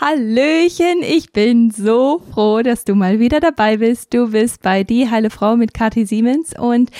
Hallöchen, 0.00 1.02
ich 1.02 1.32
bin 1.32 1.72
so 1.72 2.22
froh, 2.32 2.62
dass 2.62 2.84
du 2.84 2.94
mal 2.94 3.18
wieder 3.18 3.40
dabei 3.40 3.78
bist. 3.78 4.14
Du 4.14 4.30
bist 4.30 4.62
bei 4.62 4.84
Die 4.84 5.10
Heile 5.10 5.28
Frau 5.28 5.56
mit 5.56 5.74
Kathi 5.74 6.06
Siemens 6.06 6.56
und 6.56 6.92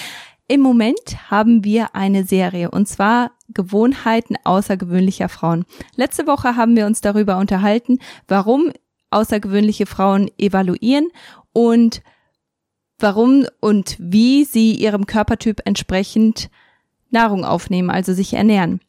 im 0.49 0.63
Moment 0.63 1.31
haben 1.31 1.63
wir 1.63 1.95
eine 1.95 2.25
Serie 2.25 2.73
und 2.73 2.89
zwar 2.89 3.31
Gewohnheiten 3.55 4.35
außergewöhnlicher 4.43 5.29
Frauen. 5.29 5.65
Letzte 5.95 6.27
Woche 6.27 6.57
haben 6.57 6.75
wir 6.75 6.87
uns 6.87 7.01
darüber 7.01 7.39
unterhalten, 7.39 8.00
warum 8.27 8.73
außergewöhnliche 9.11 9.87
Frauen 9.87 10.29
evaluieren 10.37 11.07
und 11.53 12.03
warum 12.99 13.46
und 13.61 13.96
wie 14.01 14.45
sie 14.45 14.73
ihrem 14.73 15.07
Körpertyp 15.07 15.61
entsprechend 15.65 16.51
Nahrung 17.11 17.45
aufnehmen, 17.45 17.91
also 17.91 18.12
sich 18.12 18.35
ernähren 18.35 18.80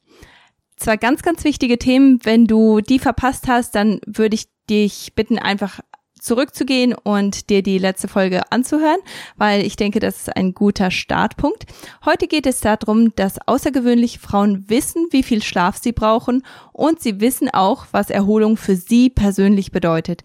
zwei 0.80 0.98
ganz, 0.98 1.22
ganz 1.22 1.44
wichtige 1.44 1.78
Themen. 1.78 2.20
Wenn 2.24 2.46
du 2.46 2.82
die 2.82 3.00
verpasst 3.00 3.48
hast, 3.48 3.76
dann 3.76 4.00
würde 4.06 4.36
ich 4.36 4.48
dich 4.70 5.14
bitten, 5.16 5.38
einfach 5.38 5.80
zurückzugehen 6.20 6.94
und 6.94 7.50
dir 7.50 7.64
die 7.64 7.78
letzte 7.78 8.08
Folge 8.08 8.52
anzuhören, 8.52 9.00
weil 9.38 9.66
ich 9.66 9.76
denke, 9.76 10.00
das 10.00 10.18
ist 10.18 10.36
ein 10.36 10.54
guter 10.54 10.92
Startpunkt. 10.92 11.66
Heute 12.06 12.28
geht 12.28 12.46
es 12.46 12.60
darum, 12.60 13.16
dass 13.16 13.40
außergewöhnliche 13.48 14.20
Frauen 14.20 14.70
wissen, 14.70 15.08
wie 15.12 15.24
viel 15.24 15.42
Schlaf 15.42 15.78
sie 15.78 15.92
brauchen 15.94 16.44
und 16.74 17.00
sie 17.00 17.22
wissen 17.22 17.50
auch, 17.50 17.88
was 17.92 18.10
Erholung 18.10 18.58
für 18.58 18.76
sie 18.76 19.10
persönlich 19.10 19.72
bedeutet. 19.72 20.24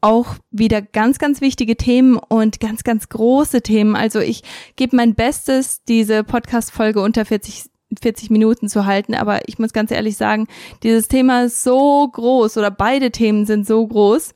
Auch 0.00 0.34
wieder 0.50 0.82
ganz, 0.82 1.18
ganz 1.18 1.40
wichtige 1.40 1.76
Themen 1.76 2.16
und 2.16 2.60
ganz, 2.60 2.84
ganz 2.84 3.08
große 3.08 3.62
Themen. 3.62 3.96
Also 3.96 4.20
ich 4.20 4.42
gebe 4.76 4.96
mein 4.96 5.14
Bestes, 5.14 5.82
diese 5.84 6.22
Podcast-Folge 6.22 7.00
unter 7.00 7.24
40 7.24 7.75
40 8.00 8.30
Minuten 8.30 8.68
zu 8.68 8.84
halten, 8.86 9.14
aber 9.14 9.48
ich 9.48 9.58
muss 9.58 9.72
ganz 9.72 9.90
ehrlich 9.90 10.16
sagen, 10.16 10.48
dieses 10.82 11.08
Thema 11.08 11.44
ist 11.44 11.62
so 11.62 12.08
groß 12.08 12.58
oder 12.58 12.70
beide 12.70 13.10
Themen 13.10 13.46
sind 13.46 13.66
so 13.66 13.86
groß. 13.86 14.34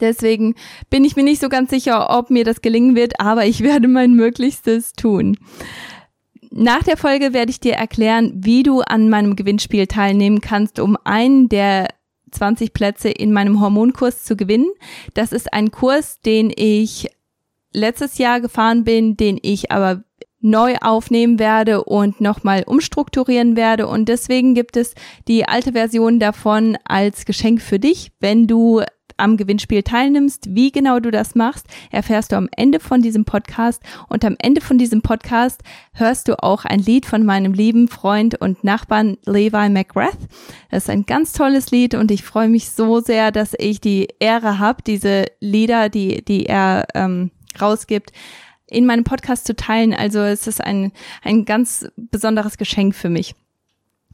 Deswegen 0.00 0.54
bin 0.90 1.04
ich 1.04 1.16
mir 1.16 1.24
nicht 1.24 1.40
so 1.40 1.48
ganz 1.48 1.70
sicher, 1.70 2.16
ob 2.16 2.30
mir 2.30 2.44
das 2.44 2.62
gelingen 2.62 2.94
wird, 2.94 3.20
aber 3.20 3.46
ich 3.46 3.60
werde 3.62 3.88
mein 3.88 4.14
Möglichstes 4.14 4.92
tun. 4.92 5.36
Nach 6.50 6.82
der 6.82 6.96
Folge 6.96 7.34
werde 7.34 7.50
ich 7.50 7.60
dir 7.60 7.74
erklären, 7.74 8.32
wie 8.34 8.62
du 8.62 8.80
an 8.80 9.10
meinem 9.10 9.36
Gewinnspiel 9.36 9.86
teilnehmen 9.86 10.40
kannst, 10.40 10.80
um 10.80 10.96
einen 11.04 11.48
der 11.48 11.88
20 12.30 12.72
Plätze 12.72 13.10
in 13.10 13.32
meinem 13.32 13.60
Hormonkurs 13.60 14.24
zu 14.24 14.36
gewinnen. 14.36 14.70
Das 15.14 15.32
ist 15.32 15.52
ein 15.52 15.70
Kurs, 15.70 16.20
den 16.20 16.52
ich 16.54 17.08
letztes 17.72 18.18
Jahr 18.18 18.40
gefahren 18.40 18.84
bin, 18.84 19.16
den 19.16 19.38
ich 19.42 19.70
aber 19.70 20.04
neu 20.40 20.76
aufnehmen 20.80 21.38
werde 21.38 21.84
und 21.84 22.20
nochmal 22.20 22.62
umstrukturieren 22.66 23.56
werde. 23.56 23.86
Und 23.86 24.08
deswegen 24.08 24.54
gibt 24.54 24.76
es 24.76 24.94
die 25.26 25.46
alte 25.46 25.72
Version 25.72 26.20
davon 26.20 26.78
als 26.84 27.24
Geschenk 27.24 27.60
für 27.60 27.78
dich, 27.78 28.12
wenn 28.20 28.46
du 28.46 28.82
am 29.18 29.36
Gewinnspiel 29.36 29.82
teilnimmst. 29.82 30.54
Wie 30.54 30.70
genau 30.70 31.00
du 31.00 31.10
das 31.10 31.34
machst, 31.34 31.66
erfährst 31.90 32.32
du 32.32 32.36
am 32.36 32.48
Ende 32.56 32.80
von 32.80 33.02
diesem 33.02 33.24
Podcast. 33.24 33.82
Und 34.08 34.24
am 34.24 34.36
Ende 34.38 34.60
von 34.60 34.78
diesem 34.78 35.02
Podcast 35.02 35.62
hörst 35.92 36.28
du 36.28 36.42
auch 36.42 36.64
ein 36.64 36.78
Lied 36.78 37.04
von 37.04 37.24
meinem 37.24 37.52
lieben 37.52 37.88
Freund 37.88 38.40
und 38.40 38.64
Nachbarn 38.64 39.18
Levi 39.26 39.68
McGrath. 39.68 40.18
Das 40.70 40.84
ist 40.84 40.90
ein 40.90 41.04
ganz 41.04 41.32
tolles 41.32 41.70
Lied 41.70 41.94
und 41.94 42.10
ich 42.10 42.22
freue 42.22 42.48
mich 42.48 42.70
so 42.70 43.00
sehr, 43.00 43.32
dass 43.32 43.54
ich 43.58 43.80
die 43.80 44.08
Ehre 44.20 44.58
habe, 44.58 44.82
diese 44.86 45.26
Lieder, 45.40 45.88
die, 45.88 46.24
die 46.24 46.46
er 46.46 46.86
ähm, 46.94 47.30
rausgibt, 47.60 48.12
in 48.70 48.86
meinem 48.86 49.04
Podcast 49.04 49.46
zu 49.46 49.56
teilen. 49.56 49.94
Also 49.94 50.20
es 50.20 50.46
ist 50.46 50.62
ein, 50.62 50.92
ein 51.22 51.44
ganz 51.44 51.88
besonderes 51.96 52.58
Geschenk 52.58 52.94
für 52.94 53.08
mich. 53.08 53.34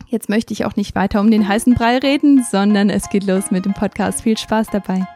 Jetzt 0.08 0.28
möchte 0.28 0.52
ich 0.52 0.64
auch 0.64 0.77
nicht 0.77 0.94
weiter 0.94 1.20
um 1.20 1.30
den 1.30 1.48
heißen 1.48 1.74
Brei 1.74 1.98
reden, 1.98 2.44
sondern 2.48 2.91
es 2.91 3.08
geht 3.08 3.25
los 3.25 3.50
mit 3.50 3.64
dem 3.64 3.75
Podcast. 3.75 4.22
Viel 4.22 4.38
Spaß 4.38 4.69
dabei. 4.70 5.06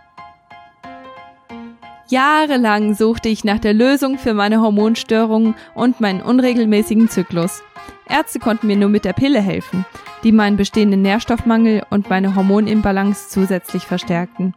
Jahrelang 2.09 2.95
suchte 2.95 3.29
ich 3.29 3.45
nach 3.45 3.59
der 3.59 3.75
Lösung 3.75 4.19
für 4.19 4.33
meine 4.33 4.63
Hormonstörungen 4.63 5.55
und 5.75 6.01
meinen 6.01 6.23
unregelmäßigen 6.23 7.11
Zyklus. 7.11 7.63
Ärzte 8.09 8.39
konnten 8.39 8.67
mir 8.67 8.77
nur 8.77 8.89
mit 8.89 9.05
der 9.05 9.13
Pille 9.13 9.43
helfen, 9.43 9.85
die 10.25 10.33
meinen 10.33 10.57
bestehenden 10.57 11.03
Nährstoffmangel 11.03 11.85
und 11.91 12.09
meine 12.09 12.35
Hormonimbalance 12.35 13.29
zusätzlich 13.29 13.83
verstärkten. 13.83 14.55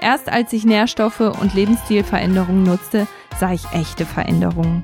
Erst 0.00 0.28
als 0.28 0.52
ich 0.52 0.64
Nährstoffe 0.64 1.20
und 1.20 1.54
Lebensstilveränderungen 1.54 2.64
nutzte, 2.64 3.06
sah 3.38 3.52
ich 3.52 3.64
echte 3.72 4.04
Veränderungen. 4.04 4.82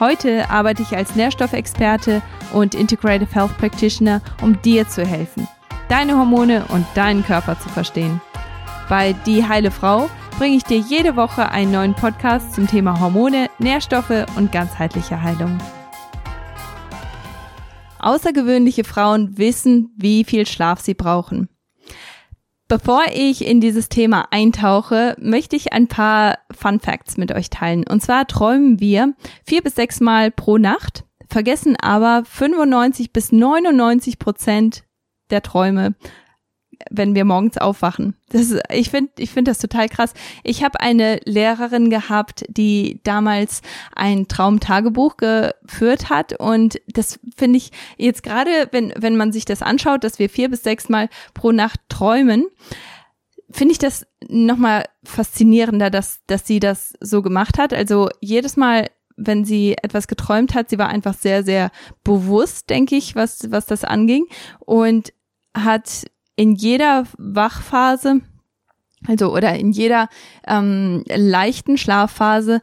Heute 0.00 0.50
arbeite 0.50 0.82
ich 0.82 0.96
als 0.96 1.14
Nährstoffexperte 1.14 2.20
und 2.52 2.74
Integrative 2.74 3.32
Health 3.32 3.56
Practitioner, 3.58 4.20
um 4.42 4.60
dir 4.62 4.88
zu 4.88 5.06
helfen, 5.06 5.48
deine 5.88 6.18
Hormone 6.18 6.64
und 6.68 6.84
deinen 6.94 7.24
Körper 7.24 7.58
zu 7.58 7.68
verstehen. 7.68 8.20
Bei 8.88 9.14
Die 9.24 9.46
Heile 9.46 9.70
Frau 9.70 10.10
bringe 10.38 10.56
ich 10.56 10.64
dir 10.64 10.78
jede 10.78 11.16
Woche 11.16 11.48
einen 11.50 11.72
neuen 11.72 11.94
Podcast 11.94 12.54
zum 12.54 12.66
Thema 12.66 13.00
Hormone, 13.00 13.48
Nährstoffe 13.58 14.26
und 14.36 14.52
ganzheitliche 14.52 15.22
Heilung. 15.22 15.58
Außergewöhnliche 18.00 18.84
Frauen 18.84 19.38
wissen, 19.38 19.94
wie 19.96 20.24
viel 20.24 20.44
Schlaf 20.44 20.80
sie 20.80 20.94
brauchen. 20.94 21.48
Bevor 22.66 23.02
ich 23.12 23.44
in 23.46 23.60
dieses 23.60 23.90
Thema 23.90 24.28
eintauche, 24.30 25.16
möchte 25.20 25.54
ich 25.54 25.74
ein 25.74 25.86
paar 25.86 26.38
Fun 26.50 26.80
Facts 26.80 27.18
mit 27.18 27.30
euch 27.30 27.50
teilen. 27.50 27.84
Und 27.86 28.00
zwar 28.00 28.26
träumen 28.26 28.80
wir 28.80 29.14
vier 29.44 29.62
bis 29.62 29.74
sechs 29.74 30.00
Mal 30.00 30.30
pro 30.30 30.56
Nacht, 30.56 31.04
vergessen 31.28 31.76
aber 31.76 32.24
95 32.24 33.12
bis 33.12 33.32
99 33.32 34.18
Prozent 34.18 34.84
der 35.30 35.42
Träume 35.42 35.94
wenn 36.90 37.14
wir 37.14 37.24
morgens 37.24 37.58
aufwachen. 37.58 38.14
Das 38.30 38.56
ich 38.70 38.90
finde 38.90 39.10
ich 39.18 39.30
finde 39.30 39.50
das 39.50 39.58
total 39.58 39.88
krass. 39.88 40.14
Ich 40.42 40.64
habe 40.64 40.80
eine 40.80 41.20
Lehrerin 41.24 41.90
gehabt, 41.90 42.44
die 42.48 43.00
damals 43.04 43.62
ein 43.94 44.28
Traumtagebuch 44.28 45.16
geführt 45.16 46.10
hat 46.10 46.38
und 46.38 46.80
das 46.88 47.18
finde 47.36 47.58
ich 47.58 47.70
jetzt 47.96 48.22
gerade, 48.22 48.68
wenn 48.72 48.92
wenn 48.96 49.16
man 49.16 49.32
sich 49.32 49.44
das 49.44 49.62
anschaut, 49.62 50.04
dass 50.04 50.18
wir 50.18 50.28
vier 50.28 50.48
bis 50.48 50.62
sechs 50.62 50.88
Mal 50.88 51.08
pro 51.32 51.52
Nacht 51.52 51.80
träumen, 51.88 52.46
finde 53.50 53.72
ich 53.72 53.78
das 53.78 54.06
nochmal 54.28 54.84
faszinierender, 55.04 55.90
dass 55.90 56.20
dass 56.26 56.46
sie 56.46 56.60
das 56.60 56.94
so 57.00 57.22
gemacht 57.22 57.58
hat. 57.58 57.72
Also 57.72 58.08
jedes 58.20 58.56
Mal 58.56 58.88
wenn 59.16 59.44
sie 59.44 59.76
etwas 59.80 60.08
geträumt 60.08 60.54
hat, 60.54 60.70
sie 60.70 60.78
war 60.78 60.88
einfach 60.88 61.14
sehr, 61.14 61.44
sehr 61.44 61.70
bewusst, 62.02 62.70
denke 62.70 62.96
ich, 62.96 63.14
was, 63.14 63.50
was 63.50 63.66
das 63.66 63.84
anging 63.84 64.26
und 64.58 65.12
hat 65.56 66.06
in 66.36 66.54
jeder 66.54 67.04
Wachphase, 67.18 68.20
also 69.06 69.32
oder 69.32 69.54
in 69.54 69.72
jeder 69.72 70.08
ähm, 70.46 71.04
leichten 71.08 71.78
Schlafphase, 71.78 72.60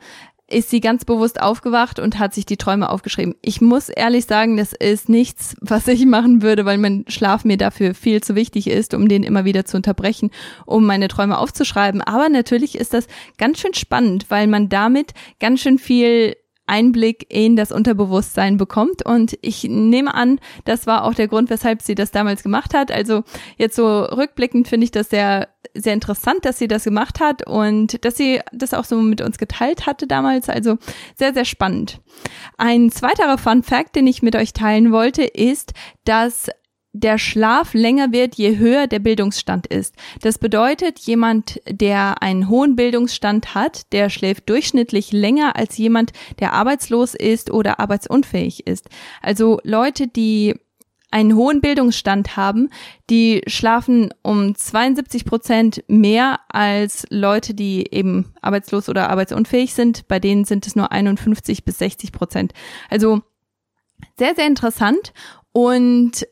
ist 0.52 0.70
sie 0.70 0.82
ganz 0.82 1.06
bewusst 1.06 1.42
aufgewacht 1.42 2.00
und 2.00 2.20
hat 2.20 2.34
sich 2.34 2.46
die 2.46 2.58
Träume 2.58 2.90
aufgeschrieben. 2.90 3.36
Ich 3.42 3.62
muss 3.62 3.90
ehrlich 3.90 4.26
sagen, 4.26 4.58
das 4.58 4.74
ist 4.74 5.10
nichts, 5.10 5.56
was 5.62 5.88
ich 5.88 6.06
machen 6.06 6.42
würde, 6.42 6.66
weil 6.66 6.78
mein 6.78 7.06
Schlaf 7.08 7.46
mir 7.46 7.58
dafür 7.58 7.94
viel 7.94 8.22
zu 8.22 8.36
wichtig 8.36 8.68
ist, 8.68 8.94
um 8.94 9.08
den 9.08 9.24
immer 9.24 9.46
wieder 9.46 9.66
zu 9.66 9.78
unterbrechen, 9.78 10.30
um 10.66 10.86
meine 10.86 11.08
Träume 11.08 11.38
aufzuschreiben. 11.38 12.02
Aber 12.02 12.30
natürlich 12.30 12.78
ist 12.78 12.94
das 12.94 13.08
ganz 13.38 13.60
schön 13.60 13.74
spannend, 13.74 14.26
weil 14.30 14.48
man 14.48 14.70
damit 14.70 15.14
ganz 15.40 15.62
schön 15.62 15.80
viel 15.80 16.36
Einblick 16.72 17.26
in 17.28 17.58
das 17.58 17.72
Unterbewusstsein 17.72 18.56
bekommt. 18.56 19.06
Und 19.06 19.38
ich 19.42 19.66
nehme 19.66 20.16
an, 20.16 20.40
das 20.64 20.88
war 20.88 21.04
auch 21.04 21.14
der 21.14 21.28
Grund, 21.28 21.50
weshalb 21.50 21.82
sie 21.82 21.96
das 21.96 22.12
damals 22.12 22.44
gemacht 22.44 22.74
hat. 22.74 22.92
Also 22.92 23.24
jetzt 23.58 23.76
so 23.76 24.04
rückblickend 24.04 24.70
finde 24.70 24.86
ich 24.86 24.92
das 24.92 25.10
sehr, 25.10 25.50
sehr 25.74 25.94
interessant, 25.94 26.46
dass 26.46 26.58
sie 26.58 26.70
das 26.70 26.86
gemacht 26.86 27.20
hat 27.20 27.46
und 27.46 28.04
dass 28.06 28.16
sie 28.16 28.40
das 28.54 28.74
auch 28.74 28.86
so 28.86 28.96
mit 29.02 29.20
uns 29.20 29.38
geteilt 29.38 29.86
hatte 29.86 30.08
damals. 30.08 30.48
Also 30.48 30.78
sehr, 31.16 31.34
sehr 31.34 31.46
spannend. 31.46 32.00
Ein 32.58 32.90
zweiterer 32.90 33.38
Fun 33.38 33.64
Fact, 33.64 33.98
den 33.98 34.08
ich 34.08 34.22
mit 34.22 34.38
euch 34.38 34.54
teilen 34.54 34.94
wollte, 34.94 35.24
ist, 35.24 35.74
dass 36.06 36.50
der 36.94 37.18
Schlaf 37.18 37.74
länger 37.74 38.12
wird, 38.12 38.36
je 38.36 38.58
höher 38.58 38.88
der 38.88 39.00
Bildungsstand 39.00 39.68
ist. 39.68 39.96
Das 40.22 40.38
bedeutet, 40.38 41.00
jemand, 41.00 41.62
der 41.70 42.22
einen 42.22 42.50
hohen 42.50 42.76
Bildungsstand 42.76 43.56
hat, 43.56 43.92
der 43.94 44.10
schläft 44.10 44.50
durchschnittlich 44.50 45.12
länger 45.12 45.56
als 45.56 45.78
jemand, 45.78 46.12
der 46.40 46.54
arbeitslos 46.54 47.14
ist 47.16 47.50
oder 47.52 47.80
arbeitsunfähig 47.80 48.68
ist. 48.68 48.90
Also 49.22 49.60
Leute, 49.64 50.08
die 50.08 50.56
einen 51.12 51.36
hohen 51.36 51.60
Bildungsstand 51.60 52.38
haben, 52.38 52.70
die 53.10 53.42
schlafen 53.46 54.14
um 54.22 54.56
72 54.56 55.26
Prozent 55.26 55.84
mehr 55.88 56.40
als 56.48 57.06
Leute, 57.10 57.54
die 57.54 57.88
eben 57.92 58.34
arbeitslos 58.42 58.88
oder 58.88 59.10
arbeitsunfähig 59.10 59.74
sind. 59.74 60.08
Bei 60.08 60.20
denen 60.20 60.46
sind 60.46 60.66
es 60.68 60.76
nur 60.76 60.92
51 60.92 61.66
bis 61.66 61.80
60 61.80 62.14
Prozent. 62.14 62.54
Also 62.90 63.22
sehr, 64.18 64.36
sehr 64.36 64.48
interessant. 64.48 65.14
Und 65.52 66.26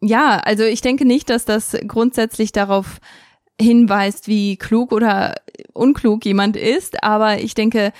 ja, 0.00 0.38
also 0.38 0.64
ich 0.64 0.80
denke 0.80 1.04
nicht, 1.04 1.30
dass 1.30 1.44
das 1.44 1.76
grundsätzlich 1.86 2.52
darauf 2.52 2.98
hinweist, 3.60 4.28
wie 4.28 4.56
klug 4.56 4.92
oder 4.92 5.34
unklug 5.72 6.24
jemand 6.24 6.56
ist, 6.56 7.02
aber 7.02 7.38
ich 7.38 7.54
denke, 7.54 7.92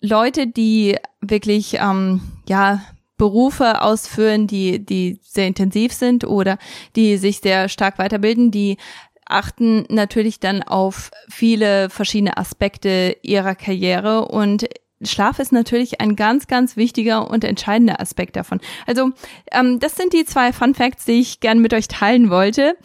Leute, 0.00 0.46
die 0.48 0.96
wirklich 1.20 1.74
ähm, 1.74 2.20
ja 2.48 2.82
Berufe 3.16 3.82
ausführen, 3.82 4.48
die 4.48 4.84
die 4.84 5.20
sehr 5.22 5.46
intensiv 5.46 5.92
sind 5.92 6.24
oder 6.24 6.58
die 6.96 7.16
sich 7.16 7.38
sehr 7.38 7.68
stark 7.68 7.98
weiterbilden, 7.98 8.50
die 8.50 8.78
achten 9.24 9.84
natürlich 9.88 10.40
dann 10.40 10.62
auf 10.62 11.10
viele 11.28 11.88
verschiedene 11.88 12.36
Aspekte 12.36 13.16
ihrer 13.22 13.54
Karriere 13.54 14.26
und 14.26 14.66
Schlaf 15.04 15.38
ist 15.38 15.52
natürlich 15.52 16.00
ein 16.00 16.16
ganz, 16.16 16.46
ganz 16.46 16.76
wichtiger 16.76 17.30
und 17.30 17.44
entscheidender 17.44 18.00
Aspekt 18.00 18.36
davon. 18.36 18.60
Also 18.86 19.10
ähm, 19.50 19.78
das 19.80 19.96
sind 19.96 20.12
die 20.12 20.24
zwei 20.24 20.52
Fun 20.52 20.74
Facts, 20.74 21.04
die 21.04 21.20
ich 21.20 21.40
gern 21.40 21.60
mit 21.60 21.74
euch 21.74 21.88
teilen 21.88 22.30
wollte, 22.30 22.76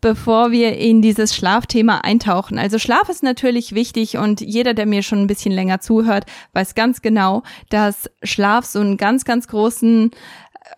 bevor 0.00 0.50
wir 0.50 0.76
in 0.76 1.02
dieses 1.02 1.34
Schlafthema 1.34 1.98
eintauchen. 1.98 2.58
Also 2.58 2.78
Schlaf 2.78 3.08
ist 3.08 3.22
natürlich 3.22 3.74
wichtig 3.74 4.16
und 4.16 4.40
jeder, 4.40 4.74
der 4.74 4.86
mir 4.86 5.02
schon 5.02 5.20
ein 5.20 5.26
bisschen 5.26 5.52
länger 5.52 5.80
zuhört, 5.80 6.24
weiß 6.52 6.74
ganz 6.74 7.02
genau, 7.02 7.42
dass 7.68 8.10
Schlaf 8.22 8.64
so 8.64 8.80
einen 8.80 8.96
ganz, 8.96 9.24
ganz 9.24 9.48
großen 9.48 10.10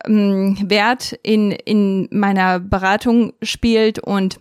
ähm, 0.06 0.58
Wert 0.62 1.18
in, 1.22 1.52
in 1.52 2.08
meiner 2.10 2.58
Beratung 2.60 3.32
spielt 3.42 3.98
und 3.98 4.38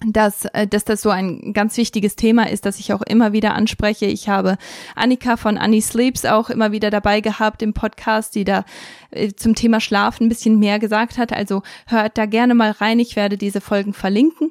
dass, 0.00 0.44
äh, 0.46 0.66
dass 0.66 0.84
das 0.84 1.02
so 1.02 1.10
ein 1.10 1.52
ganz 1.52 1.76
wichtiges 1.76 2.16
Thema 2.16 2.50
ist, 2.50 2.66
das 2.66 2.78
ich 2.78 2.92
auch 2.92 3.02
immer 3.02 3.32
wieder 3.32 3.54
anspreche. 3.54 4.06
Ich 4.06 4.28
habe 4.28 4.58
Annika 4.96 5.36
von 5.36 5.56
Annie 5.56 5.80
Sleeps 5.80 6.24
auch 6.24 6.50
immer 6.50 6.72
wieder 6.72 6.90
dabei 6.90 7.20
gehabt 7.20 7.62
im 7.62 7.74
Podcast, 7.74 8.34
die 8.34 8.44
da 8.44 8.64
äh, 9.10 9.32
zum 9.34 9.54
Thema 9.54 9.80
Schlaf 9.80 10.20
ein 10.20 10.28
bisschen 10.28 10.58
mehr 10.58 10.78
gesagt 10.78 11.16
hat. 11.16 11.32
Also 11.32 11.62
hört 11.86 12.18
da 12.18 12.26
gerne 12.26 12.54
mal 12.54 12.72
rein. 12.72 12.98
Ich 12.98 13.16
werde 13.16 13.38
diese 13.38 13.60
Folgen 13.60 13.94
verlinken. 13.94 14.50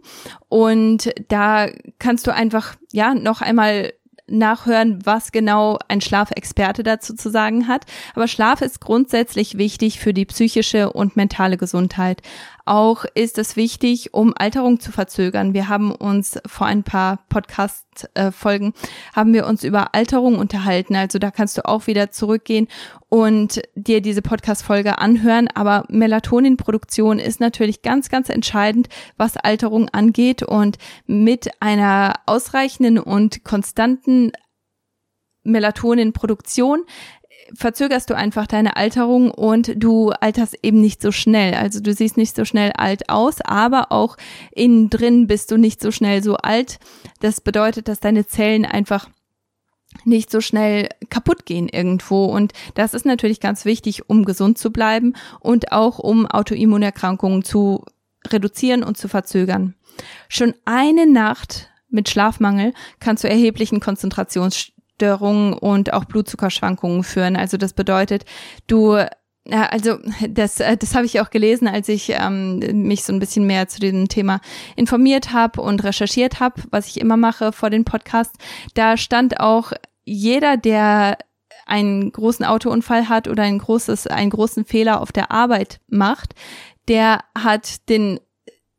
Und 0.50 1.14
da 1.28 1.68
kannst 2.00 2.26
du 2.28 2.34
einfach, 2.34 2.76
ja, 2.92 3.14
noch 3.14 3.42
einmal 3.42 3.92
nachhören, 4.28 5.06
was 5.06 5.32
genau 5.32 5.78
ein 5.88 6.02
Schlafexperte 6.02 6.84
dazu 6.84 7.14
zu 7.14 7.30
sagen 7.30 7.68
hat. 7.68 7.86
Aber 8.16 8.28
Schlaf 8.28 8.62
ist 8.62 8.80
grundsätzlich 8.80 9.58
wichtig 9.58 10.00
für 10.00 10.14
die 10.14 10.26
psychische 10.26 10.92
und 10.92 11.16
mentale 11.16 11.58
Gesundheit. 11.58 12.22
Auch 12.66 13.04
ist 13.14 13.38
es 13.38 13.58
wichtig, 13.58 14.14
um 14.14 14.34
Alterung 14.38 14.80
zu 14.80 14.94
verzögern. 14.94 15.54
Wir 15.54 15.68
haben 15.68 15.92
uns 15.92 16.40
vor 16.48 16.66
ein 16.66 16.84
paar 16.84 17.20
Podcast-Folgen 17.28 18.74
haben 19.14 19.34
wir 19.34 19.46
uns 19.48 19.66
über 19.66 19.94
Alterung 19.94 20.38
unterhalten. 20.38 20.96
Also 20.96 21.20
da 21.20 21.30
kannst 21.30 21.58
du 21.58 21.66
auch 21.66 21.88
wieder 21.88 22.12
zurückgehen 22.12 22.70
und 23.10 23.62
dir 23.76 24.00
diese 24.00 24.22
Podcast-Folge 24.22 24.98
anhören. 24.98 25.50
Aber 25.54 25.84
Melatoninproduktion 25.90 27.20
ist 27.20 27.42
natürlich 27.42 27.82
ganz, 27.82 28.08
ganz 28.08 28.30
entscheidend, 28.30 28.88
was 29.18 29.36
Alterung 29.36 29.90
angeht. 29.90 30.42
Und 30.42 30.78
mit 31.06 31.50
einer 31.60 32.14
ausreichenden 32.28 32.98
und 32.98 33.44
konstanten 33.44 34.32
Melatoninproduktion 35.44 36.86
verzögerst 37.56 38.10
du 38.10 38.16
einfach 38.16 38.48
deine 38.48 38.76
Alterung 38.76 39.32
und 39.32 39.72
du 39.76 40.10
alterst 40.10 40.58
eben 40.64 40.82
nicht 40.82 41.02
so 41.02 41.12
schnell. 41.12 41.54
Also 41.54 41.80
du 41.80 41.94
siehst 41.94 42.18
nicht 42.18 42.36
so 42.36 42.46
schnell 42.46 42.72
alt 42.72 43.10
aus, 43.10 43.42
aber 43.42 43.92
auch 43.92 44.18
innen 44.52 44.90
drin 44.90 45.28
bist 45.28 45.52
du 45.52 45.58
nicht 45.58 45.82
so 45.82 45.92
schnell 45.92 46.24
so 46.24 46.36
alt. 46.36 46.80
Das 47.20 47.42
bedeutet, 47.42 47.88
dass 47.88 48.00
deine 48.00 48.26
Zellen 48.26 48.66
einfach 48.66 49.10
nicht 50.06 50.32
so 50.32 50.42
schnell 50.42 50.90
kaputt 51.10 51.46
gehen 51.46 51.70
irgendwo. 51.70 52.26
Und 52.26 52.54
das 52.74 52.94
ist 52.94 53.06
natürlich 53.06 53.40
ganz 53.40 53.66
wichtig, 53.66 54.10
um 54.10 54.26
gesund 54.26 54.58
zu 54.58 54.72
bleiben 54.72 55.14
und 55.40 55.72
auch 55.72 56.00
um 56.00 56.26
Autoimmunerkrankungen 56.26 57.44
zu 57.44 57.86
reduzieren 58.28 58.84
und 58.84 58.98
zu 58.98 59.08
verzögern. 59.08 59.76
Schon 60.28 60.56
eine 60.66 61.06
Nacht 61.06 61.70
mit 61.90 62.10
Schlafmangel 62.10 62.74
kann 63.00 63.18
zu 63.18 63.30
erheblichen 63.30 63.80
Konzentrations 63.80 64.73
Störungen 64.96 65.54
und 65.54 65.94
auch 65.94 66.06
Blutzuckerschwankungen 66.06 67.04
führen. 67.04 67.36
Also 67.36 67.58
das 67.58 67.74
bedeutet, 67.74 68.26
du 68.68 68.98
also 69.52 69.98
das, 70.30 70.60
äh, 70.60 70.78
das 70.78 70.96
habe 70.96 71.06
ich 71.06 71.20
auch 71.20 71.30
gelesen, 71.30 71.68
als 71.68 71.90
ich 71.90 72.10
ähm, 72.10 72.60
mich 72.88 73.04
so 73.04 73.12
ein 73.12 73.20
bisschen 73.20 73.46
mehr 73.46 73.68
zu 73.68 73.80
diesem 73.80 74.08
Thema 74.08 74.40
informiert 74.76 75.34
habe 75.34 75.62
und 75.62 75.84
recherchiert 75.84 76.40
habe, 76.40 76.62
was 76.72 76.88
ich 76.88 77.02
immer 77.02 77.18
mache 77.18 77.52
vor 77.52 77.70
den 77.70 77.84
Podcasts. 77.84 78.38
Da 78.74 78.96
stand 78.96 79.40
auch 79.40 79.74
jeder, 80.06 80.56
der 80.56 81.18
einen 81.66 82.12
großen 82.12 82.46
Autounfall 82.46 83.10
hat 83.10 83.28
oder 83.28 83.44
ein 83.44 83.60
großes, 83.60 84.08
einen 84.08 84.30
großen 84.30 84.66
Fehler 84.66 85.02
auf 85.02 85.12
der 85.12 85.32
Arbeit 85.32 85.80
macht, 85.88 86.36
der 86.88 87.20
hat 87.38 87.90
den 87.90 88.20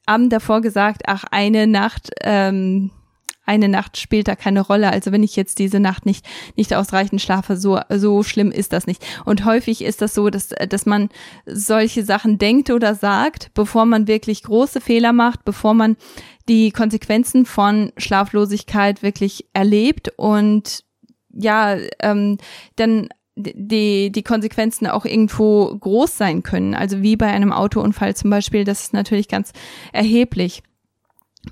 Abend 0.06 0.32
davor 0.32 0.60
gesagt, 0.60 1.02
ach, 1.06 1.24
eine 1.30 1.66
Nacht 1.66 2.10
ähm, 2.22 2.90
eine 3.46 3.68
Nacht 3.68 3.96
spielt 3.96 4.28
da 4.28 4.36
keine 4.36 4.60
Rolle. 4.60 4.90
Also 4.90 5.12
wenn 5.12 5.22
ich 5.22 5.36
jetzt 5.36 5.58
diese 5.58 5.80
Nacht 5.80 6.06
nicht, 6.06 6.26
nicht 6.56 6.74
ausreichend 6.74 7.20
schlafe, 7.20 7.56
so, 7.56 7.80
so 7.90 8.22
schlimm 8.22 8.50
ist 8.50 8.72
das 8.72 8.86
nicht. 8.86 9.04
Und 9.24 9.44
häufig 9.44 9.82
ist 9.82 10.02
das 10.02 10.14
so, 10.14 10.30
dass, 10.30 10.48
dass 10.48 10.86
man 10.86 11.08
solche 11.46 12.04
Sachen 12.04 12.38
denkt 12.38 12.70
oder 12.70 12.94
sagt, 12.94 13.50
bevor 13.54 13.84
man 13.84 14.08
wirklich 14.08 14.42
große 14.42 14.80
Fehler 14.80 15.12
macht, 15.12 15.44
bevor 15.44 15.74
man 15.74 15.96
die 16.48 16.70
Konsequenzen 16.70 17.46
von 17.46 17.92
Schlaflosigkeit 17.96 19.02
wirklich 19.02 19.46
erlebt 19.52 20.12
und 20.16 20.84
ja, 21.30 21.76
ähm, 22.00 22.38
dann 22.76 23.08
die, 23.36 24.12
die 24.12 24.22
Konsequenzen 24.22 24.86
auch 24.86 25.04
irgendwo 25.04 25.76
groß 25.76 26.16
sein 26.16 26.42
können. 26.42 26.74
Also 26.74 27.02
wie 27.02 27.16
bei 27.16 27.26
einem 27.26 27.52
Autounfall 27.52 28.14
zum 28.14 28.30
Beispiel, 28.30 28.64
das 28.64 28.82
ist 28.82 28.92
natürlich 28.92 29.28
ganz 29.28 29.52
erheblich. 29.92 30.62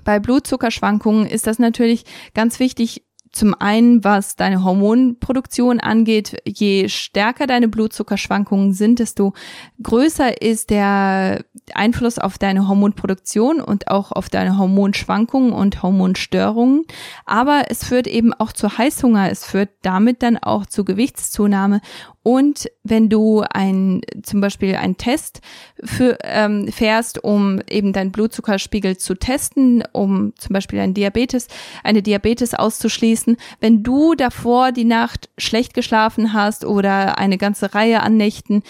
Bei 0.03 0.19
Blutzuckerschwankungen 0.19 1.25
ist 1.25 1.47
das 1.47 1.59
natürlich 1.59 2.05
ganz 2.33 2.59
wichtig, 2.59 3.03
zum 3.33 3.55
einen, 3.59 4.03
was 4.03 4.35
deine 4.35 4.63
Hormonproduktion 4.63 5.79
angeht, 5.79 6.37
je 6.45 6.87
stärker 6.87 7.47
deine 7.47 7.67
Blutzuckerschwankungen 7.67 8.73
sind, 8.73 8.99
desto 8.99 9.33
größer 9.81 10.39
ist 10.41 10.69
der 10.69 11.43
Einfluss 11.73 12.19
auf 12.19 12.37
deine 12.37 12.67
Hormonproduktion 12.67 13.59
und 13.59 13.87
auch 13.87 14.11
auf 14.11 14.29
deine 14.29 14.59
Hormonschwankungen 14.59 15.51
und 15.51 15.81
Hormonstörungen. 15.81 16.83
Aber 17.25 17.63
es 17.69 17.83
führt 17.83 18.05
eben 18.05 18.33
auch 18.35 18.51
zu 18.51 18.77
Heißhunger. 18.77 19.31
Es 19.31 19.45
führt 19.45 19.71
damit 19.81 20.21
dann 20.21 20.37
auch 20.37 20.67
zu 20.67 20.85
Gewichtszunahme 20.85 21.81
und 22.23 22.69
wenn 22.83 23.09
du 23.09 23.43
ein, 23.49 24.01
zum 24.23 24.39
Beispiel 24.39 24.75
einen 24.75 24.95
Test 24.95 25.41
für, 25.83 26.17
ähm, 26.23 26.69
fährst, 26.69 27.21
um 27.23 27.61
eben 27.69 27.91
deinen 27.91 28.13
Blutzuckerspiegel 28.13 28.97
zu 28.97 29.15
testen, 29.15 29.83
um 29.91 30.33
zum 30.37 30.53
Beispiel 30.53 30.79
ein 30.79 30.93
Diabetes, 30.93 31.47
eine 31.83 32.01
Diabetes 32.01 32.53
auszuschließen, 32.53 33.35
wenn 33.59 33.83
du 33.83 34.15
davor 34.15 34.71
die 34.71 34.85
Nacht 34.85 35.29
schlecht 35.37 35.73
geschlafen 35.73 36.31
hast 36.31 36.63
oder 36.63 37.17
eine 37.17 37.37
ganze 37.37 37.75
Reihe 37.75 38.01
an 38.01 38.15
Nächten 38.15 38.63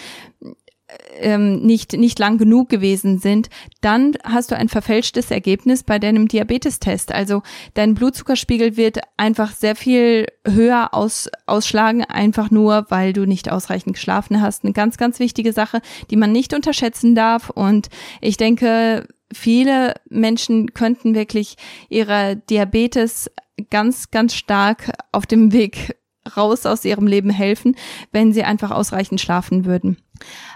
ähm, 1.18 1.60
nicht, 1.62 1.92
nicht 1.92 2.18
lang 2.18 2.38
genug 2.38 2.68
gewesen 2.68 3.18
sind, 3.18 3.48
dann 3.80 4.12
hast 4.24 4.50
du 4.50 4.56
ein 4.56 4.68
verfälschtes 4.68 5.30
Ergebnis 5.30 5.82
bei 5.82 5.98
deinem 5.98 6.28
Diabetestest. 6.28 7.12
Also 7.12 7.42
dein 7.74 7.94
Blutzuckerspiegel 7.94 8.76
wird 8.76 9.00
einfach 9.16 9.52
sehr 9.52 9.76
viel 9.76 10.26
höher 10.46 10.90
aus, 10.92 11.28
ausschlagen, 11.46 12.04
einfach 12.04 12.50
nur, 12.50 12.86
weil 12.88 13.12
du 13.12 13.26
nicht 13.26 13.50
ausreichend 13.50 13.94
geschlafen 13.94 14.40
hast. 14.40 14.64
Eine 14.64 14.72
ganz, 14.72 14.96
ganz 14.96 15.18
wichtige 15.18 15.52
Sache, 15.52 15.80
die 16.10 16.16
man 16.16 16.32
nicht 16.32 16.54
unterschätzen 16.54 17.14
darf. 17.14 17.50
Und 17.50 17.88
ich 18.20 18.36
denke, 18.36 19.06
viele 19.32 19.94
Menschen 20.08 20.74
könnten 20.74 21.14
wirklich 21.14 21.56
ihre 21.88 22.36
Diabetes 22.36 23.30
ganz, 23.70 24.10
ganz 24.10 24.34
stark 24.34 24.92
auf 25.12 25.26
dem 25.26 25.52
Weg 25.52 25.96
raus 26.36 26.66
aus 26.66 26.84
ihrem 26.84 27.06
Leben 27.06 27.30
helfen, 27.30 27.76
wenn 28.12 28.32
sie 28.32 28.44
einfach 28.44 28.70
ausreichend 28.70 29.20
schlafen 29.20 29.64
würden. 29.64 29.98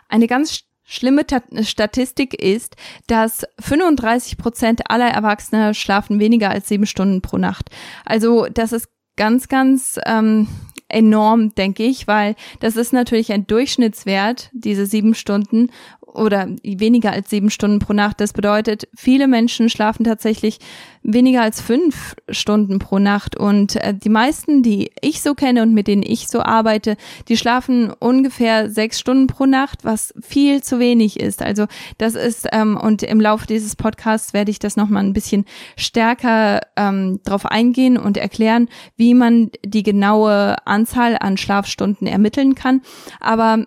Eine 0.09 0.27
ganz 0.27 0.65
schlimme 0.85 1.23
Statistik 1.63 2.35
ist, 2.35 2.77
dass 3.07 3.47
35 3.61 4.39
Prozent 4.39 4.91
aller 4.91 5.09
Erwachsene 5.09 5.75
schlafen 5.75 6.19
weniger 6.19 6.51
als 6.51 6.69
sieben 6.69 6.87
Stunden 6.87 7.21
pro 7.21 7.37
Nacht. 7.37 7.71
Also 8.07 8.47
das 8.47 8.73
ist 8.73 8.89
ganz, 9.17 9.49
ganz 9.49 10.01
ähm, 10.07 10.49
enorm, 10.89 11.55
denke 11.55 11.83
ich, 11.83 12.07
weil 12.07 12.35
das 12.61 12.77
ist 12.77 12.93
natürlich 12.95 13.33
ein 13.33 13.47
Durchschnittswert, 13.47 14.51
diese 14.53 14.87
sieben 14.87 15.15
Stunden 15.15 15.71
oder 16.15 16.49
weniger 16.63 17.13
als 17.13 17.31
sieben 17.31 17.51
Stunden 17.51 17.79
pro 17.79 17.93
Nacht. 17.93 18.21
Das 18.21 18.33
bedeutet, 18.33 18.89
viele 18.97 19.29
Menschen 19.29 19.69
schlafen 19.69 20.05
tatsächlich 20.05 20.59
weniger 21.03 21.43
als 21.43 21.61
fünf 21.61 22.15
Stunden 22.29 22.79
pro 22.79 22.99
Nacht. 22.99 23.37
Und 23.37 23.77
äh, 23.77 23.95
die 23.95 24.09
meisten, 24.09 24.63
die 24.63 24.91
ich 25.01 25.23
so 25.23 25.35
kenne 25.35 25.63
und 25.63 25.75
mit 25.75 25.87
denen 25.87 26.03
ich 26.03 26.29
so 26.29 26.41
arbeite, 26.43 26.97
die 27.29 27.37
schlafen 27.37 27.93
ungefähr 27.99 28.71
sechs 28.71 28.99
Stunden 28.99 29.27
pro 29.27 29.47
Nacht, 29.47 29.85
was 29.85 30.13
viel 30.21 30.63
zu 30.63 30.79
wenig 30.79 31.21
ist. 31.21 31.43
Also 31.43 31.67
das 31.99 32.15
ist, 32.15 32.49
ähm, 32.53 32.77
und 32.77 33.03
im 33.03 33.21
Laufe 33.21 33.47
dieses 33.47 33.77
Podcasts 33.77 34.33
werde 34.33 34.51
ich 34.51 34.59
das 34.59 34.77
nochmal 34.77 35.05
ein 35.05 35.13
bisschen 35.13 35.45
stärker 35.77 36.61
ähm, 36.77 37.21
drauf 37.25 37.47
eingehen 37.47 37.97
und 37.97 38.17
erklären, 38.17 38.69
wie 38.97 39.15
man 39.15 39.51
die 39.65 39.83
genaue 39.83 40.57
Anzahl 40.67 41.17
an 41.19 41.37
Schlafstunden 41.37 42.07
ermitteln 42.07 42.55
kann. 42.55 42.83
Aber 43.21 43.67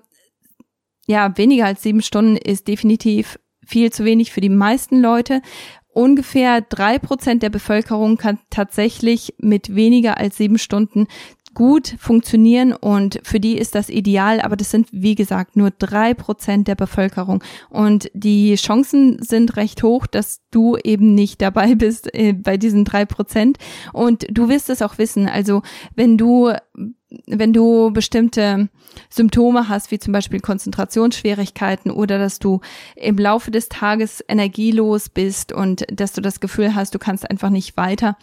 ja, 1.07 1.35
weniger 1.37 1.65
als 1.65 1.83
sieben 1.83 2.01
Stunden 2.01 2.37
ist 2.37 2.67
definitiv 2.67 3.39
viel 3.65 3.91
zu 3.91 4.05
wenig 4.05 4.31
für 4.31 4.41
die 4.41 4.49
meisten 4.49 5.01
Leute. 5.01 5.41
Ungefähr 5.93 6.61
drei 6.61 6.99
Prozent 6.99 7.43
der 7.43 7.49
Bevölkerung 7.49 8.17
kann 8.17 8.39
tatsächlich 8.49 9.35
mit 9.39 9.75
weniger 9.75 10.17
als 10.17 10.37
sieben 10.37 10.57
Stunden 10.57 11.07
gut 11.53 11.95
funktionieren 11.99 12.73
und 12.73 13.19
für 13.23 13.39
die 13.39 13.57
ist 13.57 13.75
das 13.75 13.89
ideal, 13.89 14.39
aber 14.39 14.55
das 14.55 14.71
sind, 14.71 14.87
wie 14.91 15.15
gesagt, 15.15 15.57
nur 15.57 15.71
drei 15.71 16.13
Prozent 16.13 16.67
der 16.67 16.75
Bevölkerung. 16.75 17.43
Und 17.69 18.09
die 18.13 18.55
Chancen 18.55 19.21
sind 19.21 19.57
recht 19.57 19.83
hoch, 19.83 20.07
dass 20.07 20.39
du 20.51 20.77
eben 20.77 21.13
nicht 21.13 21.41
dabei 21.41 21.75
bist 21.75 22.13
äh, 22.13 22.33
bei 22.33 22.57
diesen 22.57 22.85
drei 22.85 23.05
Prozent. 23.05 23.57
Und 23.91 24.25
du 24.31 24.49
wirst 24.49 24.69
es 24.69 24.81
auch 24.81 24.97
wissen, 24.97 25.27
also 25.27 25.61
wenn 25.95 26.17
du 26.17 26.53
wenn 27.27 27.53
du 27.53 27.91
bestimmte 27.91 28.69
Symptome 29.09 29.67
hast, 29.67 29.91
wie 29.91 29.99
zum 29.99 30.13
Beispiel 30.13 30.39
Konzentrationsschwierigkeiten 30.39 31.91
oder 31.91 32.17
dass 32.17 32.39
du 32.39 32.61
im 32.95 33.17
Laufe 33.17 33.51
des 33.51 33.69
Tages 33.69 34.23
energielos 34.27 35.09
bist 35.09 35.51
und 35.51 35.85
dass 35.91 36.13
du 36.13 36.21
das 36.21 36.39
Gefühl 36.39 36.75
hast, 36.75 36.95
du 36.95 36.99
kannst 36.99 37.29
einfach 37.29 37.49
nicht 37.49 37.77
weiter, 37.77 38.17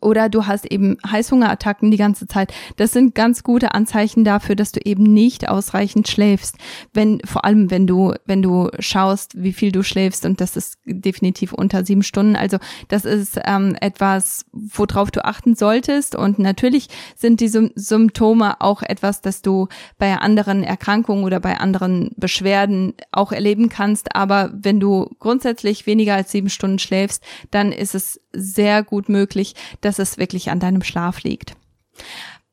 oder 0.00 0.28
du 0.28 0.46
hast 0.46 0.70
eben 0.70 0.98
Heißhungerattacken 1.04 1.90
die 1.90 1.96
ganze 1.96 2.26
Zeit. 2.26 2.52
Das 2.76 2.92
sind 2.92 3.14
ganz 3.14 3.42
gute 3.42 3.74
Anzeichen 3.74 4.24
dafür, 4.24 4.54
dass 4.54 4.72
du 4.72 4.80
eben 4.84 5.02
nicht 5.02 5.48
ausreichend 5.48 6.08
schläfst. 6.08 6.56
Wenn, 6.92 7.20
vor 7.24 7.44
allem 7.44 7.70
wenn 7.70 7.86
du, 7.86 8.14
wenn 8.24 8.42
du 8.42 8.70
schaust, 8.78 9.42
wie 9.42 9.52
viel 9.52 9.72
du 9.72 9.82
schläfst 9.82 10.24
und 10.24 10.40
das 10.40 10.56
ist 10.56 10.78
definitiv 10.84 11.52
unter 11.52 11.84
sieben 11.84 12.02
Stunden. 12.02 12.36
Also 12.36 12.58
das 12.88 13.04
ist 13.04 13.40
ähm, 13.44 13.76
etwas, 13.80 14.44
worauf 14.52 15.10
du 15.10 15.24
achten 15.24 15.54
solltest. 15.54 16.14
Und 16.14 16.38
natürlich 16.38 16.88
sind 17.16 17.40
die 17.40 17.48
Symptome 17.48 18.60
auch 18.60 18.82
etwas, 18.82 19.22
das 19.22 19.42
du 19.42 19.68
bei 19.98 20.16
anderen 20.16 20.62
Erkrankungen 20.62 21.24
oder 21.24 21.40
bei 21.40 21.58
anderen 21.58 22.10
Beschwerden 22.16 22.94
auch 23.12 23.32
erleben 23.32 23.68
kannst. 23.68 24.14
Aber 24.14 24.50
wenn 24.54 24.78
du 24.78 25.10
grundsätzlich 25.18 25.86
weniger 25.86 26.14
als 26.14 26.30
sieben 26.30 26.50
Stunden 26.50 26.78
schläfst, 26.78 27.22
dann 27.50 27.72
ist 27.72 27.94
es 27.94 28.20
sehr 28.36 28.82
gut 28.82 29.08
möglich, 29.08 29.54
dass 29.80 29.98
es 29.98 30.18
wirklich 30.18 30.50
an 30.50 30.60
deinem 30.60 30.82
Schlaf 30.82 31.22
liegt. 31.22 31.56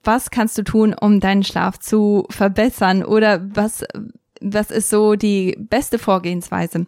Was 0.04 0.32
kannst 0.32 0.58
du 0.58 0.63
tun, 0.63 0.94
um 1.00 1.20
deinen 1.20 1.44
Schlaf 1.44 1.80
zu 1.80 2.25
verbessern 2.30 3.04
oder 3.04 3.42
was, 3.56 3.86
was 4.42 4.72
ist 4.72 4.90
so 4.90 5.16
die 5.16 5.56
beste 5.60 6.00
Vorgehensweise? 6.00 6.88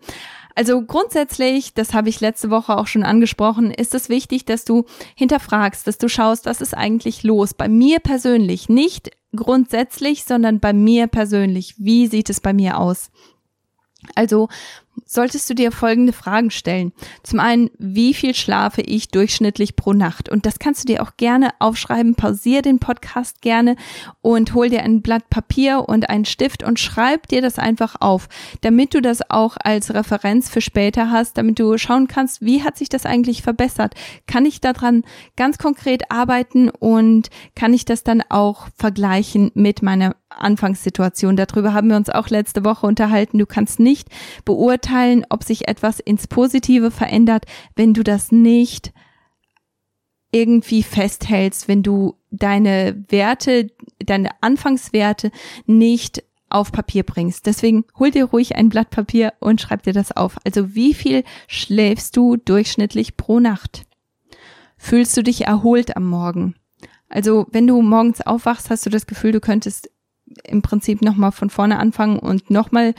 Also 0.56 0.82
grundsätzlich, 0.82 1.74
das 1.74 1.94
habe 1.94 2.08
ich 2.08 2.22
letzte 2.22 2.50
Woche 2.50 2.78
auch 2.78 2.88
schon 2.88 3.04
angesprochen, 3.04 3.72
ist 3.72 3.94
es 3.94 4.08
wichtig, 4.08 4.46
dass 4.46 4.64
du 4.64 4.86
hinterfragst, 5.16 5.86
dass 5.86 5.98
du 5.98 6.08
schaust, 6.08 6.46
was 6.46 6.62
ist 6.62 6.76
eigentlich 6.76 7.24
los? 7.24 7.54
Bei 7.54 7.68
mir 7.68 8.00
persönlich, 8.00 8.70
nicht 8.70 9.12
grundsätzlich, 9.36 10.24
sondern 10.24 10.62
bei 10.62 10.72
mir 10.72 11.08
persönlich. 11.08 11.76
Wie 11.78 12.08
sieht 12.08 12.30
es 12.30 12.40
bei 12.40 12.54
mir 12.54 12.80
aus? 12.80 13.12
Also 14.16 14.48
solltest 15.06 15.50
du 15.50 15.54
dir 15.54 15.72
folgende 15.72 16.14
Fragen 16.14 16.52
stellen. 16.52 16.94
Zum 17.24 17.40
einen, 17.40 17.70
wie 17.78 18.14
viel 18.14 18.34
schlafe 18.34 18.82
ich 18.82 19.10
durchschnittlich 19.10 19.76
pro 19.76 19.94
Nacht? 19.94 20.30
Und 20.30 20.46
das 20.46 20.60
kannst 20.60 20.84
du 20.84 20.94
dir 20.94 21.04
auch 21.04 21.18
gerne 21.18 21.50
aufschreiben. 21.60 22.16
Pausier 22.16 22.62
den 22.62 22.80
Podcast 22.80 23.42
gerne 23.42 23.76
und 24.22 24.54
hol 24.54 24.70
dir 24.70 24.84
ein 24.84 25.02
Blatt 25.02 25.30
Papier 25.30 25.88
und 25.88 26.10
einen 26.10 26.26
Stift 26.26 26.64
und 26.64 26.80
schreib 26.80 27.28
dir 27.28 27.42
das 27.42 27.60
einfach 27.60 27.96
auf, 28.00 28.28
damit 28.62 28.94
du 28.94 29.02
das 29.02 29.30
auch 29.30 29.58
als 29.60 29.94
Referenz 29.94 30.50
für 30.50 30.62
später 30.62 31.12
hast, 31.12 31.38
damit 31.38 31.60
du 31.60 31.78
schauen 31.78 32.08
kannst, 32.08 32.42
wie 32.42 32.64
hat 32.64 32.78
sich 32.78 32.90
das 32.90 33.06
eigentlich 33.06 33.42
verbessert? 33.42 33.94
Kann 34.28 34.46
ich 34.46 34.62
daran 34.62 35.04
ganz 35.36 35.58
konkret 35.58 36.12
arbeiten 36.12 36.70
und 36.70 37.30
kann 37.56 37.74
ich 37.74 37.86
das 37.86 38.04
dann 38.04 38.24
auch 38.30 38.68
vergleichen 38.76 39.52
mit 39.54 39.82
meiner 39.82 40.16
Anfangssituation. 40.30 41.36
Darüber 41.36 41.74
haben 41.74 41.90
wir 41.90 41.96
uns 41.96 42.10
auch 42.10 42.30
letzte 42.30 42.66
Woche 42.66 42.86
unterhalten. 42.86 43.38
Du 43.38 43.46
kannst 43.46 43.80
nicht 43.80 44.10
beurteilen, 44.44 44.85
ob 45.30 45.44
sich 45.44 45.68
etwas 45.68 46.00
ins 46.00 46.28
Positive 46.28 46.92
verändert, 46.92 47.46
wenn 47.76 47.94
du 47.94 48.04
das 48.04 48.32
nicht 48.32 48.94
irgendwie 50.32 50.84
festhältst, 50.84 51.68
wenn 51.68 51.82
du 51.82 52.16
deine 52.30 53.06
Werte, 53.10 53.72
deine 54.00 54.32
Anfangswerte 54.42 55.32
nicht 55.66 56.24
auf 56.50 56.72
Papier 56.72 57.04
bringst. 57.04 57.46
Deswegen 57.46 57.86
hol 57.98 58.12
dir 58.12 58.26
ruhig 58.26 58.56
ein 58.56 58.70
Blatt 58.70 58.90
Papier 58.90 59.34
und 59.40 59.62
schreib 59.62 59.84
dir 59.84 59.94
das 59.94 60.12
auf. 60.12 60.38
Also 60.44 60.76
wie 60.76 60.94
viel 60.94 61.24
schläfst 61.48 62.16
du 62.18 62.38
durchschnittlich 62.38 63.18
pro 63.18 63.40
Nacht? 63.40 63.86
Fühlst 64.78 65.16
du 65.16 65.24
dich 65.24 65.46
erholt 65.46 65.96
am 65.96 66.06
Morgen? 66.06 66.56
Also 67.08 67.48
wenn 67.52 67.68
du 67.68 67.82
morgens 67.82 68.22
aufwachst, 68.22 68.70
hast 68.70 68.86
du 68.86 68.90
das 68.90 69.08
Gefühl, 69.08 69.32
du 69.32 69.40
könntest 69.40 69.90
im 70.44 70.62
Prinzip 70.62 71.02
nochmal 71.02 71.32
von 71.32 71.50
vorne 71.50 71.78
anfangen 71.80 72.20
und 72.20 72.50
nochmal 72.50 72.94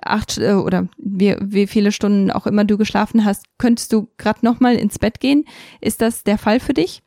acht 0.00 0.38
äh, 0.38 0.54
oder 0.54 0.88
wie, 0.96 1.36
wie 1.40 1.66
viele 1.66 1.92
Stunden 1.92 2.30
auch 2.30 2.46
immer 2.46 2.64
du 2.64 2.76
geschlafen 2.76 3.24
hast, 3.24 3.46
könntest 3.58 3.92
du 3.92 4.08
gerade 4.18 4.40
nochmal 4.42 4.74
ins 4.76 4.98
Bett 4.98 5.20
gehen? 5.20 5.44
Ist 5.80 6.00
das 6.00 6.24
der 6.24 6.38
Fall 6.38 6.60
für 6.60 6.74
dich? 6.74 7.02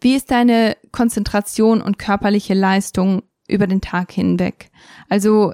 Wie 0.00 0.14
ist 0.14 0.30
deine 0.30 0.76
Konzentration 0.92 1.82
und 1.82 1.98
körperliche 1.98 2.54
Leistung 2.54 3.22
über 3.48 3.66
den 3.66 3.82
Tag 3.82 4.12
hinweg? 4.12 4.70
Also 5.08 5.52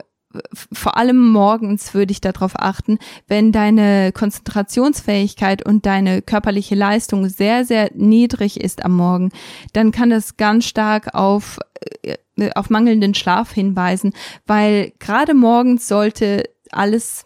vor 0.72 0.96
allem 0.96 1.30
morgens 1.30 1.94
würde 1.94 2.12
ich 2.12 2.20
darauf 2.20 2.52
achten, 2.56 2.98
wenn 3.26 3.52
deine 3.52 4.12
Konzentrationsfähigkeit 4.12 5.64
und 5.64 5.86
deine 5.86 6.22
körperliche 6.22 6.74
Leistung 6.74 7.28
sehr, 7.28 7.64
sehr 7.64 7.90
niedrig 7.94 8.60
ist 8.60 8.84
am 8.84 8.92
Morgen, 8.96 9.30
dann 9.72 9.92
kann 9.92 10.10
das 10.10 10.36
ganz 10.36 10.66
stark 10.66 11.14
auf, 11.14 11.58
äh, 12.02 12.16
auf 12.54 12.70
mangelnden 12.70 13.14
Schlaf 13.14 13.52
hinweisen, 13.52 14.12
weil 14.46 14.92
gerade 14.98 15.34
morgens 15.34 15.88
sollte 15.88 16.44
alles 16.70 17.24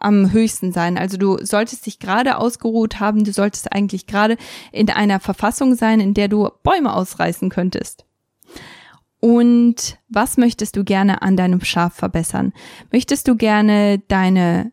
am 0.00 0.32
höchsten 0.32 0.72
sein. 0.72 0.96
Also 0.96 1.16
du 1.16 1.38
solltest 1.44 1.86
dich 1.86 1.98
gerade 1.98 2.38
ausgeruht 2.38 3.00
haben, 3.00 3.24
du 3.24 3.32
solltest 3.32 3.72
eigentlich 3.72 4.06
gerade 4.06 4.36
in 4.72 4.90
einer 4.90 5.20
Verfassung 5.20 5.74
sein, 5.74 6.00
in 6.00 6.14
der 6.14 6.28
du 6.28 6.48
Bäume 6.62 6.94
ausreißen 6.94 7.50
könntest. 7.50 8.04
Und 9.20 9.98
was 10.08 10.36
möchtest 10.36 10.76
du 10.76 10.84
gerne 10.84 11.22
an 11.22 11.36
deinem 11.36 11.60
Schlaf 11.62 11.94
verbessern? 11.94 12.52
Möchtest 12.92 13.28
du 13.28 13.36
gerne 13.36 14.00
deine 14.08 14.72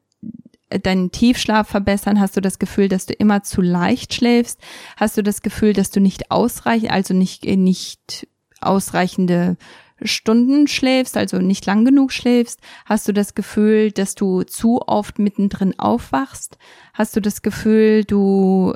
deinen 0.70 1.12
Tiefschlaf 1.12 1.68
verbessern? 1.68 2.20
Hast 2.20 2.36
du 2.36 2.42
das 2.42 2.60
Gefühl, 2.60 2.90
dass 2.90 3.06
du 3.06 3.14
immer 3.14 3.44
zu 3.44 3.62
leicht 3.62 4.14
schläfst? 4.14 4.60
Hast 4.98 5.18
du 5.18 5.22
das 5.22 5.42
Gefühl, 5.42 5.74
dass 5.74 5.92
du 5.92 6.00
nicht 6.00 6.32
ausreichend, 6.32 6.92
also 6.92 7.14
nicht, 7.14 7.46
nicht 7.46 8.28
ausreichende 8.62 9.58
Stunden 10.02 10.68
schläfst, 10.68 11.18
also 11.18 11.38
nicht 11.38 11.66
lang 11.66 11.86
genug 11.86 12.12
schläfst? 12.12 12.60
Hast 12.86 13.08
du 13.08 13.14
das 13.14 13.36
Gefühl, 13.36 13.92
dass 13.92 14.16
du 14.16 14.44
zu 14.44 14.82
oft 14.82 15.20
mittendrin 15.20 15.78
aufwachst? 15.78 16.58
Hast 16.94 17.16
du 17.16 17.22
das 17.22 17.42
Gefühl, 17.42 18.04
du 18.04 18.74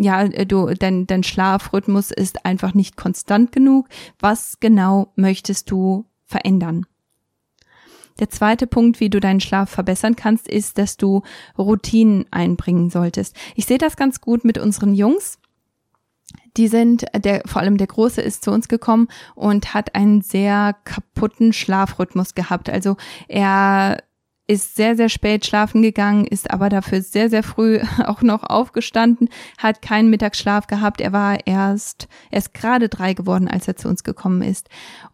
ja, 0.00 0.22
äh, 0.22 0.46
du, 0.46 0.72
dein, 0.74 1.06
dein 1.06 1.22
Schlafrhythmus 1.22 2.10
ist 2.10 2.46
einfach 2.46 2.74
nicht 2.74 2.96
konstant 2.96 3.52
genug. 3.52 3.88
Was 4.18 4.58
genau 4.58 5.12
möchtest 5.14 5.70
du 5.70 6.06
verändern? 6.24 6.86
Der 8.18 8.30
zweite 8.30 8.66
Punkt, 8.66 9.00
wie 9.00 9.10
du 9.10 9.20
deinen 9.20 9.40
Schlaf 9.40 9.70
verbessern 9.70 10.16
kannst, 10.16 10.48
ist, 10.48 10.78
dass 10.78 10.96
du 10.96 11.22
Routinen 11.58 12.26
einbringen 12.30 12.90
solltest. 12.90 13.36
Ich 13.54 13.66
sehe 13.66 13.78
das 13.78 13.96
ganz 13.96 14.20
gut 14.20 14.44
mit 14.44 14.58
unseren 14.58 14.94
Jungs. 14.94 15.38
Die 16.56 16.68
sind, 16.68 17.04
der, 17.14 17.42
vor 17.46 17.60
allem 17.60 17.76
der 17.76 17.86
Große 17.86 18.20
ist 18.20 18.44
zu 18.44 18.52
uns 18.52 18.68
gekommen 18.68 19.08
und 19.34 19.74
hat 19.74 19.94
einen 19.94 20.22
sehr 20.22 20.76
kaputten 20.84 21.52
Schlafrhythmus 21.52 22.34
gehabt. 22.34 22.68
Also 22.70 22.96
er 23.28 23.98
ist 24.50 24.74
sehr, 24.74 24.96
sehr 24.96 25.08
spät 25.08 25.46
schlafen 25.46 25.80
gegangen, 25.80 26.24
ist 26.24 26.50
aber 26.50 26.70
dafür 26.70 27.02
sehr, 27.02 27.30
sehr 27.30 27.44
früh 27.44 27.78
auch 28.04 28.20
noch 28.20 28.42
aufgestanden, 28.42 29.28
hat 29.58 29.80
keinen 29.80 30.10
Mittagsschlaf 30.10 30.66
gehabt. 30.66 31.00
Er 31.00 31.12
war 31.12 31.46
erst, 31.46 32.08
er 32.32 32.38
ist 32.38 32.52
gerade 32.52 32.88
drei 32.88 33.14
geworden, 33.14 33.46
als 33.46 33.68
er 33.68 33.76
zu 33.76 33.88
uns 33.88 34.02
gekommen 34.02 34.42
ist. 34.42 34.68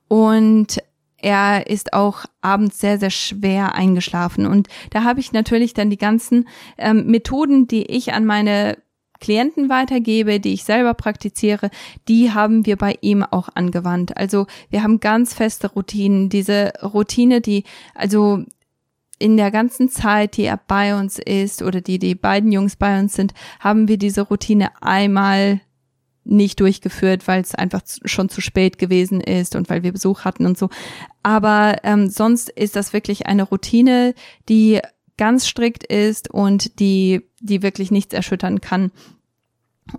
Und 0.09 0.79
er 1.19 1.67
ist 1.67 1.93
auch 1.93 2.25
abends 2.41 2.79
sehr, 2.79 2.99
sehr 2.99 3.11
schwer 3.11 3.75
eingeschlafen. 3.75 4.47
Und 4.47 4.69
da 4.91 5.05
habe 5.05 5.21
ich 5.21 5.33
natürlich 5.33 5.75
dann 5.75 5.91
die 5.91 5.99
ganzen 5.99 6.49
ähm, 6.79 7.07
Methoden, 7.07 7.69
die 7.69 7.85
ich 7.85 8.15
an 8.15 8.25
meine 8.25 8.79
Klienten 9.21 9.69
weitergebe, 9.69 10.41
die 10.41 10.55
ich 10.55 10.65
selber 10.65 10.95
praktiziere, 10.95 11.71
die 12.09 12.33
haben 12.33 12.65
wir 12.65 12.77
bei 12.77 12.97
ihm 13.01 13.23
auch 13.23 13.49
angewandt. 13.55 14.17
Also 14.17 14.47
wir 14.71 14.83
haben 14.83 15.01
ganz 15.01 15.35
feste 15.35 15.69
Routinen. 15.69 16.29
Diese 16.29 16.73
Routine, 16.83 17.41
die, 17.41 17.65
also 17.95 18.45
in 19.19 19.37
der 19.37 19.51
ganzen 19.51 19.89
Zeit, 19.89 20.37
die 20.37 20.45
er 20.45 20.61
bei 20.67 20.99
uns 20.99 21.19
ist 21.19 21.63
oder 21.63 21.81
die 21.81 21.99
die 21.99 22.15
beiden 22.15 22.53
Jungs 22.53 22.77
bei 22.77 22.99
uns 22.99 23.15
sind, 23.15 23.33
haben 23.61 23.89
wir 23.89 23.97
diese 23.97 24.23
Routine 24.23 24.71
einmal 24.83 25.61
nicht 26.25 26.61
durchgeführt, 26.61 27.29
weil 27.29 27.41
es 27.41 27.55
einfach 27.55 27.83
schon 28.05 28.29
zu 28.29 28.41
spät 28.41 28.79
gewesen 28.79 29.21
ist 29.21 29.55
und 29.55 29.71
weil 29.71 29.83
wir 29.83 29.93
Besuch 29.93 30.25
hatten 30.25 30.45
und 30.45 30.59
so. 30.59 30.69
Aber 31.23 31.77
ähm, 31.85 32.09
sonst 32.11 32.51
ist 32.51 32.77
das 32.77 32.93
wirklich 32.93 33.27
eine 33.27 33.45
Routine, 33.45 34.15
die 34.49 34.81
ganz 35.17 35.47
strikt 35.47 35.85
ist 35.85 36.31
und 36.31 36.79
die, 36.81 37.23
die 37.41 37.63
wirklich 37.63 37.91
nichts 37.91 38.13
erschüttern 38.13 38.61
kann. 38.61 38.91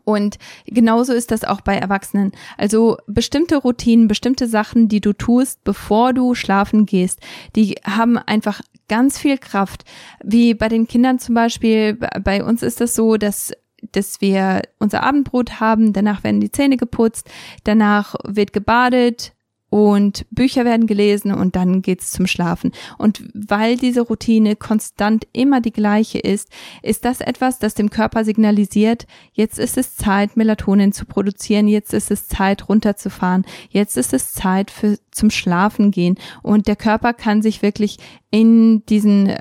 Und 0.07 0.37
genauso 0.65 1.11
ist 1.11 1.31
das 1.31 1.43
auch 1.43 1.59
bei 1.59 1.75
Erwachsenen. 1.75 2.31
Also 2.57 2.95
bestimmte 3.07 3.57
Routinen, 3.57 4.07
bestimmte 4.07 4.47
Sachen, 4.47 4.87
die 4.87 5.01
du 5.01 5.11
tust, 5.11 5.61
bevor 5.65 6.13
du 6.13 6.33
schlafen 6.33 6.85
gehst, 6.85 7.19
die 7.57 7.75
haben 7.83 8.17
einfach 8.17 8.61
ganz 8.87 9.19
viel 9.19 9.37
Kraft. 9.37 9.83
Wie 10.23 10.53
bei 10.53 10.69
den 10.69 10.87
Kindern 10.87 11.19
zum 11.19 11.35
Beispiel, 11.35 11.95
bei 12.23 12.41
uns 12.41 12.63
ist 12.63 12.79
das 12.79 12.95
so, 12.95 13.17
dass 13.17 13.51
dass 13.91 14.21
wir 14.21 14.63
unser 14.79 15.03
Abendbrot 15.03 15.59
haben, 15.59 15.93
danach 15.93 16.23
werden 16.23 16.41
die 16.41 16.51
Zähne 16.51 16.77
geputzt, 16.77 17.29
danach 17.63 18.15
wird 18.23 18.51
gebadet, 18.51 19.33
und 19.69 20.25
Bücher 20.31 20.63
werden 20.63 20.87
gelesen 20.87 21.33
und 21.33 21.55
dann 21.55 21.81
geht's 21.81 22.11
zum 22.11 22.25
Schlafen. 22.27 22.71
Und 22.97 23.23
weil 23.33 23.75
diese 23.77 24.01
Routine 24.01 24.55
konstant 24.55 25.27
immer 25.33 25.59
die 25.59 25.73
gleiche 25.73 26.19
ist, 26.19 26.49
ist 26.81 27.03
das 27.03 27.19
etwas, 27.19 27.59
das 27.59 27.73
dem 27.73 27.89
Körper 27.89 28.23
signalisiert, 28.23 29.07
jetzt 29.33 29.59
ist 29.59 29.77
es 29.77 29.95
Zeit, 29.95 30.37
Melatonin 30.37 30.93
zu 30.93 31.05
produzieren, 31.05 31.67
jetzt 31.67 31.93
ist 31.93 32.11
es 32.11 32.27
Zeit, 32.27 32.69
runterzufahren, 32.69 33.45
jetzt 33.69 33.97
ist 33.97 34.13
es 34.13 34.33
Zeit 34.33 34.71
für 34.71 34.97
zum 35.11 35.29
Schlafen 35.29 35.91
gehen. 35.91 36.15
Und 36.43 36.67
der 36.67 36.75
Körper 36.75 37.13
kann 37.13 37.41
sich 37.41 37.61
wirklich 37.61 37.97
in 38.31 38.85
diesen 38.85 39.35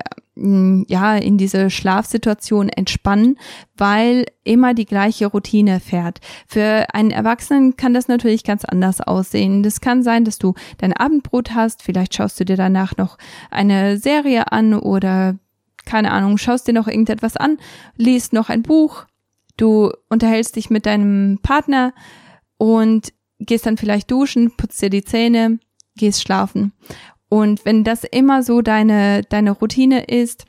ja, 0.87 1.15
in 1.15 1.37
diese 1.37 1.69
Schlafsituation 1.69 2.69
entspannen, 2.69 3.37
weil 3.75 4.25
immer 4.43 4.73
die 4.73 4.85
gleiche 4.85 5.27
Routine 5.27 5.79
fährt. 5.79 6.19
Für 6.47 6.87
einen 6.93 7.11
Erwachsenen 7.11 7.75
kann 7.75 7.93
das 7.93 8.07
natürlich 8.07 8.43
ganz 8.43 8.63
anders 8.63 9.01
aussehen. 9.01 9.63
Das 9.63 9.81
kann 9.81 10.03
sein, 10.03 10.25
dass 10.25 10.37
du 10.37 10.53
dein 10.77 10.93
Abendbrot 10.93 11.53
hast, 11.53 11.81
vielleicht 11.81 12.15
schaust 12.15 12.39
du 12.39 12.45
dir 12.45 12.57
danach 12.57 12.97
noch 12.97 13.17
eine 13.49 13.97
Serie 13.97 14.51
an 14.51 14.73
oder 14.73 15.35
keine 15.85 16.11
Ahnung, 16.11 16.37
schaust 16.37 16.67
dir 16.67 16.73
noch 16.73 16.87
irgendetwas 16.87 17.37
an, 17.37 17.57
liest 17.95 18.33
noch 18.33 18.49
ein 18.49 18.61
Buch, 18.61 19.05
du 19.55 19.91
unterhältst 20.09 20.55
dich 20.55 20.69
mit 20.69 20.85
deinem 20.85 21.39
Partner 21.41 21.93
und 22.57 23.13
gehst 23.39 23.65
dann 23.65 23.77
vielleicht 23.77 24.11
duschen, 24.11 24.55
putzt 24.55 24.81
dir 24.81 24.89
die 24.89 25.03
Zähne, 25.03 25.59
gehst 25.95 26.21
schlafen. 26.21 26.73
Und 27.29 27.65
wenn 27.65 27.83
das 27.83 28.03
immer 28.03 28.43
so 28.43 28.61
deine, 28.61 29.23
deine 29.23 29.51
Routine 29.51 30.05
ist, 30.05 30.45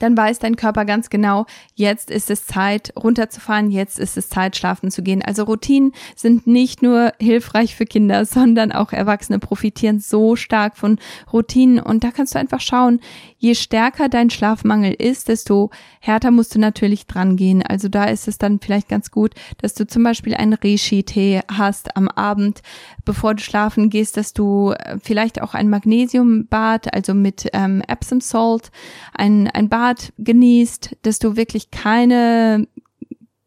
dann 0.00 0.16
weiß 0.16 0.38
dein 0.38 0.56
Körper 0.56 0.84
ganz 0.84 1.10
genau, 1.10 1.46
jetzt 1.74 2.10
ist 2.10 2.30
es 2.30 2.46
Zeit 2.46 2.92
runterzufahren, 2.96 3.70
jetzt 3.70 3.98
ist 3.98 4.16
es 4.16 4.28
Zeit 4.28 4.56
schlafen 4.56 4.90
zu 4.90 5.02
gehen. 5.02 5.22
Also 5.22 5.44
Routinen 5.44 5.92
sind 6.16 6.46
nicht 6.46 6.82
nur 6.82 7.12
hilfreich 7.20 7.76
für 7.76 7.84
Kinder, 7.84 8.24
sondern 8.24 8.72
auch 8.72 8.92
Erwachsene 8.92 9.38
profitieren 9.38 10.00
so 10.00 10.36
stark 10.36 10.76
von 10.76 10.98
Routinen 11.32 11.78
und 11.78 12.02
da 12.02 12.10
kannst 12.10 12.34
du 12.34 12.38
einfach 12.38 12.60
schauen, 12.60 13.00
je 13.40 13.54
stärker 13.54 14.10
dein 14.10 14.28
Schlafmangel 14.28 14.92
ist, 14.92 15.28
desto 15.28 15.70
härter 16.00 16.30
musst 16.30 16.54
du 16.54 16.58
natürlich 16.58 17.06
dran 17.06 17.36
gehen. 17.36 17.62
Also 17.62 17.88
da 17.88 18.04
ist 18.04 18.28
es 18.28 18.36
dann 18.36 18.60
vielleicht 18.60 18.88
ganz 18.88 19.10
gut, 19.10 19.32
dass 19.58 19.72
du 19.72 19.86
zum 19.86 20.02
Beispiel 20.02 20.34
einen 20.34 20.52
Reishi-Tee 20.52 21.40
hast 21.50 21.96
am 21.96 22.08
Abend, 22.08 22.60
bevor 23.06 23.34
du 23.34 23.42
schlafen 23.42 23.88
gehst, 23.88 24.18
dass 24.18 24.34
du 24.34 24.72
äh, 24.72 24.98
vielleicht 25.02 25.40
auch 25.40 25.54
ein 25.54 25.70
Magnesiumbad, 25.70 26.92
also 26.92 27.14
mit 27.14 27.48
ähm, 27.54 27.82
Epsom 27.88 28.20
Salt, 28.20 28.70
ein, 29.14 29.48
ein 29.48 29.70
Bad 29.70 30.12
genießt, 30.18 30.98
dass 31.02 31.18
du 31.18 31.34
wirklich 31.34 31.70
keine 31.70 32.68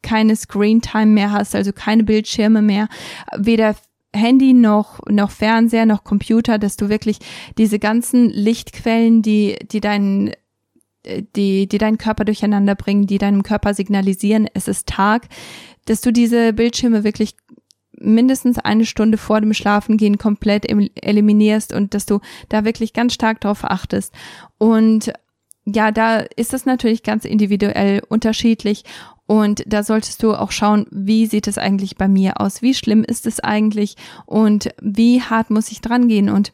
keine 0.01 0.35
Screen 0.35 0.81
Time 0.81 1.05
mehr 1.05 1.31
hast, 1.31 1.55
also 1.55 1.71
keine 1.71 2.03
Bildschirme 2.03 2.62
mehr, 2.62 2.89
weder 3.38 3.73
Handy 4.13 4.53
noch 4.53 5.00
noch 5.10 5.32
Fernseher 5.32 5.86
noch 5.86 6.03
Computer, 6.03 6.58
dass 6.60 6.77
du 6.77 6.89
wirklich 6.89 7.20
diese 7.58 7.79
ganzen 7.79 8.29
Lichtquellen, 8.29 9.22
die 9.22 9.58
die 9.72 9.82
deinen 9.82 10.32
die 11.36 11.67
die 11.67 11.77
deinen 11.77 11.98
Körper 11.98 12.25
durcheinander 12.25 12.75
bringen, 12.75 13.08
die 13.08 13.17
deinem 13.17 13.43
Körper 13.43 13.74
signalisieren, 13.74 14.48
es 14.53 14.67
ist 14.67 14.88
Tag, 14.88 15.27
dass 15.86 16.01
du 16.01 16.12
diese 16.12 16.53
Bildschirme 16.53 17.03
wirklich 17.03 17.36
mindestens 18.00 18.60
eine 18.60 18.86
Stunde 18.86 19.17
vor 19.17 19.41
dem 19.41 19.53
Schlafengehen 19.53 20.17
komplett 20.17 20.65
eliminierst 20.65 21.74
und 21.74 21.93
dass 21.93 22.05
du 22.05 22.20
da 22.50 22.65
wirklich 22.65 22.93
ganz 22.93 23.13
stark 23.13 23.41
darauf 23.41 23.63
achtest. 23.63 24.13
Und 24.58 25.13
ja, 25.65 25.91
da 25.91 26.20
ist 26.36 26.53
es 26.53 26.65
natürlich 26.65 27.03
ganz 27.03 27.25
individuell 27.25 28.01
unterschiedlich 28.10 28.84
und 29.25 29.63
da 29.65 29.84
solltest 29.84 30.22
du 30.22 30.34
auch 30.34 30.51
schauen, 30.51 30.86
wie 30.91 31.25
sieht 31.25 31.48
es 31.48 31.58
eigentlich 31.58 31.96
bei 31.96 32.08
mir 32.08 32.41
aus? 32.41 32.62
Wie 32.62 32.74
schlimm 32.74 33.03
ist 33.03 33.25
es 33.25 33.39
eigentlich? 33.39 33.96
Und 34.25 34.70
wie 34.82 35.22
hart 35.22 35.50
muss 35.50 35.72
ich 35.72 35.82
dran 35.82 36.08
gehen? 36.08 36.29
Und 36.29 36.51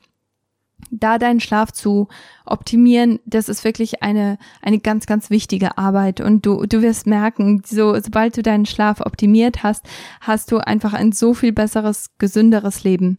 da 0.91 1.17
deinen 1.17 1.39
Schlaf 1.39 1.71
zu 1.71 2.07
optimieren, 2.45 3.19
das 3.25 3.49
ist 3.49 3.63
wirklich 3.63 4.01
eine, 4.01 4.37
eine 4.61 4.79
ganz, 4.79 5.07
ganz 5.07 5.29
wichtige 5.29 5.77
Arbeit. 5.77 6.21
Und 6.21 6.45
du, 6.45 6.65
du 6.65 6.81
wirst 6.81 7.05
merken, 7.07 7.63
so, 7.65 7.99
sobald 7.99 8.37
du 8.37 8.43
deinen 8.43 8.65
Schlaf 8.65 9.01
optimiert 9.01 9.63
hast, 9.63 9.85
hast 10.21 10.51
du 10.51 10.59
einfach 10.59 10.93
ein 10.93 11.11
so 11.11 11.33
viel 11.33 11.51
besseres, 11.51 12.11
gesünderes 12.17 12.83
Leben. 12.83 13.17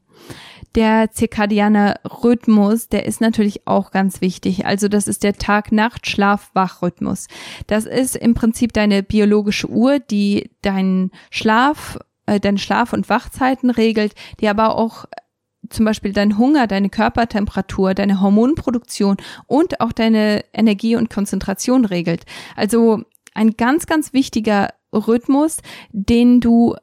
Der 0.74 1.10
zirkadiane 1.10 1.96
Rhythmus, 2.04 2.88
der 2.88 3.04
ist 3.04 3.20
natürlich 3.20 3.66
auch 3.66 3.90
ganz 3.90 4.20
wichtig. 4.20 4.66
Also 4.66 4.86
das 4.88 5.08
ist 5.08 5.24
der 5.24 5.34
Tag-Nacht-Schlaf-Wach-Rhythmus. 5.34 7.26
Das 7.66 7.86
ist 7.86 8.14
im 8.14 8.34
Prinzip 8.34 8.72
deine 8.72 9.02
biologische 9.02 9.68
Uhr, 9.68 9.98
die 9.98 10.50
deinen 10.62 11.10
Schlaf, 11.30 11.98
äh, 12.26 12.38
deine 12.38 12.58
Schlaf- 12.58 12.92
und 12.92 13.08
Wachzeiten 13.08 13.70
regelt, 13.70 14.14
die 14.38 14.48
aber 14.48 14.76
auch 14.76 15.06
zum 15.70 15.84
Beispiel 15.84 16.12
dein 16.12 16.38
Hunger, 16.38 16.66
deine 16.66 16.88
Körpertemperatur, 16.88 17.94
deine 17.94 18.20
Hormonproduktion 18.20 19.16
und 19.46 19.80
auch 19.80 19.92
deine 19.92 20.44
Energie 20.52 20.96
und 20.96 21.10
Konzentration 21.10 21.84
regelt. 21.84 22.24
Also 22.56 23.02
ein 23.34 23.56
ganz, 23.56 23.86
ganz 23.86 24.12
wichtiger 24.12 24.70
Rhythmus, 24.92 25.58
den 25.92 26.40
du 26.40 26.76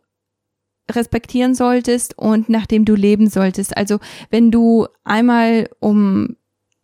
respektieren 0.91 1.55
solltest 1.55 2.17
und 2.17 2.49
nach 2.49 2.65
dem 2.65 2.85
du 2.85 2.95
leben 2.95 3.29
solltest. 3.29 3.75
Also 3.75 3.99
wenn 4.29 4.51
du 4.51 4.87
einmal 5.03 5.69
um 5.79 6.35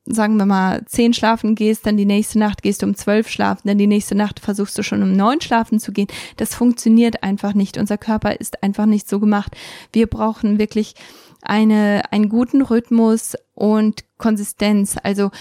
sagen 0.06 0.36
wir 0.36 0.46
mal, 0.46 0.84
zehn 0.86 1.13
schlafen 1.13 1.56
gehst, 1.56 1.86
dann 1.86 1.96
die 1.96 2.06
nächste 2.06 2.38
Nacht 2.38 2.62
gehst 2.62 2.82
du 2.82 2.86
um 2.86 2.96
zwölf 2.96 3.30
schlafen, 3.30 3.68
dann 3.70 3.78
die 3.78 3.88
nächste 3.88 4.16
Nacht 4.16 4.39
versuchst 4.39 4.78
du 4.78 4.84
schon 4.84 5.02
um 5.02 5.13
neun 5.13 5.39
schlafen 5.39 5.80
zu 5.80 5.94
gehen. 5.94 6.08
Das 6.36 6.56
funktioniert 6.56 7.24
einfach 7.24 7.54
nicht. 7.54 7.78
Unser 7.78 7.98
Körper 7.98 8.39
ist 8.39 8.63
einfach 8.63 8.86
nicht 8.86 9.08
so 9.08 9.20
gemacht. 9.20 9.56
Wir 9.94 10.08
brauchen 10.08 10.60
wirklich 10.60 10.96
eine, 11.42 12.02
einen 12.12 12.30
guten 12.30 12.62
Rhythmus 12.62 13.36
und 13.54 14.04
Konsistenz. 14.18 14.98
Also 15.02 15.32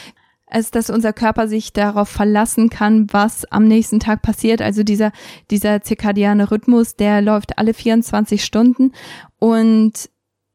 als 0.53 0.71
dass 0.71 0.91
unser 0.91 1.13
Körper 1.13 1.49
sich 1.49 1.73
darauf 1.73 2.09
verlassen 2.09 2.71
kann, 2.71 3.07
was 3.13 3.45
am 3.47 3.65
nächsten 3.67 4.01
Tag 4.01 4.23
passiert. 4.23 4.63
Also 4.63 4.83
dieser, 4.83 5.13
dieser 5.51 5.83
zirkadiane 5.83 6.51
Rhythmus, 6.51 6.97
der 6.97 7.23
läuft 7.23 7.59
alle 7.59 7.75
24 7.75 8.45
Stunden 8.45 8.93
und 9.39 10.11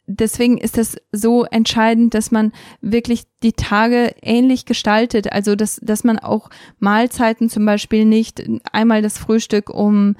deswegen 0.07 0.57
ist 0.57 0.77
es 0.77 0.97
so 1.11 1.43
entscheidend, 1.43 2.13
dass 2.13 2.31
man 2.31 2.53
wirklich 2.81 3.23
die 3.43 3.53
Tage 3.53 4.15
ähnlich 4.21 4.65
gestaltet. 4.65 5.31
Also, 5.31 5.55
dass, 5.55 5.79
dass 5.83 6.03
man 6.03 6.17
auch 6.17 6.49
Mahlzeiten 6.79 7.49
zum 7.49 7.65
Beispiel 7.65 8.05
nicht 8.05 8.43
einmal 8.71 9.01
das 9.01 9.17
Frühstück 9.17 9.69
um 9.69 10.15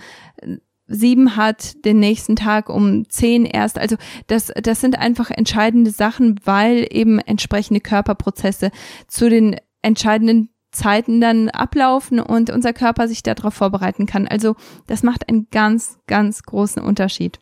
sieben 0.87 1.35
hat, 1.35 1.83
den 1.85 1.99
nächsten 1.99 2.35
Tag 2.35 2.69
um 2.69 3.09
zehn 3.09 3.45
erst. 3.45 3.77
Also 3.77 3.97
das, 4.27 4.51
das 4.61 4.79
sind 4.79 4.97
einfach 4.97 5.29
entscheidende 5.29 5.91
Sachen, 5.91 6.39
weil 6.45 6.87
eben 6.89 7.19
entsprechende 7.19 7.81
Körperprozesse 7.81 8.71
zu 9.07 9.29
den 9.29 9.57
entscheidenden 9.81 10.49
Zeiten 10.71 11.21
dann 11.21 11.49
ablaufen 11.49 12.19
und 12.19 12.49
unser 12.49 12.73
Körper 12.73 13.07
sich 13.07 13.23
darauf 13.23 13.53
vorbereiten 13.53 14.05
kann. 14.05 14.27
Also 14.27 14.55
das 14.85 15.03
macht 15.03 15.27
einen 15.27 15.47
ganz, 15.49 15.97
ganz 16.07 16.43
großen 16.43 16.81
Unterschied. 16.81 17.39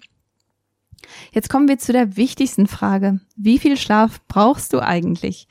Jetzt 1.31 1.49
kommen 1.49 1.67
wir 1.67 1.77
zu 1.77 1.91
der 1.91 2.17
wichtigsten 2.17 2.67
Frage. 2.67 3.19
Wie 3.35 3.59
viel 3.59 3.77
Schlaf 3.77 4.21
brauchst 4.27 4.73
du 4.73 4.79
eigentlich? 4.79 5.47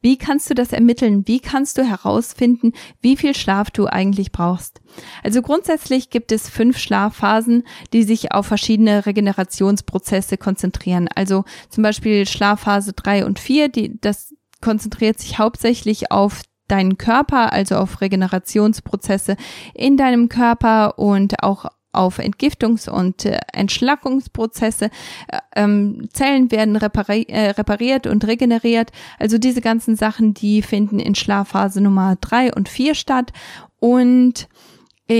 Wie 0.00 0.18
kannst 0.18 0.50
du 0.50 0.54
das 0.54 0.72
ermitteln? 0.72 1.28
Wie 1.28 1.38
kannst 1.38 1.78
du 1.78 1.84
herausfinden, 1.84 2.72
wie 3.00 3.16
viel 3.16 3.36
Schlaf 3.36 3.70
du 3.70 3.86
eigentlich 3.86 4.32
brauchst? 4.32 4.80
Also 5.22 5.42
grundsätzlich 5.42 6.10
gibt 6.10 6.32
es 6.32 6.48
fünf 6.48 6.76
Schlafphasen, 6.76 7.62
die 7.92 8.02
sich 8.02 8.32
auf 8.32 8.46
verschiedene 8.46 9.06
Regenerationsprozesse 9.06 10.38
konzentrieren. 10.38 11.08
Also 11.14 11.44
zum 11.70 11.84
Beispiel 11.84 12.26
Schlafphase 12.26 12.94
drei 12.94 13.24
und 13.24 13.38
vier, 13.38 13.68
die, 13.68 14.00
das 14.00 14.34
konzentriert 14.62 15.18
sich 15.18 15.38
hauptsächlich 15.38 16.10
auf 16.10 16.42
deinen 16.68 16.96
Körper, 16.96 17.52
also 17.52 17.76
auf 17.76 18.00
Regenerationsprozesse 18.00 19.36
in 19.74 19.98
deinem 19.98 20.30
Körper 20.30 20.98
und 20.98 21.42
auch 21.42 21.66
auf 21.92 22.18
Entgiftungs- 22.18 22.88
und 22.88 23.26
äh, 23.26 23.38
Entschlackungsprozesse. 23.52 24.86
Äh, 25.28 25.38
ähm, 25.56 26.08
Zellen 26.12 26.50
werden 26.50 26.76
repari 26.76 27.26
äh, 27.28 27.50
repariert 27.50 28.06
und 28.06 28.26
regeneriert. 28.26 28.90
Also 29.18 29.36
diese 29.36 29.60
ganzen 29.60 29.96
Sachen, 29.96 30.32
die 30.32 30.62
finden 30.62 30.98
in 30.98 31.14
Schlafphase 31.14 31.82
Nummer 31.82 32.16
drei 32.20 32.52
und 32.52 32.70
vier 32.70 32.94
statt. 32.94 33.32
Und 33.78 34.48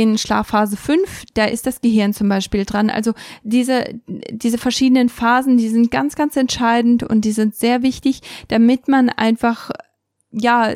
in 0.00 0.18
Schlafphase 0.18 0.76
5, 0.76 1.24
da 1.34 1.44
ist 1.44 1.66
das 1.66 1.80
Gehirn 1.80 2.14
zum 2.14 2.28
Beispiel 2.28 2.64
dran. 2.64 2.90
Also 2.90 3.12
diese, 3.42 4.00
diese 4.06 4.58
verschiedenen 4.58 5.08
Phasen, 5.08 5.58
die 5.58 5.68
sind 5.68 5.90
ganz, 5.90 6.14
ganz 6.14 6.36
entscheidend 6.36 7.02
und 7.02 7.24
die 7.24 7.32
sind 7.32 7.54
sehr 7.54 7.82
wichtig, 7.82 8.20
damit 8.48 8.88
man 8.88 9.08
einfach 9.08 9.70
ja, 10.32 10.74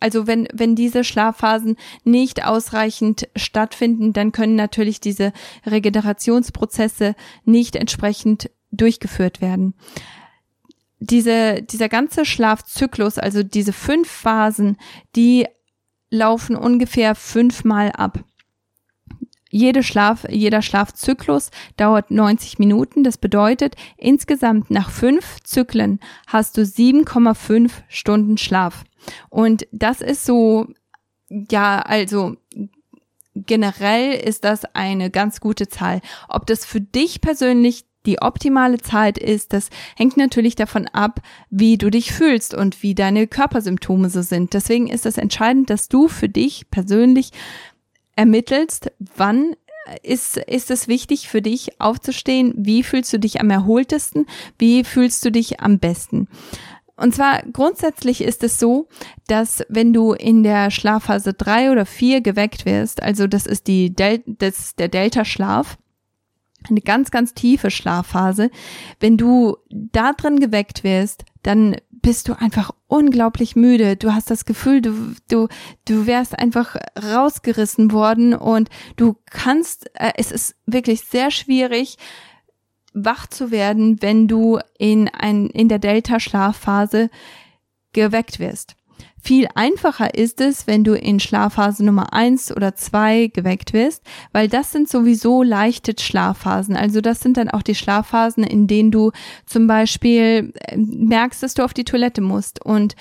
also 0.00 0.26
wenn, 0.26 0.46
wenn 0.52 0.76
diese 0.76 1.02
Schlafphasen 1.02 1.76
nicht 2.04 2.44
ausreichend 2.44 3.26
stattfinden, 3.34 4.12
dann 4.12 4.32
können 4.32 4.54
natürlich 4.54 5.00
diese 5.00 5.32
Regenerationsprozesse 5.64 7.14
nicht 7.44 7.74
entsprechend 7.74 8.50
durchgeführt 8.70 9.40
werden. 9.40 9.74
Diese, 11.00 11.62
dieser 11.62 11.88
ganze 11.88 12.26
Schlafzyklus, 12.26 13.18
also 13.18 13.42
diese 13.42 13.72
fünf 13.72 14.10
Phasen, 14.10 14.76
die 15.16 15.46
laufen 16.10 16.54
ungefähr 16.54 17.14
fünfmal 17.14 17.90
ab. 17.92 18.22
Jede 19.52 19.82
Schlaf, 19.82 20.26
jeder 20.28 20.62
Schlafzyklus 20.62 21.50
dauert 21.76 22.10
90 22.10 22.58
Minuten. 22.58 23.04
Das 23.04 23.18
bedeutet, 23.18 23.76
insgesamt 23.98 24.70
nach 24.70 24.90
fünf 24.90 25.40
Zyklen 25.44 26.00
hast 26.26 26.56
du 26.56 26.62
7,5 26.62 27.70
Stunden 27.86 28.38
Schlaf. 28.38 28.84
Und 29.28 29.66
das 29.70 30.00
ist 30.00 30.24
so, 30.24 30.66
ja, 31.28 31.80
also 31.80 32.36
generell 33.34 34.14
ist 34.14 34.44
das 34.44 34.64
eine 34.74 35.10
ganz 35.10 35.40
gute 35.40 35.68
Zahl. 35.68 36.00
Ob 36.28 36.46
das 36.46 36.64
für 36.64 36.80
dich 36.80 37.20
persönlich 37.20 37.84
die 38.06 38.20
optimale 38.20 38.78
Zeit 38.78 39.18
ist, 39.18 39.52
das 39.52 39.68
hängt 39.96 40.16
natürlich 40.16 40.56
davon 40.56 40.88
ab, 40.88 41.20
wie 41.50 41.78
du 41.78 41.90
dich 41.90 42.12
fühlst 42.12 42.54
und 42.54 42.82
wie 42.82 42.94
deine 42.94 43.26
Körpersymptome 43.26 44.10
so 44.10 44.22
sind. 44.22 44.54
Deswegen 44.54 44.88
ist 44.88 45.06
es 45.06 45.18
entscheidend, 45.18 45.70
dass 45.70 45.88
du 45.88 46.08
für 46.08 46.28
dich 46.28 46.70
persönlich 46.70 47.30
ermittelst, 48.16 48.92
wann 49.16 49.56
ist, 50.02 50.36
ist 50.36 50.70
es 50.70 50.88
wichtig 50.88 51.28
für 51.28 51.42
dich 51.42 51.80
aufzustehen? 51.80 52.54
Wie 52.56 52.82
fühlst 52.82 53.12
du 53.12 53.18
dich 53.18 53.40
am 53.40 53.50
erholtesten? 53.50 54.26
Wie 54.58 54.84
fühlst 54.84 55.24
du 55.24 55.30
dich 55.30 55.60
am 55.60 55.78
besten? 55.78 56.28
Und 56.96 57.14
zwar 57.14 57.42
grundsätzlich 57.52 58.20
ist 58.20 58.44
es 58.44 58.58
so, 58.58 58.88
dass 59.26 59.64
wenn 59.68 59.92
du 59.92 60.12
in 60.12 60.42
der 60.42 60.70
Schlafphase 60.70 61.34
drei 61.34 61.72
oder 61.72 61.86
vier 61.86 62.20
geweckt 62.20 62.64
wirst, 62.64 63.02
also 63.02 63.26
das 63.26 63.46
ist 63.46 63.66
die 63.66 63.94
Del 63.94 64.22
das, 64.26 64.76
der 64.76 64.88
Delta-Schlaf, 64.88 65.78
eine 66.68 66.80
ganz, 66.80 67.10
ganz 67.10 67.34
tiefe 67.34 67.70
Schlafphase. 67.72 68.50
Wenn 69.00 69.16
du 69.16 69.56
da 69.68 70.12
drin 70.12 70.38
geweckt 70.38 70.84
wirst, 70.84 71.24
dann 71.42 71.76
bist 72.02 72.28
du 72.28 72.38
einfach 72.38 72.72
unglaublich 72.88 73.56
müde. 73.56 73.96
Du 73.96 74.12
hast 74.12 74.30
das 74.30 74.44
Gefühl, 74.44 74.82
du, 74.82 75.14
du, 75.30 75.48
du 75.86 76.06
wärst 76.06 76.38
einfach 76.38 76.76
rausgerissen 77.00 77.92
worden 77.92 78.34
und 78.34 78.68
du 78.96 79.16
kannst, 79.30 79.88
äh, 79.94 80.12
es 80.16 80.32
ist 80.32 80.56
wirklich 80.66 81.02
sehr 81.02 81.30
schwierig, 81.30 81.96
wach 82.92 83.26
zu 83.28 83.50
werden, 83.50 84.02
wenn 84.02 84.28
du 84.28 84.58
in 84.78 85.08
ein, 85.08 85.46
in 85.46 85.68
der 85.68 85.78
Delta-Schlafphase 85.78 87.08
geweckt 87.92 88.38
wirst. 88.38 88.74
Viel 89.24 89.46
einfacher 89.54 90.14
ist 90.14 90.40
es, 90.40 90.66
wenn 90.66 90.82
du 90.82 90.94
in 90.94 91.20
Schlafphase 91.20 91.84
Nummer 91.84 92.12
eins 92.12 92.50
oder 92.54 92.74
zwei 92.74 93.28
geweckt 93.28 93.72
wirst, 93.72 94.02
weil 94.32 94.48
das 94.48 94.72
sind 94.72 94.88
sowieso 94.88 95.44
leichte 95.44 95.94
Schlafphasen. 95.96 96.74
Also 96.74 97.00
das 97.00 97.20
sind 97.20 97.36
dann 97.36 97.48
auch 97.48 97.62
die 97.62 97.76
Schlafphasen, 97.76 98.42
in 98.42 98.66
denen 98.66 98.90
du 98.90 99.12
zum 99.46 99.68
Beispiel 99.68 100.52
äh, 100.66 100.76
merkst, 100.76 101.40
dass 101.40 101.54
du 101.54 101.62
auf 101.62 101.72
die 101.72 101.84
Toilette 101.84 102.20
musst 102.20 102.64
und 102.64 102.96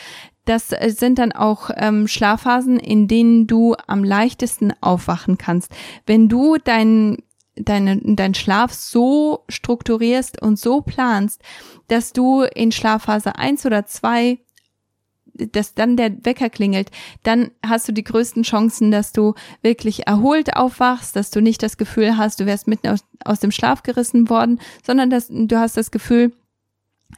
das 0.45 0.71
äh, 0.71 0.91
sind 0.95 1.17
dann 1.17 1.31
auch 1.31 1.71
ähm, 1.75 2.07
Schlafphasen, 2.07 2.77
in 2.79 3.07
denen 3.07 3.47
du 3.47 3.75
am 3.87 4.03
leichtesten 4.03 4.73
aufwachen 4.79 5.39
kannst. 5.39 5.71
Wenn 6.05 6.29
du 6.29 6.57
deinen 6.57 7.23
deine, 7.55 7.99
dein 8.03 8.33
Schlaf 8.33 8.73
so 8.73 9.43
strukturierst 9.49 10.41
und 10.41 10.57
so 10.59 10.81
planst, 10.81 11.41
dass 11.87 12.13
du 12.13 12.43
in 12.43 12.71
Schlafphase 12.71 13.35
eins 13.35 13.65
oder 13.65 13.85
zwei 13.85 14.39
dass 15.33 15.73
dann 15.73 15.97
der 15.97 16.25
Wecker 16.25 16.49
klingelt, 16.49 16.91
dann 17.23 17.51
hast 17.65 17.87
du 17.87 17.91
die 17.91 18.03
größten 18.03 18.43
Chancen, 18.43 18.91
dass 18.91 19.11
du 19.11 19.33
wirklich 19.61 20.07
erholt 20.07 20.55
aufwachst, 20.55 21.15
dass 21.15 21.31
du 21.31 21.41
nicht 21.41 21.63
das 21.63 21.77
Gefühl 21.77 22.17
hast, 22.17 22.39
du 22.39 22.45
wärst 22.45 22.67
mitten 22.67 22.89
aus, 22.89 23.05
aus 23.23 23.39
dem 23.39 23.51
Schlaf 23.51 23.83
gerissen 23.83 24.29
worden, 24.29 24.59
sondern 24.85 25.09
dass 25.09 25.27
du 25.29 25.59
hast 25.59 25.77
das 25.77 25.91
Gefühl, 25.91 26.31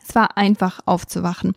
es 0.07 0.15
war 0.15 0.37
einfach 0.37 0.79
aufzuwachen. 0.85 1.53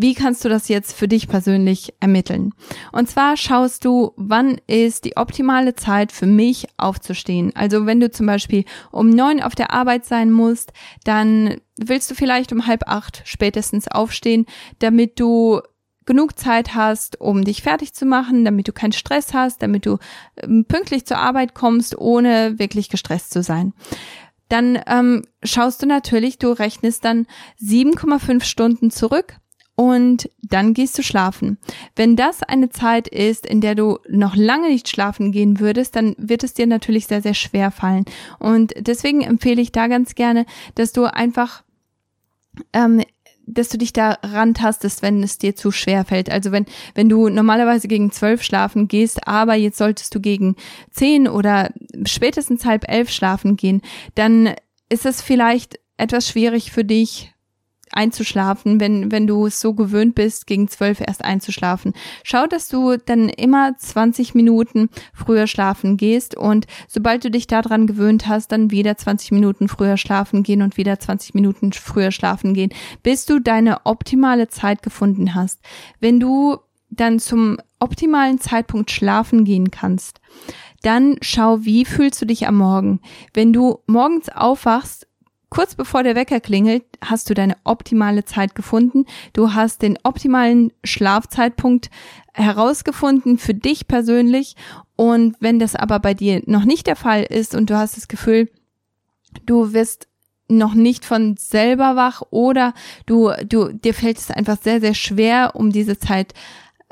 Wie 0.00 0.14
kannst 0.14 0.44
du 0.44 0.48
das 0.48 0.68
jetzt 0.68 0.96
für 0.96 1.08
dich 1.08 1.26
persönlich 1.26 1.92
ermitteln? 1.98 2.54
Und 2.92 3.10
zwar 3.10 3.36
schaust 3.36 3.84
du, 3.84 4.12
wann 4.16 4.60
ist 4.68 5.04
die 5.04 5.16
optimale 5.16 5.74
Zeit 5.74 6.12
für 6.12 6.26
mich 6.26 6.68
aufzustehen. 6.76 7.50
Also 7.56 7.84
wenn 7.84 7.98
du 7.98 8.08
zum 8.08 8.26
Beispiel 8.26 8.64
um 8.92 9.10
neun 9.10 9.42
auf 9.42 9.56
der 9.56 9.72
Arbeit 9.72 10.04
sein 10.04 10.30
musst, 10.30 10.72
dann 11.02 11.56
willst 11.76 12.08
du 12.10 12.14
vielleicht 12.14 12.52
um 12.52 12.68
halb 12.68 12.84
acht 12.86 13.22
spätestens 13.24 13.88
aufstehen, 13.88 14.46
damit 14.78 15.18
du 15.18 15.62
genug 16.08 16.38
Zeit 16.38 16.74
hast, 16.74 17.20
um 17.20 17.44
dich 17.44 17.62
fertig 17.62 17.92
zu 17.92 18.06
machen, 18.06 18.44
damit 18.46 18.66
du 18.66 18.72
keinen 18.72 18.92
Stress 18.92 19.34
hast, 19.34 19.62
damit 19.62 19.84
du 19.84 19.98
ähm, 20.42 20.64
pünktlich 20.64 21.04
zur 21.04 21.18
Arbeit 21.18 21.54
kommst, 21.54 21.96
ohne 21.96 22.58
wirklich 22.58 22.88
gestresst 22.88 23.30
zu 23.30 23.42
sein. 23.42 23.74
Dann 24.48 24.80
ähm, 24.86 25.24
schaust 25.44 25.82
du 25.82 25.86
natürlich, 25.86 26.38
du 26.38 26.50
rechnest 26.50 27.04
dann 27.04 27.26
7,5 27.62 28.42
Stunden 28.42 28.90
zurück 28.90 29.36
und 29.76 30.30
dann 30.42 30.72
gehst 30.72 30.96
du 30.96 31.02
schlafen. 31.02 31.58
Wenn 31.94 32.16
das 32.16 32.42
eine 32.42 32.70
Zeit 32.70 33.06
ist, 33.06 33.44
in 33.44 33.60
der 33.60 33.74
du 33.74 33.98
noch 34.08 34.34
lange 34.34 34.70
nicht 34.70 34.88
schlafen 34.88 35.30
gehen 35.30 35.60
würdest, 35.60 35.94
dann 35.94 36.16
wird 36.16 36.42
es 36.42 36.54
dir 36.54 36.66
natürlich 36.66 37.06
sehr, 37.06 37.20
sehr 37.20 37.34
schwer 37.34 37.70
fallen. 37.70 38.06
Und 38.38 38.72
deswegen 38.78 39.20
empfehle 39.20 39.60
ich 39.60 39.72
da 39.72 39.88
ganz 39.88 40.14
gerne, 40.14 40.46
dass 40.74 40.92
du 40.92 41.04
einfach 41.04 41.64
ähm, 42.72 43.02
dass 43.48 43.68
du 43.68 43.78
dich 43.78 43.92
da 43.92 44.18
rantastest, 44.22 45.02
wenn 45.02 45.22
es 45.22 45.38
dir 45.38 45.56
zu 45.56 45.70
schwer 45.70 46.04
fällt. 46.04 46.30
Also 46.30 46.52
wenn, 46.52 46.66
wenn 46.94 47.08
du 47.08 47.28
normalerweise 47.28 47.88
gegen 47.88 48.10
zwölf 48.12 48.42
schlafen 48.42 48.88
gehst, 48.88 49.26
aber 49.26 49.54
jetzt 49.54 49.78
solltest 49.78 50.14
du 50.14 50.20
gegen 50.20 50.56
zehn 50.90 51.28
oder 51.28 51.70
spätestens 52.04 52.64
halb 52.64 52.88
elf 52.88 53.10
schlafen 53.10 53.56
gehen, 53.56 53.82
dann 54.14 54.54
ist 54.88 55.06
es 55.06 55.22
vielleicht 55.22 55.78
etwas 55.96 56.28
schwierig 56.28 56.70
für 56.72 56.84
dich, 56.84 57.32
einzuschlafen, 57.92 58.80
wenn, 58.80 59.10
wenn 59.10 59.26
du 59.26 59.46
es 59.46 59.60
so 59.60 59.74
gewöhnt 59.74 60.14
bist, 60.14 60.46
gegen 60.46 60.68
zwölf 60.68 61.00
erst 61.00 61.24
einzuschlafen. 61.24 61.92
Schau, 62.22 62.46
dass 62.46 62.68
du 62.68 62.96
dann 62.96 63.28
immer 63.28 63.76
20 63.76 64.34
Minuten 64.34 64.90
früher 65.12 65.46
schlafen 65.46 65.96
gehst 65.96 66.36
und 66.36 66.66
sobald 66.86 67.24
du 67.24 67.30
dich 67.30 67.46
daran 67.46 67.86
gewöhnt 67.86 68.28
hast, 68.28 68.52
dann 68.52 68.70
wieder 68.70 68.96
20 68.96 69.32
Minuten 69.32 69.68
früher 69.68 69.96
schlafen 69.96 70.42
gehen 70.42 70.62
und 70.62 70.76
wieder 70.76 70.98
20 70.98 71.34
Minuten 71.34 71.72
früher 71.72 72.10
schlafen 72.10 72.54
gehen, 72.54 72.70
bis 73.02 73.26
du 73.26 73.40
deine 73.40 73.84
optimale 73.84 74.48
Zeit 74.48 74.82
gefunden 74.82 75.34
hast. 75.34 75.60
Wenn 76.00 76.20
du 76.20 76.58
dann 76.90 77.18
zum 77.18 77.58
optimalen 77.80 78.40
Zeitpunkt 78.40 78.90
schlafen 78.90 79.44
gehen 79.44 79.70
kannst, 79.70 80.20
dann 80.82 81.16
schau, 81.20 81.64
wie 81.64 81.84
fühlst 81.84 82.20
du 82.22 82.26
dich 82.26 82.46
am 82.46 82.56
Morgen. 82.56 83.00
Wenn 83.34 83.52
du 83.52 83.80
morgens 83.86 84.28
aufwachst, 84.28 85.07
Kurz 85.50 85.74
bevor 85.74 86.02
der 86.02 86.14
Wecker 86.14 86.40
klingelt, 86.40 86.84
hast 87.02 87.30
du 87.30 87.34
deine 87.34 87.56
optimale 87.64 88.24
Zeit 88.24 88.54
gefunden. 88.54 89.06
Du 89.32 89.54
hast 89.54 89.80
den 89.80 89.98
optimalen 90.02 90.72
Schlafzeitpunkt 90.84 91.90
herausgefunden 92.34 93.38
für 93.38 93.54
dich 93.54 93.88
persönlich. 93.88 94.56
Und 94.94 95.36
wenn 95.40 95.58
das 95.58 95.74
aber 95.74 96.00
bei 96.00 96.12
dir 96.12 96.42
noch 96.46 96.64
nicht 96.64 96.86
der 96.86 96.96
Fall 96.96 97.22
ist 97.22 97.54
und 97.54 97.70
du 97.70 97.76
hast 97.76 97.96
das 97.96 98.08
Gefühl, 98.08 98.50
du 99.46 99.72
wirst 99.72 100.08
noch 100.48 100.74
nicht 100.74 101.04
von 101.04 101.36
selber 101.36 101.96
wach 101.96 102.22
oder 102.30 102.74
du, 103.06 103.32
du, 103.46 103.72
dir 103.72 103.94
fällt 103.94 104.18
es 104.18 104.30
einfach 104.30 104.58
sehr, 104.60 104.80
sehr 104.80 104.94
schwer, 104.94 105.52
um 105.54 105.70
diese 105.70 105.98
Zeit 105.98 106.34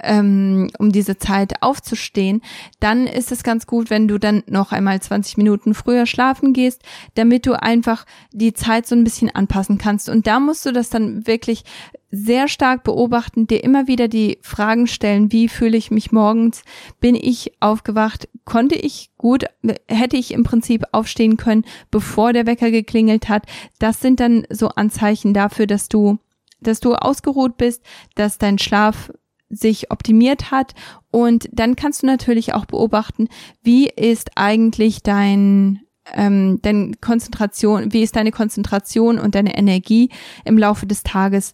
ähm, 0.03 0.69
um 0.79 0.93
diese 0.93 1.19
Zeit 1.19 1.63
aufzustehen, 1.63 2.43
dann 2.81 3.07
ist 3.07 3.33
es 3.33 3.43
ganz 3.43 3.67
gut, 3.67 3.91
wenn 3.91 4.09
du 4.09 4.19
dann 4.19 4.43
noch 4.47 4.73
einmal 4.73 5.01
20 5.01 5.37
Minuten 5.37 5.75
früher 5.75 6.07
schlafen 6.07 6.53
gehst, 6.53 6.83
damit 7.15 7.47
du 7.47 7.61
einfach 7.61 8.05
die 8.33 8.53
Zeit 8.53 8.87
so 8.87 8.95
ein 8.95 9.05
bisschen 9.05 9.35
anpassen 9.35 9.79
kannst. 9.79 10.09
Und 10.09 10.27
da 10.27 10.41
musst 10.41 10.67
du 10.67 10.73
das 10.73 10.91
dann 10.91 11.27
wirklich 11.27 11.65
sehr 12.11 12.49
stark 12.49 12.85
beobachten, 12.85 13.47
dir 13.47 13.63
immer 13.65 13.89
wieder 13.89 14.09
die 14.09 14.39
Fragen 14.43 14.87
stellen, 14.87 15.33
wie 15.33 15.49
fühle 15.49 15.77
ich 15.77 15.91
mich 15.91 16.13
morgens? 16.13 16.63
Bin 17.01 17.15
ich 17.15 17.53
aufgewacht? 17.61 18.29
Konnte 18.45 18.77
ich 18.77 19.11
gut, 19.19 19.45
hätte 19.89 20.17
ich 20.17 20.33
im 20.33 20.45
Prinzip 20.45 20.85
aufstehen 20.93 21.37
können, 21.37 21.65
bevor 21.91 22.33
der 22.33 22.47
Wecker 22.47 22.71
geklingelt 22.71 23.29
hat? 23.29 23.45
Das 23.79 24.01
sind 24.01 24.21
dann 24.21 24.47
so 24.51 24.69
Anzeichen 24.69 25.35
dafür, 25.35 25.67
dass 25.67 25.89
du 25.89 26.19
dass 26.61 26.81
du 26.81 26.95
ausgeruht 26.95 27.59
bist, 27.59 27.83
dass 28.15 28.39
dein 28.39 28.59
Schlaf 28.59 29.13
sich 29.49 29.91
optimiert 29.91 30.51
hat. 30.51 30.75
Und 31.11 31.49
dann 31.53 31.77
kannst 31.77 32.03
du 32.03 32.07
natürlich 32.07 32.55
auch 32.55 32.67
beobachten, 32.67 33.29
wie 33.63 33.89
ist 33.89 34.31
eigentlich 34.35 35.03
dein 35.03 35.81
ähm, 36.15 36.61
deine 36.63 36.93
Konzentration, 37.01 37.93
wie 37.93 38.03
ist 38.03 38.15
deine 38.15 38.31
Konzentration 38.31 39.19
und 39.19 39.35
deine 39.35 39.57
Energie 39.57 40.11
im 40.45 40.57
Laufe 40.57 40.87
des 40.87 41.03
Tages? 41.03 41.53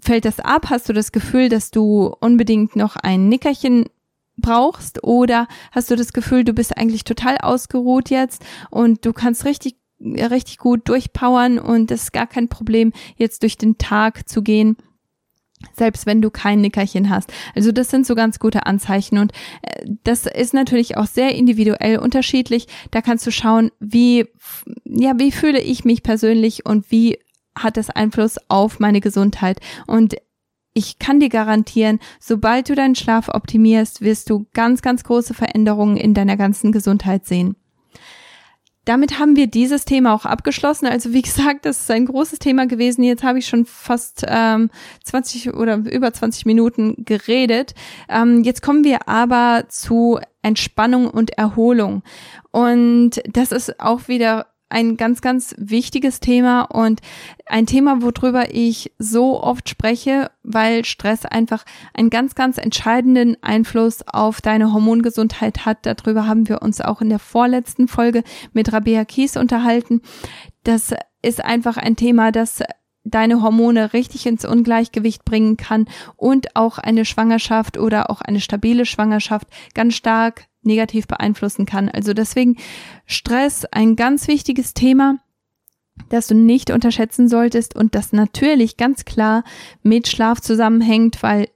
Fällt 0.00 0.24
das 0.24 0.40
ab? 0.40 0.66
Hast 0.68 0.88
du 0.88 0.92
das 0.92 1.10
Gefühl, 1.10 1.48
dass 1.48 1.70
du 1.70 2.14
unbedingt 2.20 2.76
noch 2.76 2.96
ein 2.96 3.28
Nickerchen 3.28 3.86
brauchst 4.36 5.02
oder 5.02 5.48
hast 5.72 5.90
du 5.90 5.96
das 5.96 6.12
Gefühl, 6.12 6.44
du 6.44 6.52
bist 6.52 6.76
eigentlich 6.76 7.04
total 7.04 7.38
ausgeruht 7.38 8.10
jetzt 8.10 8.44
und 8.70 9.04
du 9.04 9.12
kannst 9.12 9.44
richtig 9.44 9.76
richtig 10.00 10.58
gut 10.58 10.88
durchpowern 10.88 11.58
und 11.58 11.90
es 11.90 12.04
ist 12.04 12.12
gar 12.12 12.28
kein 12.28 12.48
Problem, 12.48 12.92
jetzt 13.16 13.42
durch 13.42 13.56
den 13.58 13.78
Tag 13.78 14.28
zu 14.28 14.42
gehen 14.42 14.76
selbst 15.72 16.06
wenn 16.06 16.22
du 16.22 16.30
kein 16.30 16.60
Nickerchen 16.60 17.10
hast. 17.10 17.32
Also 17.54 17.72
das 17.72 17.90
sind 17.90 18.06
so 18.06 18.14
ganz 18.14 18.38
gute 18.38 18.66
Anzeichen 18.66 19.18
und 19.18 19.32
äh, 19.62 19.86
das 20.04 20.26
ist 20.26 20.54
natürlich 20.54 20.96
auch 20.96 21.06
sehr 21.06 21.34
individuell 21.34 21.98
unterschiedlich. 21.98 22.66
Da 22.90 23.02
kannst 23.02 23.26
du 23.26 23.30
schauen, 23.30 23.70
wie 23.80 24.26
ja, 24.84 25.12
wie 25.18 25.32
fühle 25.32 25.60
ich 25.60 25.84
mich 25.84 26.02
persönlich 26.02 26.66
und 26.66 26.90
wie 26.90 27.18
hat 27.56 27.76
das 27.76 27.90
Einfluss 27.90 28.36
auf 28.48 28.78
meine 28.78 29.00
Gesundheit 29.00 29.60
und 29.86 30.16
ich 30.74 31.00
kann 31.00 31.18
dir 31.18 31.28
garantieren, 31.28 31.98
sobald 32.20 32.68
du 32.68 32.76
deinen 32.76 32.94
Schlaf 32.94 33.28
optimierst, 33.28 34.00
wirst 34.00 34.30
du 34.30 34.46
ganz, 34.54 34.80
ganz 34.80 35.02
große 35.02 35.34
Veränderungen 35.34 35.96
in 35.96 36.14
deiner 36.14 36.36
ganzen 36.36 36.70
Gesundheit 36.70 37.26
sehen. 37.26 37.56
Damit 38.88 39.18
haben 39.18 39.36
wir 39.36 39.46
dieses 39.46 39.84
Thema 39.84 40.14
auch 40.14 40.24
abgeschlossen. 40.24 40.86
Also 40.86 41.12
wie 41.12 41.22
gesagt, 41.28 41.66
das 41.66 41.82
ist 41.82 41.90
ein 41.90 42.06
großes 42.06 42.38
Thema 42.38 42.66
gewesen. 42.66 43.02
Jetzt 43.02 43.22
habe 43.22 43.38
ich 43.38 43.46
schon 43.46 43.66
fast 43.66 44.24
ähm, 44.26 44.70
20 45.04 45.54
oder 45.54 45.76
über 45.76 46.12
20 46.12 46.46
Minuten 46.46 47.04
geredet. 47.04 47.74
Ähm, 48.08 48.42
jetzt 48.44 48.62
kommen 48.62 48.84
wir 48.84 49.08
aber 49.08 49.64
zu 49.68 50.18
Entspannung 50.42 51.08
und 51.08 51.36
Erholung. 51.36 52.02
Und 52.50 53.20
das 53.28 53.52
ist 53.52 53.78
auch 53.80 54.08
wieder 54.08 54.46
ein 54.68 54.96
ganz, 54.96 55.20
ganz 55.20 55.54
wichtiges 55.58 56.20
Thema 56.20 56.62
und 56.62 57.00
ein 57.46 57.66
Thema, 57.66 58.02
worüber 58.02 58.54
ich 58.54 58.92
so 58.98 59.42
oft 59.42 59.68
spreche, 59.68 60.30
weil 60.42 60.84
Stress 60.84 61.24
einfach 61.24 61.64
einen 61.94 62.10
ganz, 62.10 62.34
ganz 62.34 62.58
entscheidenden 62.58 63.36
Einfluss 63.42 64.02
auf 64.06 64.40
deine 64.40 64.72
Hormongesundheit 64.72 65.64
hat. 65.64 65.86
Darüber 65.86 66.26
haben 66.26 66.48
wir 66.48 66.62
uns 66.62 66.80
auch 66.80 67.00
in 67.00 67.08
der 67.08 67.18
vorletzten 67.18 67.88
Folge 67.88 68.22
mit 68.52 68.72
Rabea 68.72 69.04
Kies 69.04 69.36
unterhalten. 69.36 70.02
Das 70.64 70.94
ist 71.22 71.44
einfach 71.44 71.76
ein 71.76 71.96
Thema, 71.96 72.30
das 72.30 72.62
deine 73.04 73.42
Hormone 73.42 73.92
richtig 73.92 74.26
ins 74.26 74.44
Ungleichgewicht 74.44 75.24
bringen 75.24 75.56
kann 75.56 75.86
und 76.16 76.56
auch 76.56 76.78
eine 76.78 77.04
Schwangerschaft 77.04 77.78
oder 77.78 78.10
auch 78.10 78.20
eine 78.20 78.40
stabile 78.40 78.84
Schwangerschaft 78.84 79.48
ganz 79.74 79.94
stark 79.94 80.46
negativ 80.62 81.06
beeinflussen 81.06 81.66
kann. 81.66 81.88
Also 81.88 82.14
deswegen 82.14 82.56
Stress 83.06 83.64
ein 83.66 83.96
ganz 83.96 84.28
wichtiges 84.28 84.74
Thema, 84.74 85.18
das 86.08 86.26
du 86.26 86.34
nicht 86.34 86.70
unterschätzen 86.70 87.28
solltest 87.28 87.74
und 87.74 87.94
das 87.94 88.12
natürlich 88.12 88.76
ganz 88.76 89.04
klar 89.04 89.44
mit 89.82 90.08
Schlaf 90.08 90.40
zusammenhängt, 90.40 91.22
weil 91.22 91.48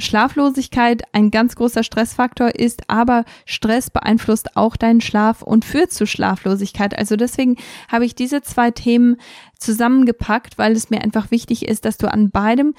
Schlaflosigkeit 0.00 1.02
ein 1.12 1.30
ganz 1.30 1.54
großer 1.54 1.84
Stressfaktor 1.84 2.56
ist, 2.56 2.82
aber 2.88 3.24
Stress 3.46 3.90
beeinflusst 3.90 4.56
auch 4.56 4.76
deinen 4.76 5.00
Schlaf 5.00 5.42
und 5.42 5.64
führt 5.64 5.92
zu 5.92 6.04
Schlaflosigkeit. 6.06 6.98
Also 6.98 7.14
deswegen 7.14 7.56
habe 7.88 8.04
ich 8.04 8.16
diese 8.16 8.42
zwei 8.42 8.72
Themen 8.72 9.18
zusammengepackt, 9.58 10.58
weil 10.58 10.72
es 10.72 10.90
mir 10.90 11.00
einfach 11.00 11.30
wichtig 11.30 11.68
ist, 11.68 11.84
dass 11.84 11.96
du 11.96 12.10
an 12.10 12.30
beidem 12.30 12.74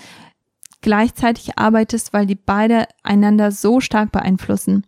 gleichzeitig 0.86 1.58
arbeitest, 1.58 2.14
weil 2.14 2.28
die 2.28 2.36
beide 2.36 2.86
einander 3.02 3.52
so 3.52 3.80
stark 3.80 4.12
beeinflussen. 4.12 4.86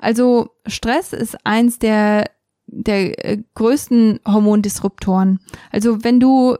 Also 0.00 0.48
Stress 0.66 1.12
ist 1.12 1.38
eins 1.46 1.78
der 1.78 2.24
der 2.66 3.24
äh, 3.24 3.44
größten 3.54 4.18
Hormondisruptoren. 4.26 5.38
Also 5.70 6.02
wenn 6.02 6.18
du 6.18 6.56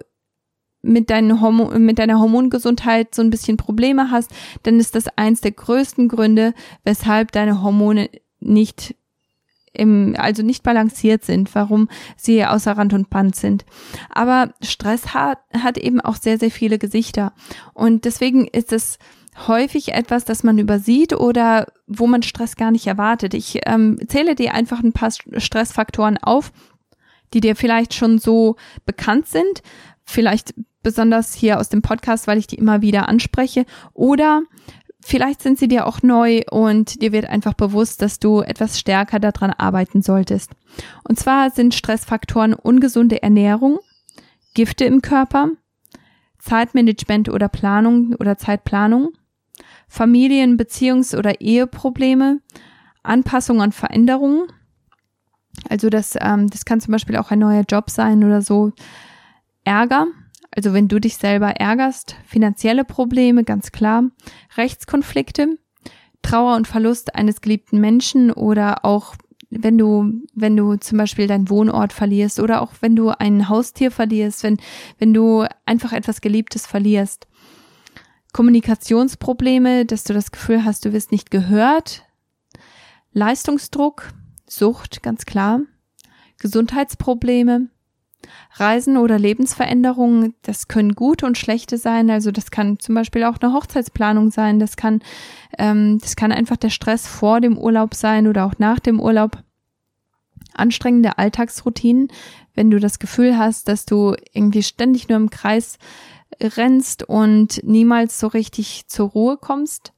mit, 0.82 1.10
deinen 1.10 1.40
Hormon, 1.40 1.84
mit 1.84 1.98
deiner 1.98 2.20
Hormongesundheit 2.20 3.12
so 3.12 3.22
ein 3.22 3.30
bisschen 3.30 3.56
Probleme 3.56 4.12
hast, 4.12 4.30
dann 4.62 4.78
ist 4.78 4.94
das 4.94 5.08
eins 5.16 5.40
der 5.40 5.50
größten 5.50 6.06
Gründe, 6.06 6.54
weshalb 6.84 7.32
deine 7.32 7.62
Hormone 7.62 8.08
nicht 8.38 8.94
im, 9.76 10.14
also 10.18 10.42
nicht 10.42 10.62
balanciert 10.62 11.24
sind, 11.24 11.54
warum 11.54 11.88
sie 12.16 12.44
außer 12.44 12.72
Rand 12.72 12.92
und 12.92 13.10
Band 13.10 13.36
sind. 13.36 13.64
Aber 14.10 14.54
Stress 14.62 15.14
hat, 15.14 15.38
hat 15.56 15.78
eben 15.78 16.00
auch 16.00 16.16
sehr, 16.16 16.38
sehr 16.38 16.50
viele 16.50 16.78
Gesichter. 16.78 17.32
Und 17.74 18.04
deswegen 18.04 18.46
ist 18.46 18.72
es 18.72 18.98
häufig 19.46 19.92
etwas, 19.92 20.24
das 20.24 20.42
man 20.42 20.58
übersieht 20.58 21.12
oder 21.12 21.66
wo 21.86 22.06
man 22.06 22.22
Stress 22.22 22.56
gar 22.56 22.70
nicht 22.70 22.86
erwartet. 22.86 23.34
Ich 23.34 23.60
ähm, 23.66 23.98
zähle 24.08 24.34
dir 24.34 24.54
einfach 24.54 24.82
ein 24.82 24.92
paar 24.92 25.10
Stressfaktoren 25.10 26.18
auf, 26.18 26.52
die 27.34 27.40
dir 27.40 27.56
vielleicht 27.56 27.94
schon 27.94 28.18
so 28.18 28.56
bekannt 28.84 29.26
sind, 29.26 29.62
vielleicht 30.04 30.54
besonders 30.82 31.34
hier 31.34 31.58
aus 31.58 31.68
dem 31.68 31.82
Podcast, 31.82 32.26
weil 32.26 32.38
ich 32.38 32.46
die 32.46 32.56
immer 32.56 32.80
wieder 32.80 33.08
anspreche, 33.08 33.66
oder 33.92 34.42
Vielleicht 35.08 35.40
sind 35.40 35.56
sie 35.56 35.68
dir 35.68 35.86
auch 35.86 36.02
neu 36.02 36.40
und 36.50 37.00
dir 37.00 37.12
wird 37.12 37.26
einfach 37.26 37.54
bewusst, 37.54 38.02
dass 38.02 38.18
du 38.18 38.40
etwas 38.40 38.80
stärker 38.80 39.20
daran 39.20 39.52
arbeiten 39.52 40.02
solltest. 40.02 40.50
Und 41.04 41.16
zwar 41.16 41.50
sind 41.50 41.76
Stressfaktoren 41.76 42.54
ungesunde 42.54 43.22
Ernährung, 43.22 43.78
Gifte 44.54 44.84
im 44.84 45.02
Körper, 45.02 45.50
Zeitmanagement 46.40 47.28
oder 47.28 47.48
Planung 47.48 48.16
oder 48.18 48.36
Zeitplanung, 48.36 49.10
Familien-, 49.86 50.56
Beziehungs- 50.56 51.16
oder 51.16 51.40
Eheprobleme, 51.40 52.40
Anpassung 53.04 53.62
an 53.62 53.70
Veränderungen. 53.70 54.48
Also 55.68 55.88
das, 55.88 56.16
ähm, 56.20 56.50
das 56.50 56.64
kann 56.64 56.80
zum 56.80 56.90
Beispiel 56.90 57.16
auch 57.16 57.30
ein 57.30 57.38
neuer 57.38 57.62
Job 57.62 57.90
sein 57.90 58.24
oder 58.24 58.42
so. 58.42 58.72
Ärger, 59.62 60.08
also 60.56 60.72
wenn 60.72 60.88
du 60.88 60.98
dich 60.98 61.18
selber 61.18 61.50
ärgerst, 61.50 62.16
finanzielle 62.24 62.84
Probleme, 62.84 63.44
ganz 63.44 63.72
klar, 63.72 64.04
Rechtskonflikte, 64.56 65.58
Trauer 66.22 66.56
und 66.56 66.66
Verlust 66.66 67.14
eines 67.14 67.40
geliebten 67.42 67.78
Menschen 67.78 68.32
oder 68.32 68.84
auch 68.84 69.14
wenn 69.50 69.78
du, 69.78 70.12
wenn 70.34 70.56
du 70.56 70.76
zum 70.76 70.98
Beispiel 70.98 71.26
deinen 71.26 71.50
Wohnort 71.50 71.92
verlierst 71.92 72.40
oder 72.40 72.62
auch 72.62 72.72
wenn 72.80 72.96
du 72.96 73.10
ein 73.10 73.48
Haustier 73.48 73.90
verlierst, 73.90 74.42
wenn, 74.42 74.56
wenn 74.98 75.14
du 75.14 75.46
einfach 75.66 75.92
etwas 75.92 76.20
Geliebtes 76.20 76.66
verlierst. 76.66 77.28
Kommunikationsprobleme, 78.32 79.86
dass 79.86 80.04
du 80.04 80.14
das 80.14 80.32
Gefühl 80.32 80.64
hast, 80.64 80.84
du 80.84 80.92
wirst 80.92 81.12
nicht 81.12 81.30
gehört. 81.30 82.02
Leistungsdruck, 83.12 84.08
Sucht, 84.48 85.02
ganz 85.02 85.26
klar. 85.26 85.60
Gesundheitsprobleme, 86.38 87.68
Reisen 88.54 88.96
oder 88.96 89.18
Lebensveränderungen, 89.18 90.34
das 90.42 90.68
können 90.68 90.94
gute 90.94 91.26
und 91.26 91.38
schlechte 91.38 91.78
sein. 91.78 92.10
Also 92.10 92.30
das 92.30 92.50
kann 92.50 92.78
zum 92.78 92.94
Beispiel 92.94 93.24
auch 93.24 93.38
eine 93.38 93.52
Hochzeitsplanung 93.52 94.30
sein. 94.30 94.58
Das 94.58 94.76
kann, 94.76 95.00
ähm, 95.58 95.98
das 96.00 96.16
kann 96.16 96.32
einfach 96.32 96.56
der 96.56 96.70
Stress 96.70 97.06
vor 97.06 97.40
dem 97.40 97.58
Urlaub 97.58 97.94
sein 97.94 98.26
oder 98.26 98.44
auch 98.46 98.54
nach 98.58 98.80
dem 98.80 99.00
Urlaub. 99.00 99.42
Anstrengende 100.54 101.18
Alltagsroutinen, 101.18 102.08
wenn 102.54 102.70
du 102.70 102.80
das 102.80 102.98
Gefühl 102.98 103.36
hast, 103.36 103.68
dass 103.68 103.84
du 103.84 104.14
irgendwie 104.32 104.62
ständig 104.62 105.08
nur 105.08 105.18
im 105.18 105.30
Kreis 105.30 105.78
rennst 106.40 107.02
und 107.02 107.60
niemals 107.62 108.18
so 108.18 108.26
richtig 108.26 108.88
zur 108.88 109.10
Ruhe 109.10 109.36
kommst. 109.36 109.92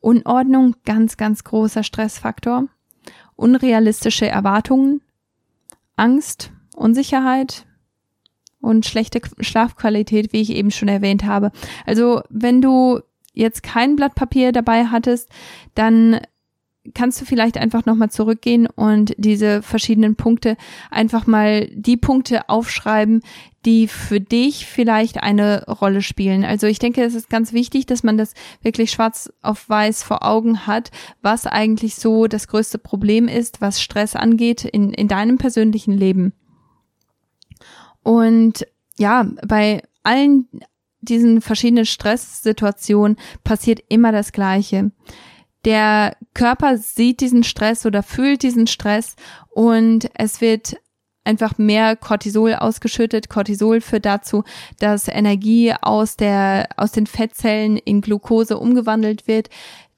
Unordnung, 0.00 0.74
ganz, 0.84 1.16
ganz 1.16 1.44
großer 1.44 1.84
Stressfaktor. 1.84 2.66
Unrealistische 3.36 4.26
Erwartungen. 4.26 5.00
Angst, 5.96 6.52
Unsicherheit 6.74 7.66
und 8.60 8.86
schlechte 8.86 9.20
Schlafqualität, 9.40 10.32
wie 10.32 10.40
ich 10.40 10.50
eben 10.50 10.70
schon 10.70 10.88
erwähnt 10.88 11.24
habe. 11.24 11.50
Also 11.84 12.22
wenn 12.30 12.62
du 12.62 13.00
jetzt 13.34 13.62
kein 13.62 13.96
Blatt 13.96 14.14
Papier 14.14 14.52
dabei 14.52 14.86
hattest, 14.86 15.28
dann 15.74 16.20
kannst 16.94 17.20
du 17.20 17.24
vielleicht 17.24 17.58
einfach 17.58 17.86
nochmal 17.86 18.10
zurückgehen 18.10 18.66
und 18.66 19.14
diese 19.16 19.62
verschiedenen 19.62 20.16
Punkte 20.16 20.56
einfach 20.90 21.26
mal 21.26 21.68
die 21.72 21.96
Punkte 21.96 22.48
aufschreiben, 22.48 23.22
die 23.64 23.86
für 23.86 24.20
dich 24.20 24.66
vielleicht 24.66 25.22
eine 25.22 25.64
Rolle 25.66 26.02
spielen. 26.02 26.44
Also 26.44 26.66
ich 26.66 26.80
denke, 26.80 27.04
es 27.04 27.14
ist 27.14 27.30
ganz 27.30 27.52
wichtig, 27.52 27.86
dass 27.86 28.02
man 28.02 28.18
das 28.18 28.34
wirklich 28.62 28.90
schwarz 28.90 29.32
auf 29.42 29.68
weiß 29.68 30.02
vor 30.02 30.24
Augen 30.24 30.66
hat, 30.66 30.90
was 31.20 31.46
eigentlich 31.46 31.94
so 31.94 32.26
das 32.26 32.48
größte 32.48 32.78
Problem 32.78 33.28
ist, 33.28 33.60
was 33.60 33.80
Stress 33.80 34.16
angeht 34.16 34.64
in, 34.64 34.92
in 34.92 35.06
deinem 35.06 35.38
persönlichen 35.38 35.96
Leben. 35.96 36.32
Und 38.02 38.66
ja, 38.98 39.26
bei 39.46 39.82
allen 40.02 40.48
diesen 41.00 41.40
verschiedenen 41.40 41.86
Stresssituationen 41.86 43.16
passiert 43.44 43.80
immer 43.88 44.12
das 44.12 44.32
Gleiche. 44.32 44.92
Der 45.64 46.16
Körper 46.34 46.78
sieht 46.78 47.20
diesen 47.20 47.44
Stress 47.44 47.86
oder 47.86 48.02
fühlt 48.02 48.42
diesen 48.42 48.66
Stress 48.66 49.14
und 49.50 50.10
es 50.14 50.40
wird 50.40 50.76
einfach 51.24 51.56
mehr 51.58 51.94
Cortisol 51.94 52.54
ausgeschüttet. 52.54 53.28
Cortisol 53.28 53.80
führt 53.80 54.06
dazu, 54.06 54.42
dass 54.80 55.06
Energie 55.06 55.72
aus 55.80 56.16
der, 56.16 56.68
aus 56.76 56.92
den 56.92 57.06
Fettzellen 57.06 57.76
in 57.76 58.00
Glucose 58.00 58.58
umgewandelt 58.58 59.28
wird. 59.28 59.48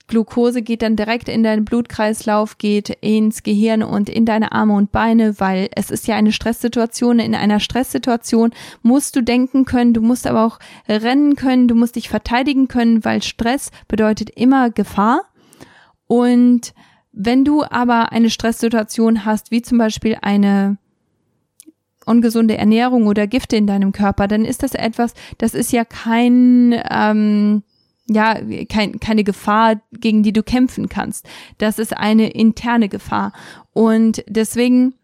Glucose 0.06 0.60
geht 0.60 0.82
dann 0.82 0.96
direkt 0.96 1.28
in 1.28 1.42
deinen 1.42 1.64
Blutkreislauf, 1.64 2.58
geht 2.58 2.90
ins 3.00 3.42
Gehirn 3.42 3.82
und 3.82 4.10
in 4.10 4.26
deine 4.26 4.52
Arme 4.52 4.74
und 4.74 4.92
Beine, 4.92 5.40
weil 5.40 5.70
es 5.74 5.90
ist 5.90 6.06
ja 6.06 6.14
eine 6.14 6.32
Stresssituation. 6.32 7.18
In 7.18 7.34
einer 7.34 7.58
Stresssituation 7.58 8.52
musst 8.82 9.16
du 9.16 9.22
denken 9.22 9.64
können, 9.64 9.94
du 9.94 10.02
musst 10.02 10.26
aber 10.26 10.44
auch 10.44 10.58
rennen 10.88 11.36
können, 11.36 11.68
du 11.68 11.74
musst 11.74 11.96
dich 11.96 12.10
verteidigen 12.10 12.68
können, 12.68 13.04
weil 13.04 13.22
Stress 13.22 13.70
bedeutet 13.88 14.30
immer 14.30 14.70
Gefahr. 14.70 15.22
Und 16.06 16.74
wenn 17.12 17.44
du 17.44 17.64
aber 17.64 18.12
eine 18.12 18.28
Stresssituation 18.28 19.24
hast, 19.24 19.50
wie 19.50 19.62
zum 19.62 19.78
Beispiel 19.78 20.18
eine 20.20 20.76
ungesunde 22.04 22.58
Ernährung 22.58 23.06
oder 23.06 23.26
Gifte 23.26 23.56
in 23.56 23.66
deinem 23.66 23.92
Körper, 23.92 24.28
dann 24.28 24.44
ist 24.44 24.62
das 24.62 24.74
etwas, 24.74 25.14
das 25.38 25.54
ist 25.54 25.72
ja 25.72 25.86
kein 25.86 26.78
ähm, 26.90 27.62
ja, 28.08 28.38
kein, 28.68 29.00
keine 29.00 29.24
Gefahr, 29.24 29.80
gegen 29.92 30.22
die 30.22 30.32
du 30.32 30.42
kämpfen 30.42 30.88
kannst. 30.88 31.26
Das 31.58 31.78
ist 31.78 31.96
eine 31.96 32.30
interne 32.30 32.88
Gefahr. 32.88 33.32
Und 33.72 34.24
deswegen 34.28 34.94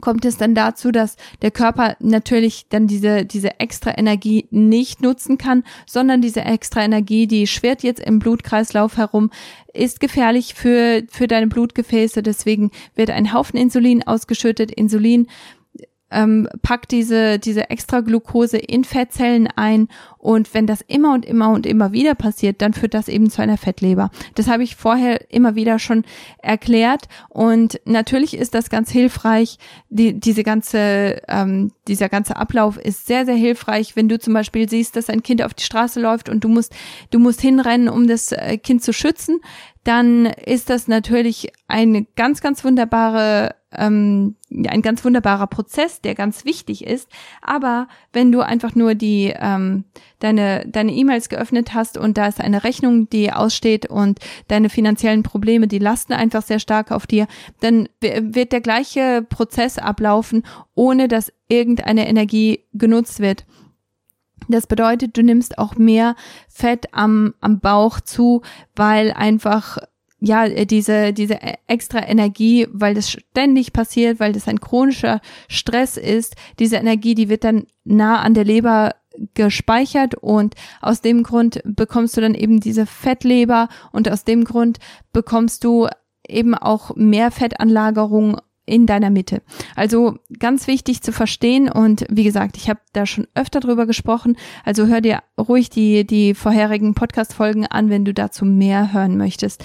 kommt 0.00 0.24
es 0.24 0.36
dann 0.36 0.54
dazu, 0.54 0.90
dass 0.90 1.16
der 1.42 1.50
Körper 1.50 1.96
natürlich 2.00 2.66
dann 2.68 2.86
diese, 2.86 3.24
diese 3.24 3.60
extra 3.60 3.96
Energie 3.96 4.46
nicht 4.50 5.02
nutzen 5.02 5.38
kann, 5.38 5.64
sondern 5.86 6.22
diese 6.22 6.42
extra 6.42 6.82
Energie, 6.82 7.26
die 7.26 7.46
schwirrt 7.46 7.82
jetzt 7.82 8.00
im 8.00 8.18
Blutkreislauf 8.18 8.96
herum, 8.96 9.30
ist 9.74 10.00
gefährlich 10.00 10.54
für, 10.54 11.02
für 11.10 11.28
deine 11.28 11.46
Blutgefäße. 11.46 12.22
Deswegen 12.22 12.70
wird 12.94 13.10
ein 13.10 13.32
Haufen 13.32 13.58
Insulin 13.58 14.02
ausgeschüttet. 14.02 14.70
Insulin 14.70 15.28
ähm, 16.10 16.48
packt 16.62 16.92
diese, 16.92 17.38
diese 17.38 17.70
extra 17.70 18.00
Glucose 18.00 18.58
in 18.58 18.84
Fettzellen 18.84 19.48
ein 19.56 19.88
und 20.22 20.54
wenn 20.54 20.68
das 20.68 20.82
immer 20.82 21.14
und 21.14 21.24
immer 21.26 21.50
und 21.50 21.66
immer 21.66 21.90
wieder 21.90 22.14
passiert, 22.14 22.62
dann 22.62 22.74
führt 22.74 22.94
das 22.94 23.08
eben 23.08 23.28
zu 23.28 23.42
einer 23.42 23.58
Fettleber. 23.58 24.12
Das 24.36 24.46
habe 24.46 24.62
ich 24.62 24.76
vorher 24.76 25.32
immer 25.32 25.56
wieder 25.56 25.80
schon 25.80 26.04
erklärt 26.38 27.08
und 27.28 27.80
natürlich 27.84 28.34
ist 28.34 28.54
das 28.54 28.70
ganz 28.70 28.88
hilfreich. 28.88 29.58
Die, 29.88 30.18
diese 30.18 30.44
ganze, 30.44 31.22
ähm, 31.26 31.72
dieser 31.88 32.08
ganze 32.08 32.36
Ablauf 32.36 32.76
ist 32.76 33.08
sehr, 33.08 33.26
sehr 33.26 33.34
hilfreich, 33.34 33.96
wenn 33.96 34.08
du 34.08 34.16
zum 34.16 34.32
Beispiel 34.32 34.68
siehst, 34.68 34.94
dass 34.94 35.10
ein 35.10 35.24
Kind 35.24 35.42
auf 35.42 35.54
die 35.54 35.64
Straße 35.64 36.00
läuft 36.00 36.28
und 36.28 36.44
du 36.44 36.48
musst, 36.48 36.72
du 37.10 37.18
musst 37.18 37.40
hinrennen, 37.40 37.88
um 37.88 38.06
das 38.06 38.30
äh, 38.30 38.58
Kind 38.58 38.84
zu 38.84 38.92
schützen, 38.92 39.40
dann 39.82 40.26
ist 40.26 40.70
das 40.70 40.86
natürlich 40.86 41.50
eine 41.66 42.04
ganz, 42.14 42.40
ganz 42.40 42.64
wunderbare 42.64 43.56
ähm, 43.74 44.36
ein 44.50 44.82
ganz 44.82 45.04
wunderbarer 45.04 45.46
Prozess, 45.46 46.00
der 46.00 46.14
ganz 46.14 46.44
wichtig 46.44 46.86
ist. 46.86 47.08
Aber 47.40 47.88
wenn 48.12 48.32
du 48.32 48.40
einfach 48.40 48.74
nur 48.74 48.94
die 48.94 49.32
ähm, 49.34 49.84
deine 50.22 50.64
deine 50.66 50.92
E-Mails 50.92 51.28
geöffnet 51.28 51.74
hast 51.74 51.98
und 51.98 52.18
da 52.18 52.26
ist 52.26 52.40
eine 52.40 52.64
Rechnung, 52.64 53.08
die 53.10 53.32
aussteht 53.32 53.86
und 53.86 54.18
deine 54.48 54.68
finanziellen 54.68 55.22
Probleme, 55.22 55.68
die 55.68 55.78
lasten 55.78 56.12
einfach 56.12 56.42
sehr 56.42 56.58
stark 56.58 56.90
auf 56.90 57.06
dir, 57.06 57.26
dann 57.60 57.88
wird 58.00 58.52
der 58.52 58.60
gleiche 58.60 59.22
Prozess 59.28 59.78
ablaufen, 59.78 60.44
ohne 60.74 61.08
dass 61.08 61.32
irgendeine 61.48 62.08
Energie 62.08 62.64
genutzt 62.72 63.20
wird. 63.20 63.44
Das 64.48 64.66
bedeutet, 64.66 65.16
du 65.16 65.22
nimmst 65.22 65.58
auch 65.58 65.76
mehr 65.76 66.16
Fett 66.48 66.86
am, 66.92 67.34
am 67.40 67.60
Bauch 67.60 68.00
zu, 68.00 68.42
weil 68.74 69.12
einfach 69.12 69.78
ja, 70.24 70.48
diese, 70.48 71.12
diese 71.12 71.34
e-, 71.34 71.56
extra 71.66 72.06
Energie, 72.06 72.68
weil 72.70 72.94
das 72.94 73.10
ständig 73.10 73.72
passiert, 73.72 74.20
weil 74.20 74.32
das 74.32 74.46
ein 74.46 74.60
chronischer 74.60 75.20
Stress 75.48 75.96
ist, 75.96 76.36
diese 76.60 76.76
Energie, 76.76 77.16
die 77.16 77.28
wird 77.28 77.42
dann 77.42 77.66
nah 77.84 78.20
an 78.20 78.34
der 78.34 78.44
Leber 78.44 78.94
gespeichert 79.34 80.14
und 80.14 80.54
aus 80.80 81.00
dem 81.00 81.22
Grund 81.22 81.60
bekommst 81.64 82.16
du 82.16 82.20
dann 82.20 82.34
eben 82.34 82.60
diese 82.60 82.86
Fettleber 82.86 83.68
und 83.92 84.10
aus 84.10 84.24
dem 84.24 84.44
Grund 84.44 84.78
bekommst 85.12 85.64
du 85.64 85.88
eben 86.26 86.54
auch 86.54 86.94
mehr 86.96 87.30
Fettanlagerung 87.30 88.40
in 88.64 88.86
deiner 88.86 89.10
Mitte. 89.10 89.42
Also 89.74 90.18
ganz 90.38 90.66
wichtig 90.66 91.02
zu 91.02 91.12
verstehen 91.12 91.68
und 91.68 92.06
wie 92.08 92.24
gesagt, 92.24 92.56
ich 92.56 92.68
habe 92.68 92.80
da 92.92 93.06
schon 93.06 93.26
öfter 93.34 93.60
drüber 93.60 93.86
gesprochen, 93.86 94.36
also 94.64 94.86
hör 94.86 95.00
dir 95.00 95.22
ruhig 95.36 95.68
die 95.68 96.06
die 96.06 96.34
vorherigen 96.34 96.94
Podcast 96.94 97.34
Folgen 97.34 97.66
an, 97.66 97.90
wenn 97.90 98.04
du 98.04 98.14
dazu 98.14 98.44
mehr 98.44 98.92
hören 98.92 99.16
möchtest. 99.16 99.64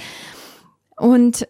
Und 0.95 1.47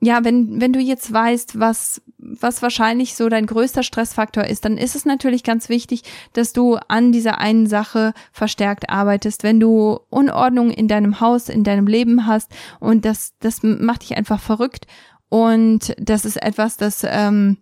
ja, 0.00 0.22
wenn, 0.22 0.60
wenn 0.60 0.72
du 0.72 0.80
jetzt 0.80 1.12
weißt, 1.12 1.58
was, 1.58 2.02
was 2.40 2.62
wahrscheinlich 2.62 3.14
so 3.14 3.28
dein 3.28 3.46
größter 3.46 3.82
Stressfaktor 3.82 4.44
ist, 4.44 4.64
dann 4.64 4.76
ist 4.76 4.94
es 4.94 5.04
natürlich 5.04 5.42
ganz 5.42 5.68
wichtig, 5.68 6.02
dass 6.32 6.52
du 6.52 6.76
an 6.88 7.12
dieser 7.12 7.38
einen 7.38 7.66
Sache 7.66 8.12
verstärkt 8.32 8.90
arbeitest. 8.90 9.42
Wenn 9.42 9.60
du 9.60 10.00
Unordnung 10.10 10.70
in 10.70 10.88
deinem 10.88 11.20
Haus, 11.20 11.48
in 11.48 11.64
deinem 11.64 11.86
Leben 11.86 12.26
hast 12.26 12.50
und 12.80 13.04
das, 13.04 13.34
das 13.40 13.62
macht 13.62 14.02
dich 14.02 14.16
einfach 14.16 14.40
verrückt 14.40 14.86
und 15.28 15.94
das 15.98 16.24
ist 16.24 16.42
etwas, 16.42 16.76
das, 16.76 17.04
ähm, 17.04 17.58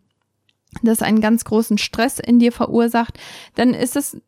das 0.82 1.02
einen 1.02 1.20
ganz 1.20 1.44
großen 1.44 1.78
Stress 1.78 2.18
in 2.18 2.38
dir 2.38 2.52
verursacht, 2.52 3.18
dann 3.54 3.74
ist 3.74 3.96
es 3.96 4.20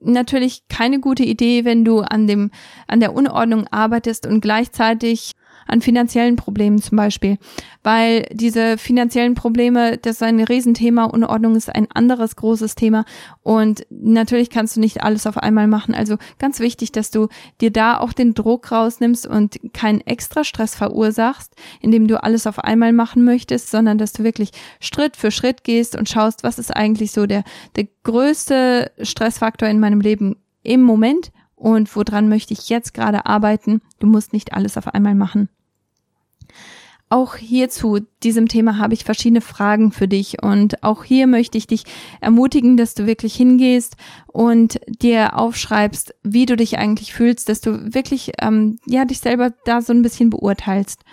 natürlich 0.00 0.66
keine 0.68 1.00
gute 1.00 1.22
Idee, 1.22 1.64
wenn 1.64 1.84
du 1.84 2.00
an 2.00 2.26
dem, 2.26 2.50
an 2.86 3.00
der 3.00 3.14
Unordnung 3.14 3.66
arbeitest 3.68 4.26
und 4.26 4.40
gleichzeitig 4.40 5.32
an 5.66 5.80
finanziellen 5.80 6.36
Problemen 6.36 6.80
zum 6.80 6.96
Beispiel, 6.96 7.38
weil 7.82 8.26
diese 8.32 8.78
finanziellen 8.78 9.34
Probleme, 9.34 9.98
das 9.98 10.16
ist 10.16 10.22
ein 10.22 10.40
Riesenthema, 10.40 11.04
Unordnung 11.04 11.56
ist 11.56 11.74
ein 11.74 11.90
anderes 11.90 12.36
großes 12.36 12.74
Thema. 12.74 13.04
Und 13.42 13.86
natürlich 13.90 14.50
kannst 14.50 14.76
du 14.76 14.80
nicht 14.80 15.02
alles 15.02 15.26
auf 15.26 15.38
einmal 15.38 15.66
machen. 15.66 15.94
Also 15.94 16.16
ganz 16.38 16.60
wichtig, 16.60 16.92
dass 16.92 17.10
du 17.10 17.28
dir 17.60 17.70
da 17.70 17.98
auch 17.98 18.12
den 18.12 18.34
Druck 18.34 18.70
rausnimmst 18.70 19.26
und 19.26 19.58
keinen 19.72 20.00
extra 20.02 20.44
Stress 20.44 20.74
verursachst, 20.74 21.54
indem 21.80 22.06
du 22.06 22.22
alles 22.22 22.46
auf 22.46 22.58
einmal 22.58 22.92
machen 22.92 23.24
möchtest, 23.24 23.70
sondern 23.70 23.98
dass 23.98 24.12
du 24.12 24.24
wirklich 24.24 24.50
Schritt 24.80 25.16
für 25.16 25.30
Schritt 25.30 25.64
gehst 25.64 25.96
und 25.96 26.08
schaust, 26.08 26.44
was 26.44 26.58
ist 26.58 26.74
eigentlich 26.74 27.12
so 27.12 27.26
der, 27.26 27.44
der 27.76 27.88
größte 28.04 28.92
Stressfaktor 29.02 29.68
in 29.68 29.80
meinem 29.80 30.00
Leben 30.00 30.36
im 30.62 30.82
Moment 30.82 31.32
und 31.62 31.94
woran 31.94 32.28
möchte 32.28 32.52
ich 32.52 32.68
jetzt 32.68 32.92
gerade 32.92 33.24
arbeiten. 33.26 33.82
Du 34.00 34.08
musst 34.08 34.32
nicht 34.32 34.52
alles 34.52 34.76
auf 34.76 34.88
einmal 34.88 35.14
machen. 35.14 35.48
Auch 37.08 37.36
hier 37.36 37.68
zu 37.68 38.00
diesem 38.22 38.48
Thema 38.48 38.78
habe 38.78 38.94
ich 38.94 39.04
verschiedene 39.04 39.42
Fragen 39.42 39.92
für 39.92 40.08
dich 40.08 40.42
und 40.42 40.82
auch 40.82 41.04
hier 41.04 41.26
möchte 41.26 41.58
ich 41.58 41.66
dich 41.66 41.84
ermutigen, 42.20 42.76
dass 42.76 42.94
du 42.94 43.06
wirklich 43.06 43.34
hingehst 43.36 43.96
und 44.26 44.80
dir 44.88 45.38
aufschreibst, 45.38 46.14
wie 46.22 46.46
du 46.46 46.56
dich 46.56 46.78
eigentlich 46.78 47.12
fühlst, 47.12 47.48
dass 47.48 47.60
du 47.60 47.94
wirklich 47.94 48.32
ähm, 48.40 48.78
ja 48.86 49.04
dich 49.04 49.20
selber 49.20 49.52
da 49.64 49.82
so 49.82 49.92
ein 49.92 50.02
bisschen 50.02 50.30
beurteilst. 50.30 51.04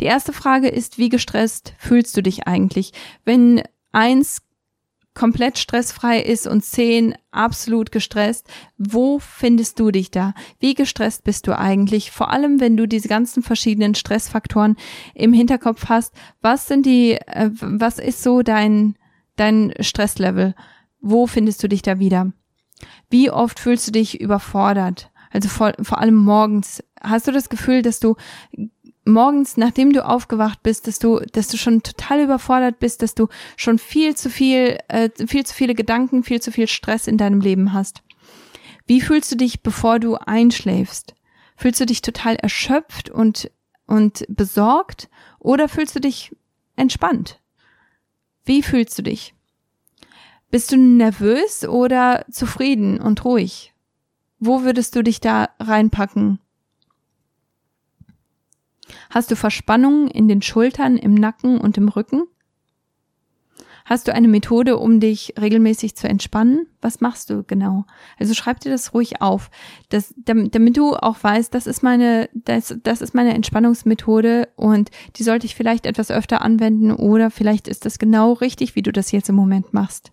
Die 0.00 0.06
erste 0.06 0.32
Frage 0.34 0.68
ist, 0.68 0.98
wie 0.98 1.08
gestresst 1.08 1.74
fühlst 1.78 2.16
du 2.16 2.22
dich 2.22 2.46
eigentlich? 2.46 2.92
Wenn 3.24 3.62
eins 3.92 4.42
komplett 5.16 5.58
stressfrei 5.58 6.20
ist 6.20 6.46
und 6.46 6.64
zehn 6.64 7.16
absolut 7.32 7.90
gestresst. 7.90 8.46
Wo 8.78 9.18
findest 9.18 9.80
du 9.80 9.90
dich 9.90 10.12
da? 10.12 10.34
Wie 10.60 10.74
gestresst 10.74 11.24
bist 11.24 11.48
du 11.48 11.58
eigentlich? 11.58 12.12
Vor 12.12 12.30
allem, 12.30 12.60
wenn 12.60 12.76
du 12.76 12.86
diese 12.86 13.08
ganzen 13.08 13.42
verschiedenen 13.42 13.96
Stressfaktoren 13.96 14.76
im 15.14 15.32
Hinterkopf 15.32 15.88
hast. 15.88 16.14
Was 16.42 16.68
sind 16.68 16.86
die, 16.86 17.14
äh, 17.14 17.50
was 17.60 17.98
ist 17.98 18.22
so 18.22 18.42
dein, 18.42 18.96
dein 19.34 19.74
Stresslevel? 19.80 20.54
Wo 21.00 21.26
findest 21.26 21.62
du 21.62 21.68
dich 21.68 21.82
da 21.82 21.98
wieder? 21.98 22.32
Wie 23.10 23.30
oft 23.30 23.58
fühlst 23.58 23.88
du 23.88 23.92
dich 23.92 24.20
überfordert? 24.20 25.10
Also 25.32 25.48
vor, 25.48 25.72
vor 25.82 25.98
allem 25.98 26.14
morgens. 26.14 26.82
Hast 27.02 27.26
du 27.26 27.32
das 27.32 27.48
Gefühl, 27.48 27.82
dass 27.82 28.00
du 28.00 28.16
morgens, 29.06 29.56
nachdem 29.56 29.92
du 29.92 30.04
aufgewacht 30.04 30.62
bist, 30.62 30.86
dass 30.86 30.98
du, 30.98 31.20
dass 31.32 31.48
du 31.48 31.56
schon 31.56 31.82
total 31.82 32.22
überfordert 32.22 32.78
bist, 32.78 33.02
dass 33.02 33.14
du 33.14 33.28
schon 33.56 33.78
viel 33.78 34.16
zu 34.16 34.28
viel, 34.28 34.78
äh, 34.88 35.08
viel 35.26 35.46
zu 35.46 35.54
viele 35.54 35.74
Gedanken, 35.74 36.22
viel 36.22 36.40
zu 36.40 36.52
viel 36.52 36.66
Stress 36.66 37.06
in 37.06 37.16
deinem 37.16 37.40
Leben 37.40 37.72
hast. 37.72 38.02
Wie 38.86 39.00
fühlst 39.00 39.32
du 39.32 39.36
dich, 39.36 39.62
bevor 39.62 39.98
du 39.98 40.16
einschläfst? 40.16 41.14
Fühlst 41.56 41.80
du 41.80 41.86
dich 41.86 42.02
total 42.02 42.36
erschöpft 42.36 43.08
und, 43.08 43.50
und 43.86 44.24
besorgt 44.28 45.08
oder 45.38 45.68
fühlst 45.68 45.96
du 45.96 46.00
dich 46.00 46.36
entspannt? 46.76 47.40
Wie 48.44 48.62
fühlst 48.62 48.98
du 48.98 49.02
dich? 49.02 49.34
Bist 50.50 50.70
du 50.70 50.76
nervös 50.76 51.66
oder 51.66 52.24
zufrieden 52.30 53.00
und 53.00 53.24
ruhig? 53.24 53.72
Wo 54.38 54.62
würdest 54.62 54.94
du 54.94 55.02
dich 55.02 55.20
da 55.20 55.48
reinpacken? 55.58 56.38
Hast 59.10 59.30
du 59.30 59.36
Verspannungen 59.36 60.08
in 60.08 60.28
den 60.28 60.42
Schultern, 60.42 60.96
im 60.96 61.14
Nacken 61.14 61.58
und 61.58 61.76
im 61.78 61.88
Rücken? 61.88 62.24
Hast 63.86 64.08
du 64.08 64.12
eine 64.12 64.26
Methode, 64.26 64.78
um 64.78 64.98
dich 64.98 65.34
regelmäßig 65.40 65.94
zu 65.94 66.08
entspannen? 66.08 66.66
Was 66.80 67.00
machst 67.00 67.30
du 67.30 67.44
genau? 67.44 67.84
Also 68.18 68.34
schreib 68.34 68.58
dir 68.58 68.70
das 68.70 68.92
ruhig 68.92 69.22
auf, 69.22 69.48
das, 69.90 70.12
damit, 70.16 70.56
damit 70.56 70.76
du 70.76 70.96
auch 70.96 71.22
weißt, 71.22 71.54
das 71.54 71.68
ist 71.68 71.84
meine, 71.84 72.28
das, 72.34 72.76
das 72.82 73.00
ist 73.00 73.14
meine 73.14 73.34
Entspannungsmethode 73.34 74.48
und 74.56 74.90
die 75.14 75.22
sollte 75.22 75.46
ich 75.46 75.54
vielleicht 75.54 75.86
etwas 75.86 76.10
öfter 76.10 76.42
anwenden 76.42 76.90
oder 76.90 77.30
vielleicht 77.30 77.68
ist 77.68 77.84
das 77.84 78.00
genau 78.00 78.32
richtig, 78.32 78.74
wie 78.74 78.82
du 78.82 78.90
das 78.90 79.12
jetzt 79.12 79.28
im 79.28 79.36
Moment 79.36 79.72
machst. 79.72 80.10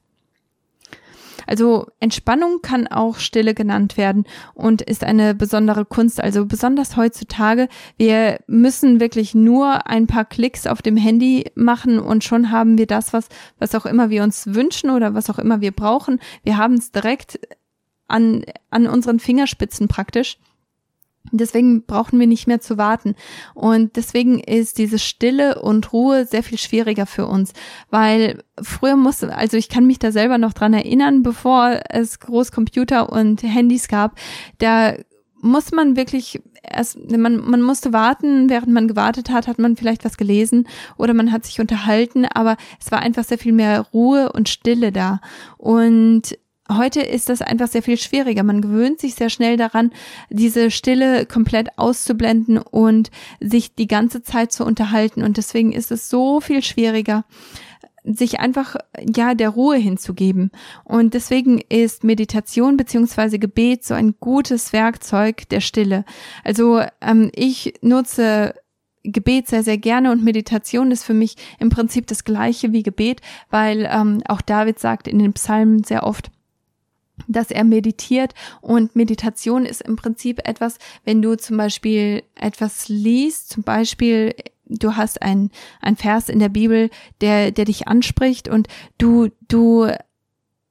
Also 1.47 1.87
Entspannung 1.99 2.61
kann 2.61 2.87
auch 2.87 3.17
Stille 3.17 3.53
genannt 3.53 3.97
werden 3.97 4.25
und 4.53 4.81
ist 4.81 5.03
eine 5.03 5.35
besondere 5.35 5.85
Kunst. 5.85 6.21
Also 6.21 6.45
besonders 6.45 6.97
heutzutage, 6.97 7.67
wir 7.97 8.39
müssen 8.47 8.99
wirklich 8.99 9.35
nur 9.35 9.87
ein 9.87 10.07
paar 10.07 10.25
Klicks 10.25 10.67
auf 10.67 10.81
dem 10.81 10.97
Handy 10.97 11.51
machen 11.55 11.99
und 11.99 12.23
schon 12.23 12.51
haben 12.51 12.77
wir 12.77 12.87
das, 12.87 13.13
was, 13.13 13.29
was 13.59 13.75
auch 13.75 13.85
immer 13.85 14.09
wir 14.09 14.23
uns 14.23 14.47
wünschen 14.47 14.89
oder 14.89 15.13
was 15.13 15.29
auch 15.29 15.39
immer 15.39 15.61
wir 15.61 15.71
brauchen. 15.71 16.19
Wir 16.43 16.57
haben 16.57 16.75
es 16.75 16.91
direkt 16.91 17.39
an, 18.07 18.43
an 18.69 18.87
unseren 18.87 19.19
Fingerspitzen 19.19 19.87
praktisch. 19.87 20.37
Deswegen 21.31 21.85
brauchen 21.85 22.19
wir 22.19 22.27
nicht 22.27 22.47
mehr 22.47 22.59
zu 22.59 22.77
warten. 22.77 23.15
Und 23.53 23.95
deswegen 23.95 24.39
ist 24.39 24.77
diese 24.77 24.99
Stille 24.99 25.61
und 25.61 25.93
Ruhe 25.93 26.25
sehr 26.25 26.43
viel 26.43 26.57
schwieriger 26.57 27.05
für 27.05 27.27
uns, 27.27 27.53
weil 27.89 28.43
früher 28.61 28.97
musste, 28.97 29.35
also 29.35 29.57
ich 29.57 29.69
kann 29.69 29.87
mich 29.87 29.99
da 29.99 30.11
selber 30.11 30.37
noch 30.37 30.53
dran 30.53 30.73
erinnern, 30.73 31.23
bevor 31.23 31.79
es 31.89 32.19
Großcomputer 32.19 33.11
und 33.11 33.41
Handys 33.41 33.87
gab, 33.87 34.19
da 34.59 34.95
muss 35.41 35.71
man 35.71 35.97
wirklich 35.97 36.41
erst, 36.63 36.97
man, 37.11 37.37
man 37.37 37.61
musste 37.61 37.91
warten, 37.91 38.49
während 38.49 38.71
man 38.71 38.87
gewartet 38.87 39.29
hat, 39.29 39.47
hat 39.47 39.59
man 39.59 39.75
vielleicht 39.75 40.05
was 40.05 40.17
gelesen 40.17 40.67
oder 40.97 41.13
man 41.13 41.31
hat 41.31 41.45
sich 41.45 41.59
unterhalten, 41.59 42.25
aber 42.25 42.55
es 42.79 42.91
war 42.91 42.99
einfach 42.99 43.25
sehr 43.25 43.37
viel 43.37 43.51
mehr 43.51 43.81
Ruhe 43.93 44.31
und 44.31 44.47
Stille 44.47 44.91
da. 44.91 45.19
Und 45.57 46.37
heute 46.69 47.01
ist 47.01 47.29
das 47.29 47.41
einfach 47.41 47.67
sehr 47.67 47.83
viel 47.83 47.97
schwieriger. 47.97 48.43
Man 48.43 48.61
gewöhnt 48.61 48.99
sich 48.99 49.15
sehr 49.15 49.29
schnell 49.29 49.57
daran, 49.57 49.91
diese 50.29 50.71
Stille 50.71 51.25
komplett 51.25 51.77
auszublenden 51.77 52.57
und 52.57 53.11
sich 53.39 53.75
die 53.75 53.87
ganze 53.87 54.23
Zeit 54.23 54.51
zu 54.51 54.65
unterhalten. 54.65 55.23
Und 55.23 55.37
deswegen 55.37 55.71
ist 55.71 55.91
es 55.91 56.09
so 56.09 56.39
viel 56.39 56.63
schwieriger, 56.63 57.25
sich 58.03 58.39
einfach 58.39 58.75
ja 58.99 59.33
der 59.33 59.49
Ruhe 59.49 59.77
hinzugeben. 59.77 60.51
Und 60.83 61.13
deswegen 61.13 61.59
ist 61.69 62.03
Meditation 62.03 62.77
beziehungsweise 62.77 63.39
Gebet 63.39 63.83
so 63.83 63.93
ein 63.93 64.15
gutes 64.19 64.73
Werkzeug 64.73 65.47
der 65.49 65.61
Stille. 65.61 66.05
Also 66.43 66.81
ähm, 67.01 67.31
ich 67.33 67.75
nutze 67.81 68.53
Gebet 69.03 69.47
sehr, 69.47 69.63
sehr 69.63 69.77
gerne 69.77 70.11
und 70.11 70.23
Meditation 70.23 70.91
ist 70.91 71.03
für 71.03 71.13
mich 71.13 71.35
im 71.59 71.69
Prinzip 71.69 72.07
das 72.07 72.23
gleiche 72.23 72.71
wie 72.71 72.83
Gebet, 72.83 73.21
weil 73.49 73.87
ähm, 73.91 74.21
auch 74.27 74.41
David 74.41 74.79
sagt 74.79 75.09
in 75.09 75.19
den 75.19 75.33
Psalmen 75.33 75.83
sehr 75.83 76.03
oft, 76.03 76.31
dass 77.27 77.51
er 77.51 77.63
meditiert. 77.63 78.33
Und 78.61 78.95
Meditation 78.95 79.65
ist 79.65 79.81
im 79.81 79.95
Prinzip 79.95 80.47
etwas, 80.47 80.77
wenn 81.05 81.21
du 81.21 81.35
zum 81.35 81.57
Beispiel 81.57 82.23
etwas 82.35 82.89
liest, 82.89 83.49
zum 83.49 83.63
Beispiel 83.63 84.35
du 84.65 84.95
hast 84.95 85.21
ein, 85.21 85.51
ein 85.81 85.95
Vers 85.95 86.29
in 86.29 86.39
der 86.39 86.49
Bibel, 86.49 86.89
der, 87.21 87.51
der 87.51 87.65
dich 87.65 87.87
anspricht 87.87 88.47
und 88.47 88.67
du, 88.97 89.29
du 89.47 89.87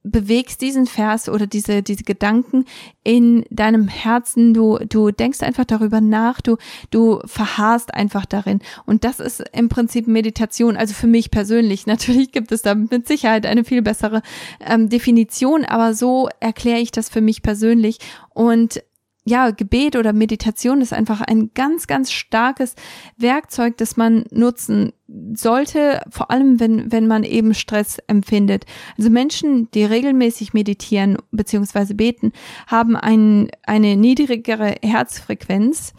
bewegst 0.04 0.60
diesen 0.60 0.86
Vers 0.86 1.28
oder 1.28 1.46
diese, 1.46 1.82
diese 1.82 2.02
Gedanken 2.02 2.64
in 3.04 3.44
deinem 3.50 3.88
Herzen, 3.88 4.52
du, 4.52 4.78
du 4.78 5.10
denkst 5.10 5.42
einfach 5.42 5.64
darüber 5.64 6.00
nach, 6.00 6.40
du, 6.40 6.56
du 6.90 7.20
verharrst 7.24 7.94
einfach 7.94 8.26
darin. 8.26 8.60
Und 8.84 9.04
das 9.04 9.20
ist 9.20 9.44
im 9.52 9.68
Prinzip 9.68 10.08
Meditation, 10.08 10.76
also 10.76 10.94
für 10.94 11.06
mich 11.06 11.30
persönlich. 11.30 11.86
Natürlich 11.92 12.32
gibt 12.32 12.52
es 12.52 12.62
da 12.62 12.74
mit 12.74 13.06
Sicherheit 13.06 13.46
eine 13.46 13.64
viel 13.64 13.82
bessere 13.82 14.22
ähm, 14.60 14.88
Definition, 14.88 15.64
aber 15.64 15.94
so 15.94 16.28
erkläre 16.40 16.80
ich 16.80 16.90
das 16.90 17.08
für 17.08 17.20
mich 17.20 17.42
persönlich. 17.42 17.98
Und 18.34 18.82
ja, 19.24 19.50
Gebet 19.50 19.94
oder 19.94 20.12
Meditation 20.12 20.80
ist 20.80 20.92
einfach 20.92 21.20
ein 21.20 21.50
ganz, 21.54 21.86
ganz 21.86 22.10
starkes 22.10 22.74
Werkzeug, 23.16 23.76
das 23.76 23.96
man 23.96 24.24
nutzen 24.30 24.92
sollte, 25.34 26.02
vor 26.10 26.30
allem 26.30 26.58
wenn, 26.58 26.90
wenn 26.90 27.06
man 27.06 27.22
eben 27.22 27.54
Stress 27.54 27.98
empfindet. 28.08 28.64
Also 28.98 29.10
Menschen, 29.10 29.70
die 29.72 29.84
regelmäßig 29.84 30.54
meditieren 30.54 31.18
bzw. 31.30 31.94
beten, 31.94 32.32
haben 32.66 32.96
ein, 32.96 33.48
eine 33.64 33.96
niedrigere 33.96 34.74
Herzfrequenz. 34.82 35.94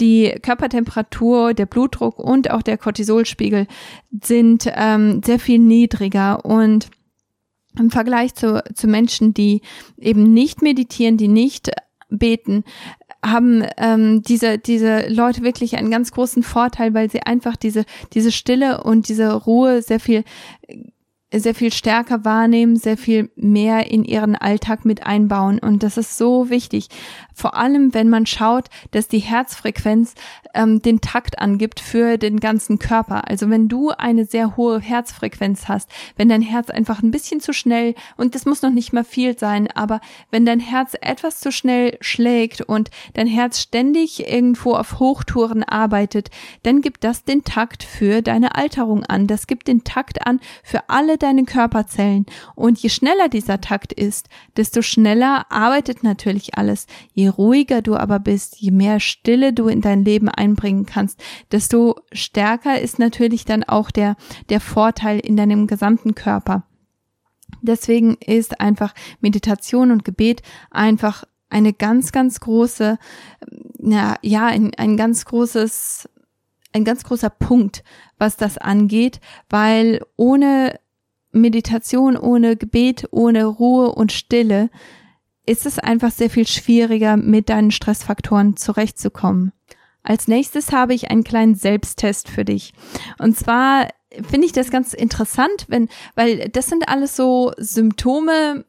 Die 0.00 0.34
Körpertemperatur, 0.42 1.52
der 1.52 1.66
Blutdruck 1.66 2.18
und 2.18 2.50
auch 2.50 2.62
der 2.62 2.78
Cortisolspiegel 2.78 3.66
sind 4.22 4.66
ähm, 4.74 5.20
sehr 5.22 5.38
viel 5.38 5.58
niedriger 5.58 6.44
und 6.44 6.88
im 7.78 7.90
Vergleich 7.90 8.34
zu, 8.34 8.62
zu 8.74 8.86
Menschen, 8.86 9.34
die 9.34 9.60
eben 9.98 10.32
nicht 10.32 10.62
meditieren, 10.62 11.16
die 11.16 11.28
nicht 11.28 11.70
beten, 12.18 12.64
haben 13.24 13.64
ähm, 13.76 14.22
diese 14.22 14.58
diese 14.58 15.08
Leute 15.08 15.42
wirklich 15.42 15.76
einen 15.76 15.90
ganz 15.90 16.10
großen 16.10 16.42
Vorteil, 16.42 16.92
weil 16.92 17.10
sie 17.10 17.22
einfach 17.22 17.56
diese 17.56 17.84
diese 18.12 18.32
Stille 18.32 18.82
und 18.82 19.08
diese 19.08 19.32
Ruhe 19.32 19.82
sehr 19.82 20.00
viel 20.00 20.24
sehr 21.32 21.54
viel 21.54 21.72
stärker 21.72 22.24
wahrnehmen, 22.24 22.76
sehr 22.76 22.96
viel 22.96 23.30
mehr 23.36 23.90
in 23.90 24.04
ihren 24.04 24.36
Alltag 24.36 24.84
mit 24.84 25.06
einbauen. 25.06 25.58
Und 25.58 25.82
das 25.82 25.96
ist 25.96 26.18
so 26.18 26.50
wichtig. 26.50 26.88
Vor 27.34 27.56
allem, 27.56 27.94
wenn 27.94 28.08
man 28.08 28.26
schaut, 28.26 28.68
dass 28.90 29.08
die 29.08 29.18
Herzfrequenz 29.18 30.14
ähm, 30.54 30.82
den 30.82 31.00
Takt 31.00 31.38
angibt 31.38 31.80
für 31.80 32.18
den 32.18 32.40
ganzen 32.40 32.78
Körper. 32.78 33.28
Also 33.28 33.48
wenn 33.48 33.68
du 33.68 33.90
eine 33.90 34.24
sehr 34.24 34.56
hohe 34.56 34.80
Herzfrequenz 34.80 35.68
hast, 35.68 35.88
wenn 36.16 36.28
dein 36.28 36.42
Herz 36.42 36.70
einfach 36.70 37.02
ein 37.02 37.10
bisschen 37.10 37.40
zu 37.40 37.52
schnell, 37.52 37.94
und 38.16 38.34
das 38.34 38.44
muss 38.44 38.62
noch 38.62 38.70
nicht 38.70 38.92
mal 38.92 39.04
viel 39.04 39.38
sein, 39.38 39.68
aber 39.74 40.00
wenn 40.30 40.44
dein 40.44 40.60
Herz 40.60 40.94
etwas 41.00 41.40
zu 41.40 41.50
schnell 41.50 41.96
schlägt 42.00 42.60
und 42.60 42.90
dein 43.14 43.26
Herz 43.26 43.60
ständig 43.60 44.28
irgendwo 44.28 44.74
auf 44.74 44.98
Hochtouren 44.98 45.62
arbeitet, 45.62 46.30
dann 46.62 46.82
gibt 46.82 47.04
das 47.04 47.24
den 47.24 47.44
Takt 47.44 47.82
für 47.82 48.22
deine 48.22 48.54
Alterung 48.54 49.04
an. 49.04 49.26
Das 49.26 49.46
gibt 49.46 49.68
den 49.68 49.84
Takt 49.84 50.26
an 50.26 50.40
für 50.62 50.88
alle 50.88 51.18
deine 51.22 51.44
Körperzellen. 51.44 52.26
Und 52.54 52.78
je 52.78 52.88
schneller 52.88 53.28
dieser 53.28 53.60
Takt 53.60 53.92
ist, 53.92 54.28
desto 54.56 54.82
schneller 54.82 55.46
arbeitet 55.50 56.02
natürlich 56.02 56.56
alles. 56.56 56.86
Je 57.12 57.28
ruhiger 57.28 57.82
du 57.82 57.96
aber 57.96 58.18
bist, 58.18 58.56
je 58.58 58.70
mehr 58.70 59.00
Stille 59.00 59.52
du 59.52 59.68
in 59.68 59.80
dein 59.80 60.04
Leben 60.04 60.28
einbringen 60.28 60.86
kannst, 60.86 61.22
desto 61.50 61.96
stärker 62.12 62.80
ist 62.80 62.98
natürlich 62.98 63.44
dann 63.44 63.64
auch 63.64 63.90
der, 63.90 64.16
der 64.48 64.60
Vorteil 64.60 65.18
in 65.20 65.36
deinem 65.36 65.66
gesamten 65.66 66.14
Körper. 66.14 66.64
Deswegen 67.60 68.16
ist 68.16 68.60
einfach 68.60 68.94
Meditation 69.20 69.90
und 69.90 70.04
Gebet 70.04 70.42
einfach 70.70 71.24
eine 71.52 71.72
ganz, 71.72 72.12
ganz 72.12 72.40
große, 72.40 72.98
ja, 73.78 74.16
ja, 74.22 74.46
ein, 74.46 74.74
ein 74.74 74.96
ganz 74.96 75.24
großes, 75.26 76.08
ein 76.72 76.84
ganz 76.84 77.04
großer 77.04 77.30
Punkt, 77.30 77.84
was 78.18 78.36
das 78.36 78.56
angeht, 78.56 79.20
weil 79.50 80.00
ohne 80.16 80.80
Meditation, 81.32 82.16
ohne 82.16 82.56
Gebet, 82.56 83.08
ohne 83.10 83.44
Ruhe 83.46 83.92
und 83.92 84.12
Stille 84.12 84.70
ist 85.44 85.66
es 85.66 85.78
einfach 85.78 86.12
sehr 86.12 86.30
viel 86.30 86.46
schwieriger, 86.46 87.16
mit 87.16 87.48
deinen 87.48 87.72
Stressfaktoren 87.72 88.56
zurechtzukommen. 88.56 89.52
Als 90.04 90.28
nächstes 90.28 90.72
habe 90.72 90.94
ich 90.94 91.10
einen 91.10 91.24
kleinen 91.24 91.54
Selbsttest 91.54 92.28
für 92.28 92.44
dich. 92.44 92.72
Und 93.18 93.36
zwar 93.36 93.88
finde 94.28 94.46
ich 94.46 94.52
das 94.52 94.70
ganz 94.70 94.94
interessant, 94.94 95.66
wenn, 95.68 95.88
weil 96.14 96.48
das 96.48 96.66
sind 96.66 96.88
alles 96.88 97.16
so 97.16 97.52
Symptome, 97.56 98.64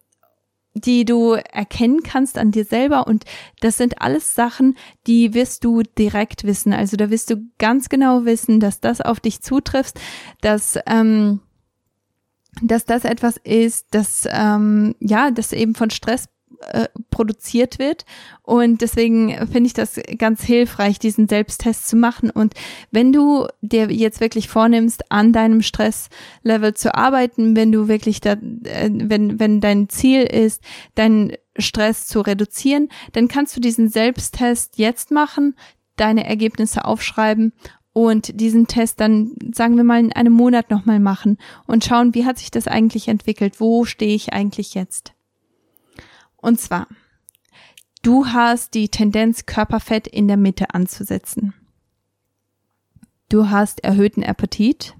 die 0.76 1.06
du 1.06 1.34
erkennen 1.34 2.02
kannst 2.02 2.38
an 2.38 2.52
dir 2.52 2.66
selber 2.66 3.06
und 3.06 3.26
das 3.62 3.78
sind 3.78 4.02
alles 4.02 4.34
Sachen, 4.34 4.76
die 5.06 5.34
wirst 5.34 5.64
du 5.64 5.84
direkt 5.84 6.46
wissen. 6.46 6.74
Also 6.74 6.98
da 6.98 7.10
wirst 7.12 7.30
du 7.30 7.38
ganz 7.60 7.90
genau 7.90 8.26
wissen, 8.26 8.60
dass 8.60 8.80
das 8.80 9.00
auf 9.02 9.20
dich 9.20 9.42
zutrifft, 9.42 10.00
dass 10.42 10.80
ähm, 10.88 11.42
dass 12.62 12.86
das 12.86 13.06
etwas 13.06 13.38
ist, 13.44 13.88
das 13.92 14.28
ähm, 14.30 14.96
ja, 15.00 15.32
das 15.32 15.54
eben 15.54 15.76
von 15.76 15.90
Stress 15.90 16.28
äh, 16.72 16.88
produziert 17.10 17.80
wird. 17.80 18.06
Und 18.42 18.82
deswegen 18.82 19.36
finde 19.48 19.68
ich 19.68 19.74
das 19.74 20.00
ganz 20.18 20.44
hilfreich, 20.44 20.98
diesen 20.98 21.28
Selbsttest 21.28 21.88
zu 21.88 21.96
machen. 21.96 22.30
Und 22.30 22.54
wenn 22.92 23.12
du 23.12 23.48
dir 23.62 23.92
jetzt 23.92 24.22
wirklich 24.22 24.48
vornimmst, 24.48 25.12
an 25.12 25.34
deinem 25.34 25.62
Stresslevel 25.62 26.74
zu 26.74 26.96
arbeiten, 26.96 27.56
wenn 27.56 27.72
du 27.72 27.88
wirklich 27.88 28.22
da, 28.22 28.34
äh, 28.34 28.90
wenn, 28.92 29.40
wenn 29.40 29.62
dein 29.62 29.90
Ziel 29.90 30.24
ist, 30.24 30.62
deinen 30.96 31.34
Stress 31.58 32.08
zu 32.08 32.22
reduzieren, 32.22 32.90
dann 33.12 33.28
kannst 33.28 33.56
du 33.56 33.60
diesen 33.60 33.90
Selbsttest 33.90 34.78
jetzt 34.78 35.12
machen, 35.12 35.56
deine 35.96 36.26
Ergebnisse 36.26 36.86
aufschreiben 36.86 37.54
und 37.94 38.40
diesen 38.42 38.66
Test 38.68 39.00
dann, 39.00 39.36
sagen 39.54 39.78
wir 39.78 39.84
mal, 39.84 40.00
in 40.00 40.12
einem 40.12 40.34
Monat 40.34 40.72
nochmal 40.72 41.00
machen 41.00 41.38
und 41.68 41.86
schauen, 41.86 42.16
wie 42.16 42.26
hat 42.26 42.40
sich 42.40 42.50
das 42.50 42.68
eigentlich 42.68 43.08
entwickelt? 43.08 43.60
Wo 43.60 43.86
stehe 43.86 44.16
ich 44.16 44.34
eigentlich 44.34 44.74
jetzt? 44.74 45.14
Und 46.38 46.60
zwar, 46.60 46.88
du 48.02 48.26
hast 48.28 48.74
die 48.74 48.90
Tendenz, 48.90 49.46
Körperfett 49.46 50.08
in 50.08 50.28
der 50.28 50.38
Mitte 50.38 50.74
anzusetzen. 50.74 51.54
Du 53.30 53.50
hast 53.50 53.84
erhöhten 53.84 54.24
Appetit. 54.24 54.96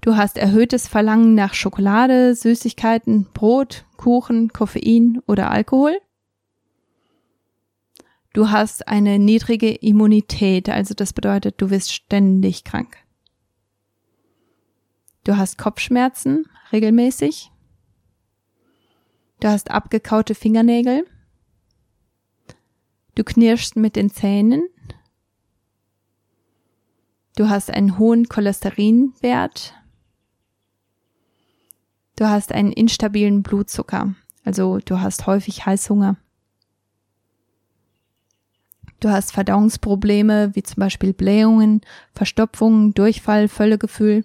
Du 0.00 0.16
hast 0.16 0.38
erhöhtes 0.38 0.86
Verlangen 0.86 1.34
nach 1.34 1.54
Schokolade, 1.54 2.34
Süßigkeiten, 2.34 3.26
Brot, 3.34 3.84
Kuchen, 3.96 4.52
Koffein 4.52 5.20
oder 5.26 5.50
Alkohol. 5.50 5.98
Du 8.38 8.52
hast 8.52 8.86
eine 8.86 9.18
niedrige 9.18 9.68
Immunität, 9.68 10.68
also 10.68 10.94
das 10.94 11.12
bedeutet, 11.12 11.60
du 11.60 11.70
wirst 11.70 11.92
ständig 11.92 12.62
krank. 12.62 12.96
Du 15.24 15.36
hast 15.36 15.58
Kopfschmerzen 15.58 16.46
regelmäßig. 16.70 17.50
Du 19.40 19.48
hast 19.48 19.72
abgekaute 19.72 20.36
Fingernägel. 20.36 21.04
Du 23.16 23.24
knirschst 23.24 23.74
mit 23.74 23.96
den 23.96 24.08
Zähnen. 24.08 24.68
Du 27.36 27.48
hast 27.48 27.72
einen 27.72 27.98
hohen 27.98 28.28
Cholesterinwert. 28.28 29.74
Du 32.14 32.28
hast 32.28 32.52
einen 32.52 32.70
instabilen 32.70 33.42
Blutzucker, 33.42 34.14
also 34.44 34.78
du 34.78 35.00
hast 35.00 35.26
häufig 35.26 35.66
Heißhunger. 35.66 36.18
Du 39.00 39.10
hast 39.10 39.32
Verdauungsprobleme 39.32 40.54
wie 40.54 40.62
zum 40.62 40.80
Beispiel 40.80 41.12
Blähungen, 41.12 41.82
Verstopfungen, 42.12 42.94
Durchfall, 42.94 43.48
Völlegefühl. 43.48 44.24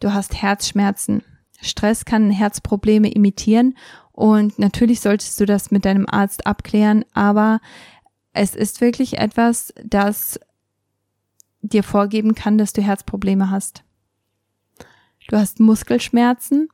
Du 0.00 0.12
hast 0.12 0.42
Herzschmerzen, 0.42 1.22
Stress 1.62 2.04
kann 2.04 2.30
Herzprobleme 2.30 3.10
imitieren 3.10 3.76
und 4.12 4.58
natürlich 4.58 5.00
solltest 5.00 5.40
du 5.40 5.46
das 5.46 5.70
mit 5.70 5.86
deinem 5.86 6.06
Arzt 6.08 6.46
abklären, 6.46 7.04
aber 7.14 7.60
es 8.34 8.54
ist 8.54 8.82
wirklich 8.82 9.16
etwas, 9.16 9.72
das 9.82 10.38
dir 11.62 11.82
vorgeben 11.82 12.34
kann, 12.34 12.58
dass 12.58 12.74
du 12.74 12.82
Herzprobleme 12.82 13.50
hast. 13.50 13.82
Du 15.28 15.38
hast 15.38 15.58
Muskelschmerzen, 15.58 16.68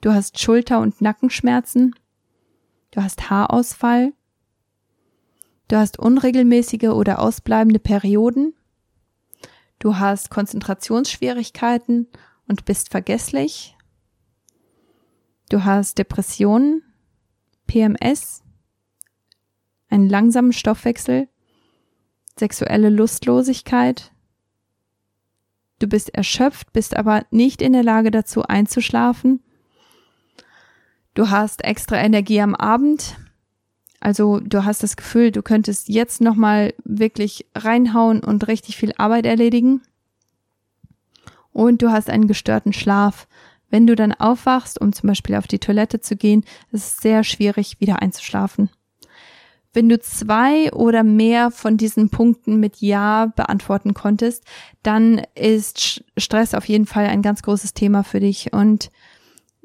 du 0.00 0.14
hast 0.14 0.40
Schulter- 0.40 0.80
und 0.80 1.02
Nackenschmerzen, 1.02 1.94
du 2.92 3.02
hast 3.02 3.28
Haarausfall, 3.28 4.14
du 5.68 5.76
hast 5.76 5.98
unregelmäßige 5.98 6.88
oder 6.88 7.18
ausbleibende 7.20 7.78
Perioden, 7.78 8.54
du 9.78 9.98
hast 9.98 10.30
Konzentrationsschwierigkeiten 10.30 12.08
und 12.46 12.64
bist 12.64 12.90
vergesslich, 12.90 13.76
du 15.48 15.64
hast 15.64 15.98
Depressionen, 15.98 16.82
PMS, 17.66 18.42
einen 19.88 20.08
langsamen 20.08 20.52
Stoffwechsel, 20.52 21.28
sexuelle 22.38 22.90
Lustlosigkeit, 22.90 24.12
du 25.78 25.88
bist 25.88 26.14
erschöpft, 26.14 26.72
bist 26.72 26.96
aber 26.96 27.26
nicht 27.30 27.60
in 27.60 27.72
der 27.72 27.82
Lage 27.82 28.10
dazu 28.10 28.42
einzuschlafen, 28.42 29.42
du 31.14 31.30
hast 31.30 31.64
extra 31.64 31.96
Energie 31.96 32.40
am 32.40 32.54
Abend, 32.54 33.16
also 34.00 34.40
du 34.40 34.64
hast 34.64 34.82
das 34.82 34.96
Gefühl, 34.96 35.30
du 35.30 35.42
könntest 35.42 35.88
jetzt 35.88 36.20
nochmal 36.20 36.74
wirklich 36.84 37.46
reinhauen 37.54 38.20
und 38.20 38.46
richtig 38.48 38.76
viel 38.76 38.92
Arbeit 38.96 39.26
erledigen. 39.26 39.82
Und 41.52 41.80
du 41.80 41.90
hast 41.90 42.10
einen 42.10 42.28
gestörten 42.28 42.72
Schlaf. 42.72 43.26
Wenn 43.70 43.86
du 43.86 43.96
dann 43.96 44.12
aufwachst, 44.12 44.80
um 44.80 44.92
zum 44.92 45.08
Beispiel 45.08 45.34
auf 45.36 45.46
die 45.46 45.58
Toilette 45.58 46.00
zu 46.00 46.16
gehen, 46.16 46.44
ist 46.70 46.84
es 46.84 46.96
sehr 46.98 47.24
schwierig, 47.24 47.80
wieder 47.80 48.02
einzuschlafen. 48.02 48.70
Wenn 49.72 49.88
du 49.88 49.98
zwei 50.00 50.72
oder 50.72 51.02
mehr 51.02 51.50
von 51.50 51.76
diesen 51.76 52.08
Punkten 52.08 52.60
mit 52.60 52.76
Ja 52.80 53.26
beantworten 53.26 53.92
konntest, 53.92 54.44
dann 54.82 55.20
ist 55.34 56.02
Stress 56.16 56.54
auf 56.54 56.66
jeden 56.66 56.86
Fall 56.86 57.06
ein 57.06 57.20
ganz 57.20 57.42
großes 57.42 57.74
Thema 57.74 58.02
für 58.02 58.20
dich 58.20 58.52
und 58.52 58.90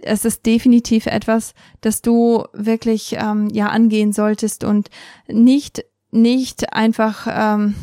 es 0.04 0.26
ist 0.26 0.46
definitiv 0.46 1.06
etwas, 1.06 1.54
das 1.82 2.02
du 2.02 2.46
wirklich 2.54 3.16
ähm, 3.20 3.50
ja 3.52 3.68
angehen 3.68 4.14
solltest 4.14 4.64
und 4.64 4.90
nicht 5.28 5.86
nicht 6.12 6.74
einfach 6.74 7.28
ähm, 7.30 7.76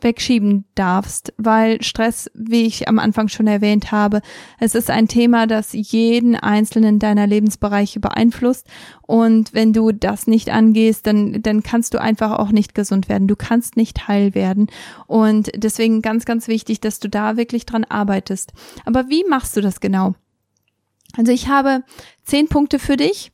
wegschieben 0.00 0.66
darfst, 0.74 1.32
weil 1.38 1.82
Stress, 1.82 2.30
wie 2.34 2.66
ich 2.66 2.88
am 2.88 2.98
Anfang 2.98 3.28
schon 3.28 3.46
erwähnt 3.46 3.90
habe, 3.90 4.20
es 4.60 4.74
ist 4.74 4.90
ein 4.90 5.08
Thema, 5.08 5.46
das 5.46 5.72
jeden 5.72 6.36
einzelnen 6.36 6.98
deiner 6.98 7.26
Lebensbereiche 7.26 8.00
beeinflusst 8.00 8.66
und 9.02 9.54
wenn 9.54 9.72
du 9.72 9.92
das 9.92 10.26
nicht 10.26 10.50
angehst, 10.50 11.06
dann 11.06 11.42
dann 11.42 11.62
kannst 11.62 11.94
du 11.94 12.00
einfach 12.00 12.32
auch 12.32 12.50
nicht 12.50 12.74
gesund 12.74 13.08
werden. 13.08 13.26
Du 13.28 13.36
kannst 13.36 13.76
nicht 13.76 14.06
heil 14.06 14.34
werden 14.34 14.68
und 15.06 15.50
deswegen 15.56 16.02
ganz 16.02 16.24
ganz 16.24 16.46
wichtig, 16.46 16.80
dass 16.80 17.00
du 17.00 17.08
da 17.08 17.36
wirklich 17.36 17.66
dran 17.66 17.84
arbeitest. 17.84 18.52
Aber 18.84 19.08
wie 19.08 19.24
machst 19.28 19.56
du 19.56 19.60
das 19.60 19.80
genau? 19.80 20.14
Also 21.16 21.32
ich 21.32 21.48
habe 21.48 21.84
zehn 22.24 22.48
Punkte 22.48 22.78
für 22.78 22.96
dich, 22.96 23.32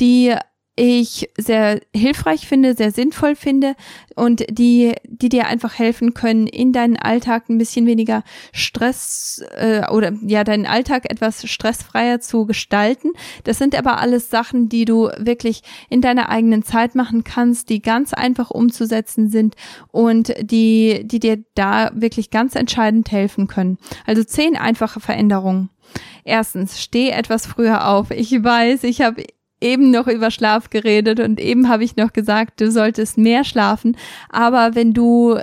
die 0.00 0.34
ich 0.82 1.28
sehr 1.36 1.80
hilfreich 1.94 2.46
finde, 2.46 2.74
sehr 2.74 2.90
sinnvoll 2.90 3.36
finde 3.36 3.74
und 4.16 4.46
die, 4.48 4.94
die 5.04 5.28
dir 5.28 5.46
einfach 5.46 5.78
helfen 5.78 6.14
können, 6.14 6.46
in 6.46 6.72
deinen 6.72 6.96
Alltag 6.96 7.50
ein 7.50 7.58
bisschen 7.58 7.84
weniger 7.86 8.22
Stress 8.52 9.44
äh, 9.56 9.86
oder 9.90 10.12
ja, 10.22 10.42
deinen 10.42 10.64
Alltag 10.64 11.10
etwas 11.10 11.46
stressfreier 11.46 12.20
zu 12.20 12.46
gestalten. 12.46 13.10
Das 13.44 13.58
sind 13.58 13.74
aber 13.74 13.98
alles 13.98 14.30
Sachen, 14.30 14.70
die 14.70 14.86
du 14.86 15.10
wirklich 15.18 15.62
in 15.90 16.00
deiner 16.00 16.30
eigenen 16.30 16.62
Zeit 16.62 16.94
machen 16.94 17.24
kannst, 17.24 17.68
die 17.68 17.82
ganz 17.82 18.14
einfach 18.14 18.50
umzusetzen 18.50 19.28
sind 19.28 19.56
und 19.92 20.32
die, 20.40 21.02
die 21.04 21.20
dir 21.20 21.44
da 21.54 21.90
wirklich 21.94 22.30
ganz 22.30 22.54
entscheidend 22.54 23.12
helfen 23.12 23.48
können. 23.48 23.76
Also 24.06 24.24
zehn 24.24 24.56
einfache 24.56 25.00
Veränderungen. 25.00 25.68
Erstens, 26.30 26.80
steh 26.80 27.10
etwas 27.10 27.44
früher 27.44 27.88
auf. 27.88 28.12
Ich 28.12 28.30
weiß, 28.30 28.84
ich 28.84 29.00
habe 29.00 29.24
eben 29.60 29.90
noch 29.90 30.06
über 30.06 30.30
Schlaf 30.30 30.70
geredet 30.70 31.18
und 31.18 31.40
eben 31.40 31.68
habe 31.68 31.82
ich 31.82 31.96
noch 31.96 32.12
gesagt, 32.12 32.60
du 32.60 32.70
solltest 32.70 33.18
mehr 33.18 33.42
schlafen. 33.42 33.96
Aber 34.28 34.76
wenn 34.76 34.94
du 34.94 35.40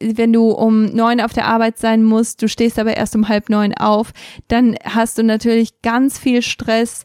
wenn 0.00 0.32
du 0.32 0.52
um 0.52 0.84
neun 0.84 1.20
auf 1.20 1.32
der 1.32 1.46
Arbeit 1.46 1.76
sein 1.76 2.04
musst, 2.04 2.40
du 2.40 2.48
stehst 2.48 2.78
aber 2.78 2.96
erst 2.96 3.16
um 3.16 3.28
halb 3.28 3.50
neun 3.50 3.74
auf, 3.74 4.12
dann 4.46 4.76
hast 4.84 5.18
du 5.18 5.24
natürlich 5.24 5.82
ganz 5.82 6.20
viel 6.20 6.40
Stress 6.40 7.04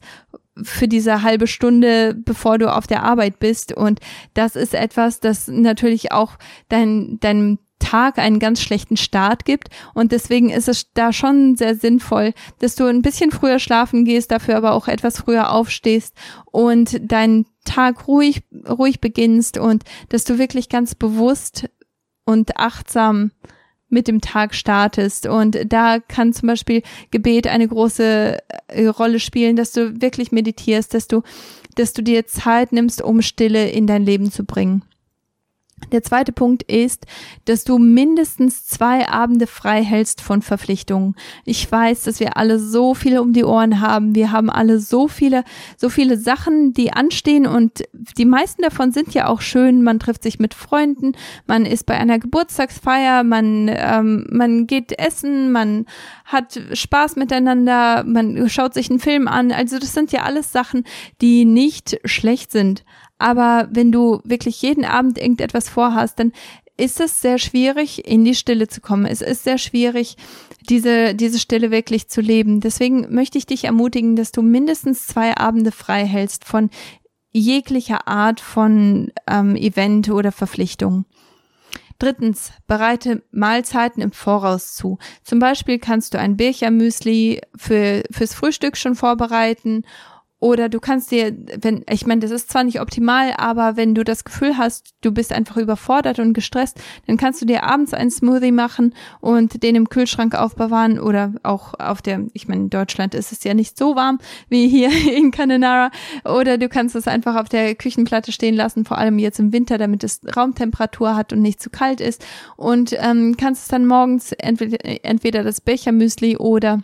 für 0.62 0.88
diese 0.88 1.24
halbe 1.24 1.48
Stunde, 1.48 2.14
bevor 2.14 2.60
du 2.60 2.72
auf 2.72 2.86
der 2.86 3.02
Arbeit 3.02 3.40
bist. 3.40 3.74
Und 3.74 4.00
das 4.36 4.56
ist 4.56 4.76
etwas, 4.76 5.20
das 5.20 5.48
natürlich 5.48 6.12
auch 6.12 6.38
dein, 6.70 7.20
deinem 7.20 7.58
Tag 7.84 8.18
einen 8.18 8.40
ganz 8.40 8.62
schlechten 8.62 8.98
Start 8.98 9.46
gibt. 9.46 9.70
Und 9.94 10.12
deswegen 10.12 10.50
ist 10.50 10.70
es 10.70 10.94
da 10.94 11.12
schon 11.12 11.56
sehr 11.56 11.76
sinnvoll, 11.76 12.34
dass 12.60 12.76
du 12.76 12.86
ein 12.86 13.02
bisschen 13.02 13.32
früher 13.32 13.60
schlafen 13.60 14.06
gehst, 14.06 14.32
dafür 14.32 14.56
aber 14.56 14.72
auch 14.72 14.88
etwas 14.88 15.20
früher 15.20 15.52
aufstehst 15.52 16.16
und 16.46 17.12
deinen 17.12 17.46
Tag 17.66 18.08
ruhig, 18.08 18.44
ruhig 18.68 19.02
beginnst 19.02 19.58
und 19.58 19.84
dass 20.10 20.24
du 20.24 20.40
wirklich 20.40 20.70
ganz 20.70 20.96
bewusst 20.96 21.70
und 22.26 22.58
achtsam 22.58 23.32
mit 23.90 24.08
dem 24.08 24.22
Tag 24.22 24.56
startest. 24.56 25.28
Und 25.28 25.60
da 25.68 26.00
kann 26.00 26.34
zum 26.34 26.48
Beispiel 26.48 26.82
Gebet 27.12 27.48
eine 27.48 27.68
große 27.68 28.38
äh, 28.68 28.88
Rolle 28.88 29.20
spielen, 29.20 29.56
dass 29.56 29.74
du 29.74 30.02
wirklich 30.02 30.32
meditierst, 30.32 30.94
dass 30.94 31.08
du, 31.08 31.22
dass 31.76 31.94
du 31.94 32.02
dir 32.02 32.26
Zeit 32.28 32.72
nimmst, 32.72 33.02
um 33.02 33.22
Stille 33.22 33.70
in 33.70 33.88
dein 33.88 34.04
Leben 34.04 34.32
zu 34.32 34.46
bringen. 34.46 34.84
Der 35.92 36.04
zweite 36.04 36.32
Punkt 36.32 36.64
ist, 36.64 37.06
dass 37.46 37.64
du 37.64 37.78
mindestens 37.78 38.66
zwei 38.66 39.08
Abende 39.08 39.48
frei 39.48 39.84
hältst 39.84 40.22
von 40.22 40.42
Verpflichtungen. 40.42 41.16
Ich 41.46 41.72
weiß, 41.72 42.04
dass 42.04 42.20
wir 42.20 42.38
alle 42.38 42.60
so 42.60 42.94
viele 42.94 43.22
um 43.22 43.34
die 43.34 43.44
Ohren 43.44 43.82
haben. 43.82 44.16
Wir 44.16 44.32
haben 44.32 44.50
alle 44.50 44.80
so 44.80 45.08
viele, 45.08 45.44
so 45.78 45.90
viele 45.90 46.18
Sachen, 46.18 46.74
die 46.74 46.94
anstehen 46.94 47.46
und 47.46 47.84
die 48.18 48.26
meisten 48.26 48.62
davon 48.62 48.92
sind 48.92 49.14
ja 49.14 49.28
auch 49.28 49.42
schön. 49.42 49.84
Man 49.84 50.00
trifft 50.00 50.24
sich 50.24 50.40
mit 50.40 50.54
Freunden, 50.54 51.14
man 51.48 51.66
ist 51.66 51.86
bei 51.86 51.96
einer 51.96 52.20
Geburtstagsfeier, 52.20 53.24
man, 53.24 53.70
ähm, 53.70 54.28
man 54.30 54.68
geht 54.68 54.98
essen, 55.00 55.52
man 55.52 55.86
hat 56.26 56.60
Spaß 56.74 57.16
miteinander, 57.16 58.04
man 58.04 58.50
schaut 58.50 58.74
sich 58.74 58.90
einen 58.90 59.00
Film 59.00 59.28
an. 59.28 59.52
Also 59.52 59.80
das 59.80 59.94
sind 59.94 60.12
ja 60.12 60.24
alles 60.24 60.52
Sachen, 60.52 60.84
die 61.22 61.46
nicht 61.46 62.00
schlecht 62.06 62.52
sind. 62.52 62.84
Aber 63.24 63.70
wenn 63.72 63.94
du 63.94 64.20
wirklich 64.26 64.62
jeden 64.62 64.84
Abend 64.84 65.18
irgendetwas 65.18 65.70
vorhast, 65.70 66.20
dann 66.20 66.34
ist 66.76 67.00
es 67.00 67.22
sehr 67.22 67.38
schwierig, 67.38 68.06
in 68.06 68.26
die 68.26 68.36
Stille 68.36 68.68
zu 68.68 68.82
kommen. 68.82 69.06
Es 69.06 69.22
ist 69.22 69.46
sehr 69.46 69.58
schwierig, 69.58 70.18
diese, 70.70 71.16
diese 71.16 71.40
Stille 71.40 71.72
wirklich 71.72 72.10
zu 72.10 72.20
leben. 72.20 72.60
Deswegen 72.60 73.16
möchte 73.16 73.38
ich 73.38 73.46
dich 73.46 73.64
ermutigen, 73.64 74.18
dass 74.18 74.34
du 74.34 74.42
mindestens 74.42 75.08
zwei 75.08 75.38
Abende 75.38 75.72
frei 75.72 76.06
hältst 76.06 76.44
von 76.44 76.70
jeglicher 77.32 78.10
Art 78.10 78.42
von 78.42 79.14
ähm, 79.26 79.56
Event 79.56 80.10
oder 80.10 80.34
Verpflichtung. 80.34 81.06
Drittens, 82.00 82.52
bereite 82.68 83.24
Mahlzeiten 83.32 84.04
im 84.04 84.12
Voraus 84.12 84.76
zu. 84.76 84.98
Zum 85.24 85.40
Beispiel 85.40 85.80
kannst 85.80 86.14
du 86.14 86.20
ein 86.20 86.36
Birchermüsli 86.36 87.40
für, 87.56 88.04
fürs 88.12 88.34
Frühstück 88.34 88.76
schon 88.76 88.96
vorbereiten 88.96 89.84
oder 90.44 90.68
du 90.68 90.82
kannst 90.82 91.10
dir, 91.12 91.34
wenn, 91.62 91.86
ich 91.90 92.06
meine, 92.06 92.20
das 92.20 92.30
ist 92.30 92.52
zwar 92.52 92.66
nicht 92.66 92.82
optimal, 92.82 93.34
aber 93.38 93.78
wenn 93.78 93.96
du 93.96 94.04
das 94.04 94.26
Gefühl 94.26 94.58
hast, 94.58 94.94
du 95.00 95.14
bist 95.14 95.32
einfach 95.32 95.56
überfordert 95.56 96.20
und 96.20 96.34
gestresst, 96.34 96.82
dann 97.08 97.16
kannst 97.16 97.42
du 97.42 97.46
dir 97.46 97.64
abends 97.64 97.94
einen 97.94 98.12
Smoothie 98.12 98.52
machen 98.52 98.94
und 99.22 99.64
den 99.64 99.76
im 99.76 99.88
Kühlschrank 99.88 100.36
aufbewahren 100.36 101.00
oder 101.00 101.32
auch 101.44 101.76
auf 101.80 102.02
der, 102.02 102.26
ich 102.34 102.50
meine, 102.50 102.64
in 102.64 102.70
Deutschland 102.70 103.16
ist 103.16 103.32
es 103.32 103.46
ja 103.46 103.54
nicht 103.54 103.78
so 103.78 103.96
warm 103.96 104.20
wie 104.50 104.68
hier 104.68 104.90
in 105.18 105.32
Cananara. 105.32 105.92
Oder 106.26 106.58
du 106.58 106.68
kannst 106.68 106.98
es 106.98 107.08
einfach 107.08 107.38
auf 107.38 107.48
der 107.48 107.74
Küchenplatte 107.76 108.34
stehen 108.34 108.56
lassen, 108.56 108.84
vor 108.84 108.98
allem 108.98 109.20
jetzt 109.20 109.40
im 109.40 109.54
Winter, 109.54 109.78
damit 109.78 110.04
es 110.04 110.20
Raumtemperatur 110.36 111.16
hat 111.16 111.32
und 111.32 111.42
nicht 111.42 111.62
zu 111.62 111.70
kalt 111.70 112.02
ist. 112.02 112.22
Und 112.58 112.94
ähm, 113.00 113.38
kannst 113.38 113.62
es 113.62 113.68
dann 113.70 113.88
morgens 113.88 114.34
entweder, 114.34 114.78
entweder 115.06 115.42
das 115.42 115.62
Bechermüsli 115.62 116.36
oder 116.36 116.84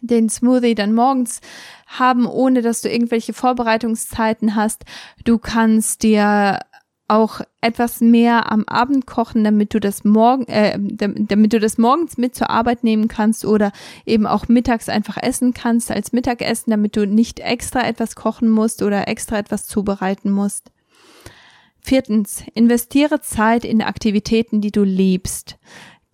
den 0.00 0.28
Smoothie 0.28 0.74
dann 0.74 0.94
morgens 0.94 1.40
haben, 1.86 2.26
ohne 2.26 2.62
dass 2.62 2.82
du 2.82 2.88
irgendwelche 2.88 3.32
Vorbereitungszeiten 3.32 4.54
hast. 4.54 4.84
Du 5.24 5.38
kannst 5.38 6.02
dir 6.02 6.60
auch 7.10 7.40
etwas 7.60 8.00
mehr 8.00 8.52
am 8.52 8.64
Abend 8.66 9.04
kochen, 9.04 9.42
damit 9.42 9.74
du 9.74 9.80
das 9.80 10.04
morgen, 10.04 10.46
äh, 10.46 10.78
damit 10.78 11.52
du 11.52 11.58
das 11.58 11.76
morgens 11.76 12.16
mit 12.16 12.36
zur 12.36 12.50
Arbeit 12.50 12.84
nehmen 12.84 13.08
kannst 13.08 13.44
oder 13.44 13.72
eben 14.06 14.26
auch 14.26 14.46
mittags 14.46 14.88
einfach 14.88 15.16
essen 15.20 15.52
kannst 15.52 15.90
als 15.90 16.12
Mittagessen, 16.12 16.70
damit 16.70 16.96
du 16.96 17.06
nicht 17.06 17.40
extra 17.40 17.84
etwas 17.84 18.14
kochen 18.14 18.48
musst 18.48 18.80
oder 18.82 19.08
extra 19.08 19.38
etwas 19.38 19.66
zubereiten 19.66 20.30
musst. 20.30 20.70
Viertens, 21.80 22.44
investiere 22.54 23.20
Zeit 23.20 23.64
in 23.64 23.82
Aktivitäten, 23.82 24.60
die 24.60 24.70
du 24.70 24.84
liebst 24.84 25.58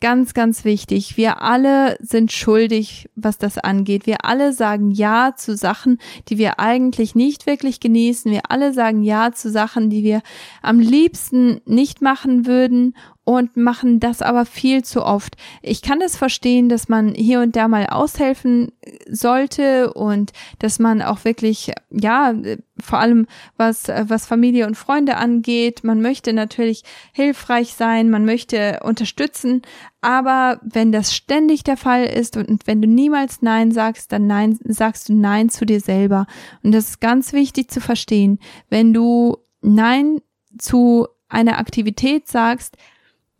Ganz, 0.01 0.35
ganz 0.35 0.67
wichtig. 0.67 1.17
Wir 1.17 1.41
alle 1.41 1.97
sind 2.01 2.31
schuldig, 2.31 3.09
was 3.15 3.39
das 3.39 3.57
angeht. 3.57 4.07
Wir 4.07 4.27
alle 4.27 4.53
sagen 4.53 4.91
Ja 4.91 5.33
zu 5.37 5.57
Sachen, 5.57 5.99
die 6.29 6.37
wir 6.37 6.61
eigentlich 6.61 7.15
nicht 7.15 7.47
wirklich 7.47 7.81
genießen. 7.81 8.31
Wir 8.31 8.51
alle 8.51 8.75
sagen 8.75 9.03
Ja 9.03 9.33
zu 9.33 9.51
Sachen, 9.51 9.89
die 9.89 10.05
wir 10.05 10.21
am 10.61 10.81
liebsten 10.81 11.63
nicht 11.65 12.03
machen 12.03 12.45
würden 12.45 12.95
und 13.27 13.57
machen 13.57 13.99
das 13.99 14.23
aber 14.23 14.47
viel 14.47 14.85
zu 14.85 15.05
oft. 15.05 15.37
Ich 15.61 15.83
kann 15.83 15.99
das 15.99 16.17
verstehen, 16.17 16.69
dass 16.69 16.89
man 16.89 17.13
hier 17.13 17.41
und 17.41 17.57
da 17.57 17.67
mal 17.67 17.87
aushelfen 17.87 18.71
sollte 19.11 19.93
und 19.95 20.33
dass 20.61 20.79
man 20.79 21.03
auch 21.03 21.25
wirklich, 21.25 21.73
ja, 21.91 22.35
vor 22.81 23.01
allem 23.01 23.27
was, 23.57 23.89
was 23.89 24.27
Familie 24.27 24.69
und 24.69 24.77
Freunde 24.77 25.17
angeht, 25.17 25.83
man 25.83 26.01
möchte 26.01 26.33
natürlich 26.33 26.85
hilfreich 27.13 27.75
sein, 27.75 28.11
man 28.11 28.25
möchte 28.25 28.79
unterstützen, 28.85 29.63
aber 30.01 30.61
wenn 30.63 30.93
das 30.93 31.13
ständig 31.13 31.65
der 31.65 31.77
Fall 31.77 32.05
ist 32.05 32.37
und 32.37 32.69
wenn 32.69 32.81
du 32.81 32.87
niemals 32.87 33.43
Nein 33.43 33.73
sagst, 33.73 34.13
dann 34.13 34.29
Nein, 34.29 34.57
sagst 34.63 35.09
du 35.09 35.15
Nein 35.15 35.51
zu 35.51 35.67
dir 35.67 35.81
selber. 35.81 36.29
Und 36.63 36.71
das 36.71 36.91
ist 36.91 37.01
ganz 37.01 37.33
wichtig 37.33 37.73
zu 37.73 37.81
verstehen. 37.81 38.39
Wenn 38.71 38.95
du 38.95 39.39
Nein 39.63 40.21
zu 40.59 41.09
einer 41.29 41.59
Aktivität 41.59 42.29
sagst, 42.29 42.77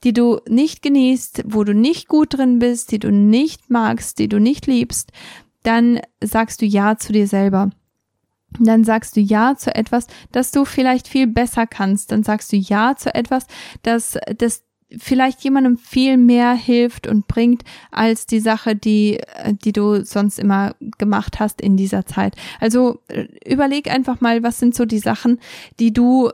die 0.07 0.13
du 0.13 0.39
nicht 0.49 0.83
genießt, 0.83 1.43
wo 1.47 1.65
du 1.65 1.75
nicht 1.75 2.07
gut 2.07 2.39
drin 2.39 2.61
bist, 2.61 2.93
die 2.93 3.01
du 3.01 3.11
nicht 3.11 3.71
magst, 3.71 4.21
die 4.21 4.29
du 4.29 4.39
nicht 4.39 4.69
liebst, 4.69 5.11
dann 5.65 6.01
sagst 6.23 6.63
du 6.63 6.65
Ja 6.65 6.97
zu 6.97 7.13
dir 7.13 7.27
selber. 7.27 7.71
Dann 8.61 8.85
sagst 8.85 9.17
du 9.17 9.21
Ja 9.21 9.57
zu 9.57 9.75
etwas, 9.75 10.07
das 10.31 10.53
du 10.53 10.65
vielleicht 10.65 11.09
viel 11.09 11.27
besser 11.27 11.67
kannst. 11.67 12.13
Dann 12.13 12.23
sagst 12.23 12.53
du 12.53 12.57
Ja 12.57 12.95
zu 12.97 13.13
etwas, 13.17 13.49
das, 13.83 14.17
das 14.39 14.63
vielleicht 14.97 15.43
jemandem 15.43 15.77
viel 15.77 16.17
mehr 16.17 16.53
hilft 16.53 17.09
und 17.09 17.27
bringt 17.27 17.65
als 17.91 18.27
die 18.27 18.39
Sache, 18.39 18.77
die, 18.77 19.21
die 19.65 19.73
du 19.73 20.05
sonst 20.05 20.39
immer 20.39 20.77
gemacht 20.99 21.41
hast 21.41 21.61
in 21.61 21.77
dieser 21.77 22.07
Zeit. 22.07 22.37
Also 22.61 23.01
äh, 23.09 23.27
überleg 23.45 23.91
einfach 23.91 24.21
mal, 24.21 24.45
was 24.45 24.61
sind 24.61 24.77
so 24.77 24.85
die 24.85 25.01
Sachen, 25.01 25.41
die 25.81 25.93
du 25.93 26.31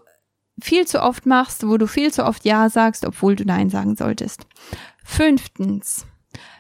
viel 0.63 0.87
zu 0.87 1.03
oft 1.03 1.27
machst, 1.27 1.67
wo 1.67 1.77
du 1.77 1.87
viel 1.87 2.13
zu 2.13 2.25
oft 2.25 2.45
Ja 2.45 2.69
sagst, 2.69 3.05
obwohl 3.05 3.37
du 3.37 3.45
Nein 3.45 3.71
sagen 3.71 3.97
solltest. 3.97 4.47
Fünftens, 5.05 6.07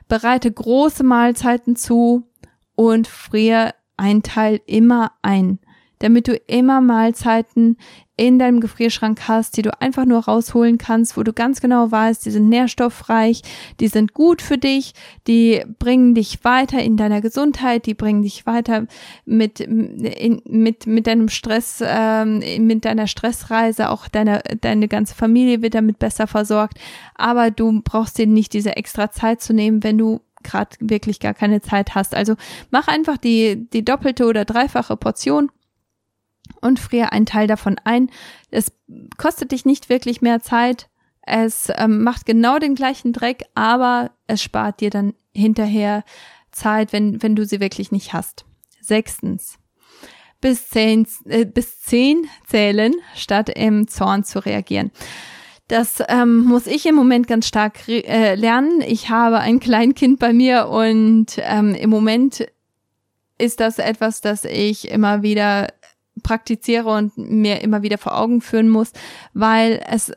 bereite 0.08 0.50
große 0.50 1.04
Mahlzeiten 1.04 1.76
zu 1.76 2.28
und 2.74 3.06
friere 3.06 3.74
ein 3.96 4.22
Teil 4.22 4.60
immer 4.66 5.12
ein 5.22 5.58
damit 6.02 6.26
du 6.26 6.34
immer 6.46 6.80
Mahlzeiten 6.80 7.76
in 8.16 8.38
deinem 8.38 8.60
Gefrierschrank 8.60 9.26
hast, 9.26 9.56
die 9.56 9.62
du 9.62 9.80
einfach 9.80 10.04
nur 10.04 10.24
rausholen 10.24 10.76
kannst, 10.76 11.16
wo 11.16 11.22
du 11.22 11.32
ganz 11.32 11.60
genau 11.60 11.90
weißt, 11.90 12.26
die 12.26 12.30
sind 12.30 12.48
nährstoffreich, 12.48 13.42
die 13.80 13.88
sind 13.88 14.12
gut 14.12 14.42
für 14.42 14.58
dich, 14.58 14.92
die 15.26 15.64
bringen 15.78 16.14
dich 16.14 16.44
weiter 16.44 16.82
in 16.82 16.96
deiner 16.96 17.20
Gesundheit, 17.20 17.86
die 17.86 17.94
bringen 17.94 18.22
dich 18.22 18.44
weiter 18.44 18.86
mit 19.24 19.60
in, 19.60 20.42
mit 20.44 20.86
mit 20.86 21.06
deinem 21.06 21.28
Stress, 21.28 21.82
ähm, 21.84 22.42
mit 22.66 22.84
deiner 22.84 23.06
Stressreise, 23.06 23.88
auch 23.88 24.08
deine 24.08 24.42
deine 24.60 24.88
ganze 24.88 25.14
Familie 25.14 25.62
wird 25.62 25.74
damit 25.74 25.98
besser 25.98 26.26
versorgt, 26.26 26.78
aber 27.14 27.50
du 27.50 27.80
brauchst 27.82 28.18
dir 28.18 28.26
nicht 28.26 28.52
diese 28.52 28.76
extra 28.76 29.10
Zeit 29.10 29.40
zu 29.40 29.54
nehmen, 29.54 29.82
wenn 29.84 29.98
du 29.98 30.20
gerade 30.42 30.76
wirklich 30.80 31.20
gar 31.20 31.34
keine 31.34 31.60
Zeit 31.60 31.94
hast. 31.94 32.14
Also 32.14 32.34
mach 32.70 32.88
einfach 32.88 33.16
die 33.16 33.68
die 33.72 33.84
doppelte 33.84 34.26
oder 34.26 34.44
dreifache 34.44 34.96
Portion 34.96 35.50
und 36.62 36.80
friere 36.80 37.12
einen 37.12 37.26
Teil 37.26 37.46
davon 37.46 37.76
ein. 37.84 38.10
Es 38.50 38.72
kostet 39.18 39.52
dich 39.52 39.64
nicht 39.64 39.88
wirklich 39.88 40.22
mehr 40.22 40.40
Zeit. 40.40 40.88
Es 41.24 41.70
ähm, 41.76 42.02
macht 42.02 42.26
genau 42.26 42.58
den 42.58 42.74
gleichen 42.74 43.12
Dreck, 43.12 43.44
aber 43.54 44.10
es 44.26 44.42
spart 44.42 44.80
dir 44.80 44.90
dann 44.90 45.14
hinterher 45.34 46.04
Zeit, 46.50 46.92
wenn, 46.92 47.22
wenn 47.22 47.36
du 47.36 47.44
sie 47.44 47.60
wirklich 47.60 47.92
nicht 47.92 48.12
hast. 48.12 48.44
Sechstens. 48.80 49.58
Bis 50.40 50.68
zehn, 50.68 51.06
äh, 51.26 51.44
bis 51.44 51.80
zehn 51.82 52.26
zählen, 52.46 52.94
statt 53.14 53.48
im 53.50 53.86
Zorn 53.86 54.24
zu 54.24 54.44
reagieren. 54.44 54.90
Das 55.68 56.02
ähm, 56.08 56.44
muss 56.44 56.66
ich 56.66 56.84
im 56.86 56.94
Moment 56.94 57.28
ganz 57.28 57.46
stark 57.46 57.88
äh, 57.88 58.34
lernen. 58.34 58.82
Ich 58.86 59.08
habe 59.08 59.38
ein 59.38 59.60
Kleinkind 59.60 60.18
bei 60.18 60.32
mir 60.32 60.68
und 60.68 61.38
ähm, 61.38 61.74
im 61.74 61.88
Moment 61.88 62.46
ist 63.38 63.60
das 63.60 63.78
etwas, 63.78 64.20
das 64.20 64.44
ich 64.44 64.90
immer 64.90 65.22
wieder 65.22 65.68
praktiziere 66.22 66.88
und 66.88 67.16
mir 67.16 67.60
immer 67.62 67.82
wieder 67.82 67.98
vor 67.98 68.18
Augen 68.18 68.40
führen 68.40 68.68
muss, 68.68 68.92
weil 69.32 69.82
es 69.88 70.12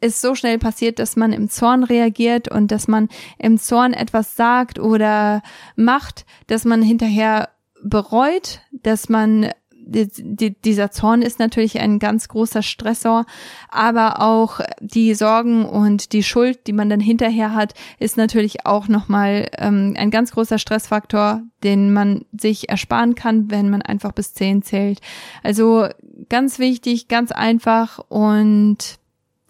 ist 0.00 0.20
so 0.20 0.34
schnell 0.34 0.58
passiert, 0.58 0.98
dass 0.98 1.16
man 1.16 1.32
im 1.32 1.48
Zorn 1.48 1.82
reagiert 1.82 2.48
und 2.48 2.70
dass 2.70 2.88
man 2.88 3.08
im 3.38 3.58
Zorn 3.58 3.94
etwas 3.94 4.36
sagt 4.36 4.78
oder 4.78 5.42
macht, 5.76 6.26
dass 6.46 6.64
man 6.64 6.82
hinterher 6.82 7.48
bereut, 7.82 8.60
dass 8.72 9.08
man 9.08 9.50
die, 9.86 10.08
die, 10.08 10.60
dieser 10.60 10.90
Zorn 10.90 11.22
ist 11.22 11.38
natürlich 11.38 11.78
ein 11.78 11.98
ganz 11.98 12.28
großer 12.28 12.62
Stressor, 12.62 13.26
aber 13.68 14.20
auch 14.20 14.60
die 14.80 15.14
Sorgen 15.14 15.64
und 15.66 16.12
die 16.12 16.22
Schuld, 16.22 16.66
die 16.66 16.72
man 16.72 16.88
dann 16.88 17.00
hinterher 17.00 17.54
hat, 17.54 17.74
ist 17.98 18.16
natürlich 18.16 18.66
auch 18.66 18.88
nochmal 18.88 19.50
ähm, 19.58 19.94
ein 19.96 20.10
ganz 20.10 20.32
großer 20.32 20.58
Stressfaktor, 20.58 21.42
den 21.62 21.92
man 21.92 22.24
sich 22.32 22.68
ersparen 22.68 23.14
kann, 23.14 23.50
wenn 23.50 23.70
man 23.70 23.82
einfach 23.82 24.12
bis 24.12 24.34
zehn 24.34 24.62
zählt. 24.62 25.00
Also 25.42 25.88
ganz 26.28 26.58
wichtig, 26.58 27.08
ganz 27.08 27.30
einfach 27.30 27.98
und 28.08 28.98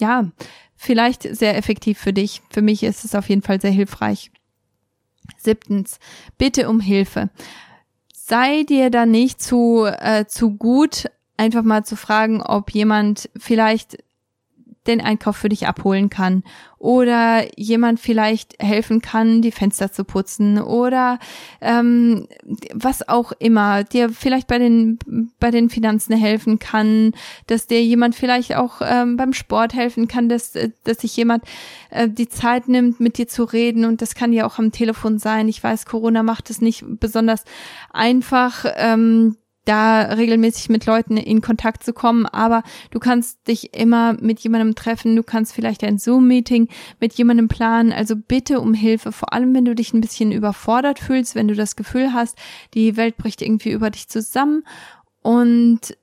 ja, 0.01 0.31
vielleicht 0.75 1.23
sehr 1.23 1.57
effektiv 1.57 1.99
für 1.99 2.13
dich. 2.13 2.43
Für 2.51 2.63
mich 2.63 2.83
ist 2.83 3.05
es 3.05 3.15
auf 3.15 3.29
jeden 3.29 3.43
Fall 3.43 3.61
sehr 3.61 3.71
hilfreich. 3.71 4.31
Siebtens, 5.39 5.99
bitte 6.37 6.69
um 6.69 6.81
Hilfe 6.81 7.31
sei 8.27 8.63
dir 8.63 8.91
da 8.91 9.05
nicht 9.05 9.43
zu, 9.43 9.85
äh, 9.85 10.25
zu 10.27 10.57
gut, 10.57 11.11
einfach 11.37 11.63
mal 11.63 11.85
zu 11.85 11.97
fragen, 11.97 12.41
ob 12.43 12.71
jemand 12.71 13.29
vielleicht 13.37 13.99
den 14.87 15.01
Einkauf 15.01 15.37
für 15.37 15.49
dich 15.49 15.67
abholen 15.67 16.11
kann 16.11 16.43
oder 16.79 17.45
jemand 17.59 17.99
vielleicht 17.99 18.63
helfen 18.63 19.01
kann, 19.01 19.41
die 19.41 19.53
Fenster 19.53 19.91
zu 19.91 20.05
putzen 20.05 20.61
oder 20.61 21.19
ähm, 21.63 22.29
was 22.75 23.09
auch 23.09 23.33
immer, 23.39 23.85
dir 23.85 24.11
vielleicht 24.11 24.47
bei 24.47 24.59
den 24.59 24.99
bei 25.41 25.51
den 25.51 25.71
Finanzen 25.71 26.15
helfen 26.15 26.59
kann, 26.59 27.13
dass 27.47 27.67
dir 27.67 27.83
jemand 27.83 28.15
vielleicht 28.15 28.55
auch 28.57 28.83
ähm, 28.83 29.17
beim 29.17 29.33
Sport 29.33 29.73
helfen 29.73 30.09
kann, 30.09 30.29
dass 30.29 30.53
dass 30.85 30.99
sich 30.99 31.17
jemand 31.17 31.45
äh, 31.89 32.09
die 32.09 32.29
Zeit 32.29 32.69
nimmt, 32.69 33.01
mit 33.01 33.17
dir 33.17 33.29
zu 33.29 33.45
reden 33.45 33.87
und 33.87 34.03
das 34.03 34.15
kann 34.15 34.35
ja 34.35 34.47
auch 34.47 34.59
am 34.59 34.71
Telefon 34.71 35.19
sein. 35.19 35.49
Ich 35.49 35.65
weiß, 35.65 35.87
Corona 35.87 36.23
macht 36.23 36.51
es 36.51 36.61
nicht 36.61 36.85
besonders 36.87 37.45
einfach. 37.93 38.67
Ähm, 38.77 39.37
da 39.65 40.03
regelmäßig 40.03 40.69
mit 40.69 40.85
Leuten 40.87 41.17
in 41.17 41.41
Kontakt 41.41 41.83
zu 41.85 41.93
kommen, 41.93 42.27
aber 42.27 42.63
du 42.91 42.99
kannst 42.99 43.49
dich 43.49 43.75
immer 43.75 44.15
mit 44.21 44.41
jemandem 44.41 44.75
treffen, 44.75 45.17
du 45.17 45.23
kannst 45.23 45.55
vielleicht 45.55 45.83
ein 45.85 45.99
Zoom-Meeting 45.99 46.69
mit 47.01 47.15
jemandem 47.15 47.49
planen, 47.49 47.93
also 47.93 48.15
bitte 48.17 48.61
um 48.61 48.75
Hilfe, 48.75 49.11
vor 49.11 49.33
allem 49.33 49.55
wenn 49.55 49.65
du 49.65 49.75
dich 49.75 49.95
ein 49.95 50.01
bisschen 50.01 50.33
überfordert 50.33 50.99
fühlst, 50.99 51.35
wenn 51.35 51.49
du 51.49 51.55
das 51.55 51.77
Gefühl 51.77 52.13
hast, 52.13 52.37
die 52.75 52.97
Welt 52.97 53.17
bricht 53.17 53.41
irgendwie 53.41 53.73
über 53.73 53.91
dich 53.91 54.09
zusammen. 54.09 54.65
Und 55.23 55.97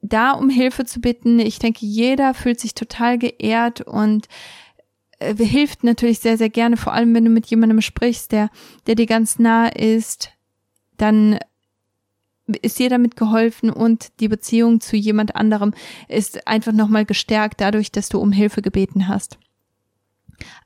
da 0.00 0.32
um 0.32 0.48
Hilfe 0.48 0.86
zu 0.86 1.00
bitten, 1.00 1.38
ich 1.38 1.58
denke, 1.58 1.84
jeder 1.84 2.32
fühlt 2.32 2.60
sich 2.60 2.74
total 2.74 3.18
geehrt 3.18 3.82
und 3.82 4.28
äh, 5.18 5.34
hilft 5.34 5.84
natürlich 5.84 6.20
sehr, 6.20 6.38
sehr 6.38 6.50
gerne, 6.50 6.76
vor 6.76 6.92
allem 6.92 7.14
wenn 7.14 7.24
du 7.24 7.30
mit 7.30 7.46
jemandem 7.46 7.80
sprichst, 7.80 8.32
der, 8.32 8.50
der 8.86 8.94
dir 8.94 9.06
ganz 9.06 9.38
nah 9.38 9.68
ist, 9.68 10.30
dann 10.96 11.38
ist 12.62 12.78
dir 12.78 12.88
damit 12.88 13.16
geholfen 13.16 13.70
und 13.70 14.12
die 14.20 14.28
Beziehung 14.28 14.80
zu 14.80 14.96
jemand 14.96 15.34
anderem 15.34 15.74
ist 16.08 16.46
einfach 16.46 16.72
nochmal 16.72 17.04
gestärkt 17.04 17.60
dadurch, 17.60 17.90
dass 17.90 18.08
du 18.08 18.18
um 18.18 18.32
Hilfe 18.32 18.62
gebeten 18.62 19.08
hast. 19.08 19.38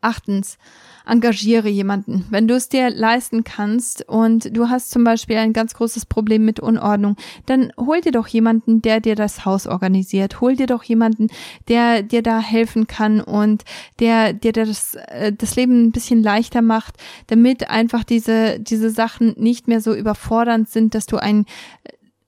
Achtens, 0.00 0.58
engagiere 1.06 1.68
jemanden. 1.68 2.24
Wenn 2.30 2.48
du 2.48 2.54
es 2.54 2.68
dir 2.68 2.90
leisten 2.90 3.44
kannst 3.44 4.08
und 4.08 4.56
du 4.56 4.68
hast 4.68 4.90
zum 4.90 5.04
Beispiel 5.04 5.36
ein 5.36 5.52
ganz 5.52 5.74
großes 5.74 6.06
Problem 6.06 6.44
mit 6.44 6.60
Unordnung, 6.60 7.16
dann 7.46 7.72
hol 7.78 8.00
dir 8.00 8.12
doch 8.12 8.28
jemanden, 8.28 8.82
der 8.82 9.00
dir 9.00 9.14
das 9.14 9.44
Haus 9.44 9.66
organisiert. 9.66 10.40
Hol 10.40 10.56
dir 10.56 10.66
doch 10.66 10.82
jemanden, 10.82 11.28
der 11.68 12.02
dir 12.02 12.22
da 12.22 12.40
helfen 12.40 12.86
kann 12.86 13.20
und 13.20 13.64
der 13.98 14.32
dir 14.32 14.52
das, 14.52 14.94
äh, 14.94 15.32
das 15.32 15.56
Leben 15.56 15.86
ein 15.86 15.92
bisschen 15.92 16.22
leichter 16.22 16.62
macht, 16.62 16.96
damit 17.28 17.70
einfach 17.70 18.04
diese, 18.04 18.60
diese 18.60 18.90
Sachen 18.90 19.34
nicht 19.36 19.68
mehr 19.68 19.80
so 19.80 19.94
überfordernd 19.94 20.68
sind, 20.68 20.94
dass 20.94 21.06
du 21.06 21.16
ein 21.16 21.46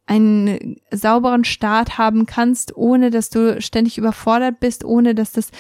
einen 0.07 0.77
sauberen 0.91 1.45
Start 1.45 1.97
haben 1.97 2.27
kannst, 2.27 2.77
ohne 2.77 3.11
dass 3.11 3.31
du 3.31 3.61
ständig 3.61 3.99
überfordert 3.99 4.59
bist, 4.61 4.85
ohne 4.85 5.15
dass 5.15 5.33
das 5.33 5.51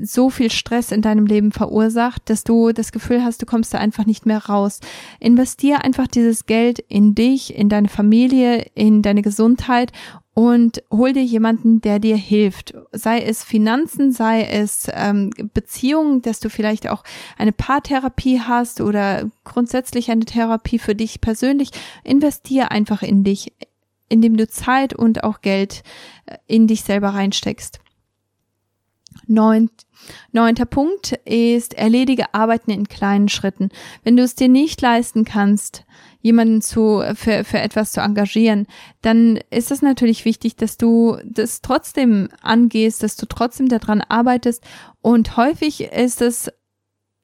so 0.00 0.30
viel 0.30 0.50
Stress 0.50 0.92
in 0.92 1.02
deinem 1.02 1.26
Leben 1.26 1.52
verursacht, 1.52 2.30
dass 2.30 2.44
du 2.44 2.72
das 2.72 2.92
Gefühl 2.92 3.24
hast, 3.24 3.42
du 3.42 3.46
kommst 3.46 3.74
da 3.74 3.78
einfach 3.78 4.06
nicht 4.06 4.24
mehr 4.24 4.46
raus. 4.46 4.80
Investier 5.18 5.84
einfach 5.84 6.06
dieses 6.06 6.46
Geld 6.46 6.78
in 6.88 7.14
dich, 7.14 7.54
in 7.54 7.68
deine 7.68 7.88
Familie, 7.88 8.66
in 8.74 9.02
deine 9.02 9.22
Gesundheit 9.22 9.92
und 10.38 10.84
hol 10.92 11.12
dir 11.12 11.24
jemanden, 11.24 11.80
der 11.80 11.98
dir 11.98 12.16
hilft. 12.16 12.72
Sei 12.92 13.20
es 13.22 13.42
Finanzen, 13.42 14.12
sei 14.12 14.44
es 14.44 14.88
ähm, 14.94 15.30
Beziehungen, 15.52 16.22
dass 16.22 16.38
du 16.38 16.48
vielleicht 16.48 16.88
auch 16.88 17.02
eine 17.36 17.50
Paartherapie 17.50 18.40
hast 18.40 18.80
oder 18.80 19.28
grundsätzlich 19.42 20.12
eine 20.12 20.24
Therapie 20.24 20.78
für 20.78 20.94
dich 20.94 21.20
persönlich. 21.20 21.70
Investier 22.04 22.70
einfach 22.70 23.02
in 23.02 23.24
dich, 23.24 23.52
indem 24.08 24.36
du 24.36 24.48
Zeit 24.48 24.94
und 24.94 25.24
auch 25.24 25.40
Geld 25.40 25.82
äh, 26.26 26.36
in 26.46 26.66
dich 26.66 26.82
selber 26.82 27.10
reinsteckst. 27.10 27.80
Neunt, 29.26 29.72
neunter 30.32 30.64
Punkt 30.64 31.12
ist, 31.24 31.74
erledige 31.74 32.32
Arbeiten 32.34 32.70
in 32.70 32.88
kleinen 32.88 33.28
Schritten. 33.28 33.70
Wenn 34.04 34.16
du 34.16 34.22
es 34.22 34.34
dir 34.34 34.48
nicht 34.48 34.80
leisten 34.80 35.24
kannst, 35.24 35.84
jemanden 36.20 36.62
zu, 36.62 37.02
für, 37.14 37.44
für 37.44 37.58
etwas 37.58 37.92
zu 37.92 38.00
engagieren, 38.00 38.66
dann 39.02 39.38
ist 39.50 39.70
es 39.70 39.82
natürlich 39.82 40.24
wichtig, 40.24 40.56
dass 40.56 40.76
du 40.76 41.18
das 41.24 41.60
trotzdem 41.62 42.28
angehst, 42.42 43.02
dass 43.02 43.16
du 43.16 43.26
trotzdem 43.26 43.68
daran 43.68 44.00
arbeitest. 44.00 44.64
Und 45.00 45.36
häufig 45.36 45.82
ist 45.82 46.22
es 46.22 46.50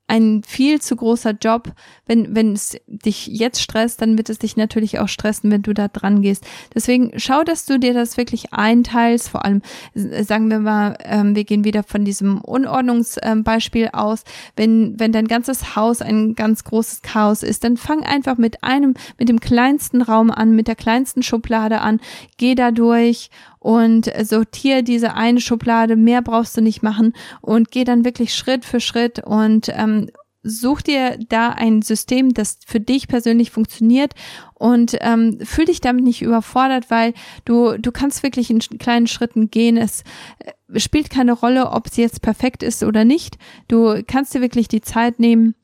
ein 0.06 0.42
viel 0.46 0.80
zu 0.80 0.96
großer 0.96 1.32
Job. 1.32 1.72
Wenn, 2.06 2.34
wenn 2.34 2.52
es 2.52 2.76
dich 2.86 3.26
jetzt 3.26 3.62
stresst, 3.62 4.02
dann 4.02 4.18
wird 4.18 4.28
es 4.28 4.38
dich 4.38 4.56
natürlich 4.56 4.98
auch 4.98 5.08
stressen, 5.08 5.50
wenn 5.50 5.62
du 5.62 5.72
da 5.72 5.88
dran 5.88 6.20
gehst. 6.20 6.44
Deswegen 6.74 7.12
schau, 7.16 7.42
dass 7.42 7.64
du 7.64 7.78
dir 7.78 7.94
das 7.94 8.18
wirklich 8.18 8.52
einteilst. 8.52 9.30
Vor 9.30 9.44
allem, 9.44 9.62
sagen 9.94 10.50
wir 10.50 10.58
mal, 10.58 10.98
ähm, 11.04 11.34
wir 11.34 11.44
gehen 11.44 11.64
wieder 11.64 11.82
von 11.82 12.04
diesem 12.04 12.40
Unordnungsbeispiel 12.42 13.86
ähm, 13.86 13.94
aus. 13.94 14.24
Wenn, 14.56 15.00
wenn 15.00 15.12
dein 15.12 15.26
ganzes 15.26 15.74
Haus 15.74 16.02
ein 16.02 16.34
ganz 16.34 16.64
großes 16.64 17.00
Chaos 17.02 17.42
ist, 17.42 17.64
dann 17.64 17.78
fang 17.78 18.02
einfach 18.02 18.36
mit 18.36 18.62
einem, 18.62 18.94
mit 19.18 19.30
dem 19.30 19.40
kleinsten 19.40 20.02
Raum 20.02 20.30
an, 20.30 20.54
mit 20.54 20.68
der 20.68 20.76
kleinsten 20.76 21.22
Schublade 21.22 21.80
an. 21.80 22.00
Geh 22.36 22.54
da 22.54 22.70
durch 22.70 23.30
und 23.64 24.12
sortier 24.24 24.82
diese 24.82 25.14
eine 25.14 25.40
Schublade, 25.40 25.96
mehr 25.96 26.20
brauchst 26.20 26.54
du 26.54 26.60
nicht 26.60 26.82
machen 26.82 27.14
und 27.40 27.70
geh 27.70 27.84
dann 27.84 28.04
wirklich 28.04 28.34
Schritt 28.34 28.62
für 28.62 28.78
Schritt 28.78 29.24
und 29.24 29.70
ähm, 29.70 30.10
such 30.42 30.82
dir 30.82 31.18
da 31.30 31.48
ein 31.48 31.80
System, 31.80 32.34
das 32.34 32.58
für 32.66 32.78
dich 32.78 33.08
persönlich 33.08 33.50
funktioniert 33.50 34.12
und 34.52 34.98
ähm, 35.00 35.38
fühl 35.42 35.64
dich 35.64 35.80
damit 35.80 36.04
nicht 36.04 36.20
überfordert, 36.20 36.90
weil 36.90 37.14
du 37.46 37.78
du 37.78 37.90
kannst 37.90 38.22
wirklich 38.22 38.50
in 38.50 38.58
kleinen 38.58 39.06
Schritten 39.06 39.50
gehen. 39.50 39.78
Es 39.78 40.04
äh, 40.40 40.78
spielt 40.78 41.08
keine 41.08 41.32
Rolle, 41.32 41.70
ob 41.70 41.88
sie 41.88 42.02
jetzt 42.02 42.20
perfekt 42.20 42.62
ist 42.62 42.82
oder 42.82 43.06
nicht. 43.06 43.38
Du 43.68 44.02
kannst 44.06 44.34
dir 44.34 44.42
wirklich 44.42 44.68
die 44.68 44.82
Zeit 44.82 45.18
nehmen, 45.18 45.54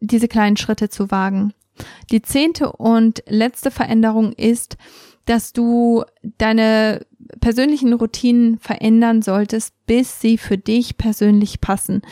diese 0.00 0.26
kleinen 0.26 0.56
Schritte 0.56 0.88
zu 0.88 1.12
wagen. 1.12 1.54
Die 2.10 2.22
zehnte 2.22 2.72
und 2.72 3.22
letzte 3.28 3.70
Veränderung 3.70 4.32
ist, 4.32 4.76
dass 5.28 5.52
du 5.52 6.04
deine 6.22 7.06
persönlichen 7.40 7.92
Routinen 7.92 8.58
verändern 8.58 9.20
solltest, 9.20 9.74
bis 9.86 10.20
sie 10.20 10.38
für 10.38 10.56
dich 10.56 10.96
persönlich 10.96 11.60
passen. 11.60 12.02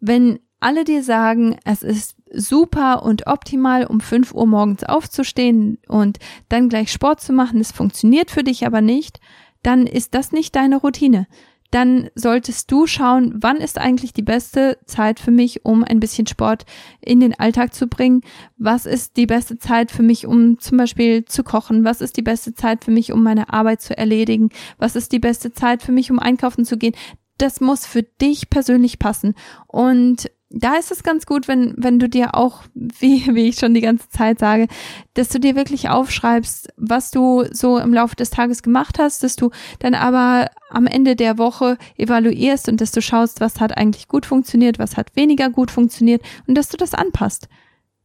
Wenn 0.00 0.40
alle 0.58 0.84
dir 0.84 1.02
sagen, 1.02 1.56
es 1.64 1.82
ist 1.82 2.16
super 2.32 3.04
und 3.04 3.28
optimal, 3.28 3.86
um 3.86 4.00
5 4.00 4.34
Uhr 4.34 4.46
morgens 4.46 4.82
aufzustehen 4.82 5.78
und 5.86 6.18
dann 6.48 6.68
gleich 6.68 6.90
Sport 6.90 7.20
zu 7.20 7.32
machen, 7.32 7.60
es 7.60 7.70
funktioniert 7.70 8.32
für 8.32 8.42
dich 8.42 8.66
aber 8.66 8.80
nicht, 8.80 9.20
dann 9.62 9.86
ist 9.86 10.14
das 10.14 10.32
nicht 10.32 10.56
deine 10.56 10.76
Routine 10.76 11.28
dann 11.70 12.10
solltest 12.14 12.70
du 12.70 12.86
schauen, 12.86 13.34
wann 13.36 13.56
ist 13.56 13.78
eigentlich 13.78 14.12
die 14.12 14.22
beste 14.22 14.78
Zeit 14.86 15.20
für 15.20 15.30
mich, 15.30 15.64
um 15.64 15.84
ein 15.84 16.00
bisschen 16.00 16.26
Sport 16.26 16.64
in 17.00 17.20
den 17.20 17.38
Alltag 17.38 17.74
zu 17.74 17.86
bringen? 17.86 18.22
Was 18.56 18.86
ist 18.86 19.16
die 19.16 19.26
beste 19.26 19.58
Zeit 19.58 19.90
für 19.90 20.02
mich, 20.02 20.26
um 20.26 20.58
zum 20.58 20.78
Beispiel 20.78 21.24
zu 21.24 21.42
kochen? 21.44 21.84
Was 21.84 22.00
ist 22.00 22.16
die 22.16 22.22
beste 22.22 22.54
Zeit 22.54 22.84
für 22.84 22.90
mich, 22.90 23.12
um 23.12 23.22
meine 23.22 23.52
Arbeit 23.52 23.80
zu 23.80 23.96
erledigen? 23.96 24.50
Was 24.78 24.96
ist 24.96 25.12
die 25.12 25.18
beste 25.18 25.52
Zeit 25.52 25.82
für 25.82 25.92
mich, 25.92 26.10
um 26.10 26.18
einkaufen 26.18 26.64
zu 26.64 26.76
gehen? 26.76 26.94
Das 27.38 27.60
muss 27.60 27.84
für 27.84 28.02
dich 28.02 28.48
persönlich 28.48 28.98
passen. 28.98 29.34
Und 29.66 30.30
da 30.50 30.76
ist 30.76 30.92
es 30.92 31.02
ganz 31.02 31.26
gut, 31.26 31.48
wenn, 31.48 31.74
wenn 31.76 31.98
du 31.98 32.08
dir 32.08 32.34
auch, 32.34 32.62
wie, 32.74 33.34
wie 33.34 33.48
ich 33.48 33.58
schon 33.58 33.74
die 33.74 33.80
ganze 33.80 34.08
Zeit 34.08 34.38
sage, 34.38 34.68
dass 35.14 35.28
du 35.28 35.40
dir 35.40 35.56
wirklich 35.56 35.88
aufschreibst, 35.88 36.68
was 36.76 37.10
du 37.10 37.44
so 37.50 37.78
im 37.78 37.92
Laufe 37.92 38.16
des 38.16 38.30
Tages 38.30 38.62
gemacht 38.62 38.98
hast, 38.98 39.22
dass 39.22 39.36
du 39.36 39.50
dann 39.78 39.94
aber 39.94 40.50
am 40.70 40.86
Ende 40.86 41.16
der 41.16 41.38
Woche 41.38 41.78
evaluierst 41.96 42.68
und 42.68 42.80
dass 42.80 42.92
du 42.92 43.02
schaust, 43.02 43.40
was 43.40 43.60
hat 43.60 43.76
eigentlich 43.76 44.08
gut 44.08 44.26
funktioniert, 44.26 44.78
was 44.78 44.96
hat 44.96 45.14
weniger 45.16 45.50
gut 45.50 45.70
funktioniert 45.70 46.22
und 46.46 46.56
dass 46.56 46.68
du 46.68 46.76
das 46.76 46.94
anpasst. 46.94 47.48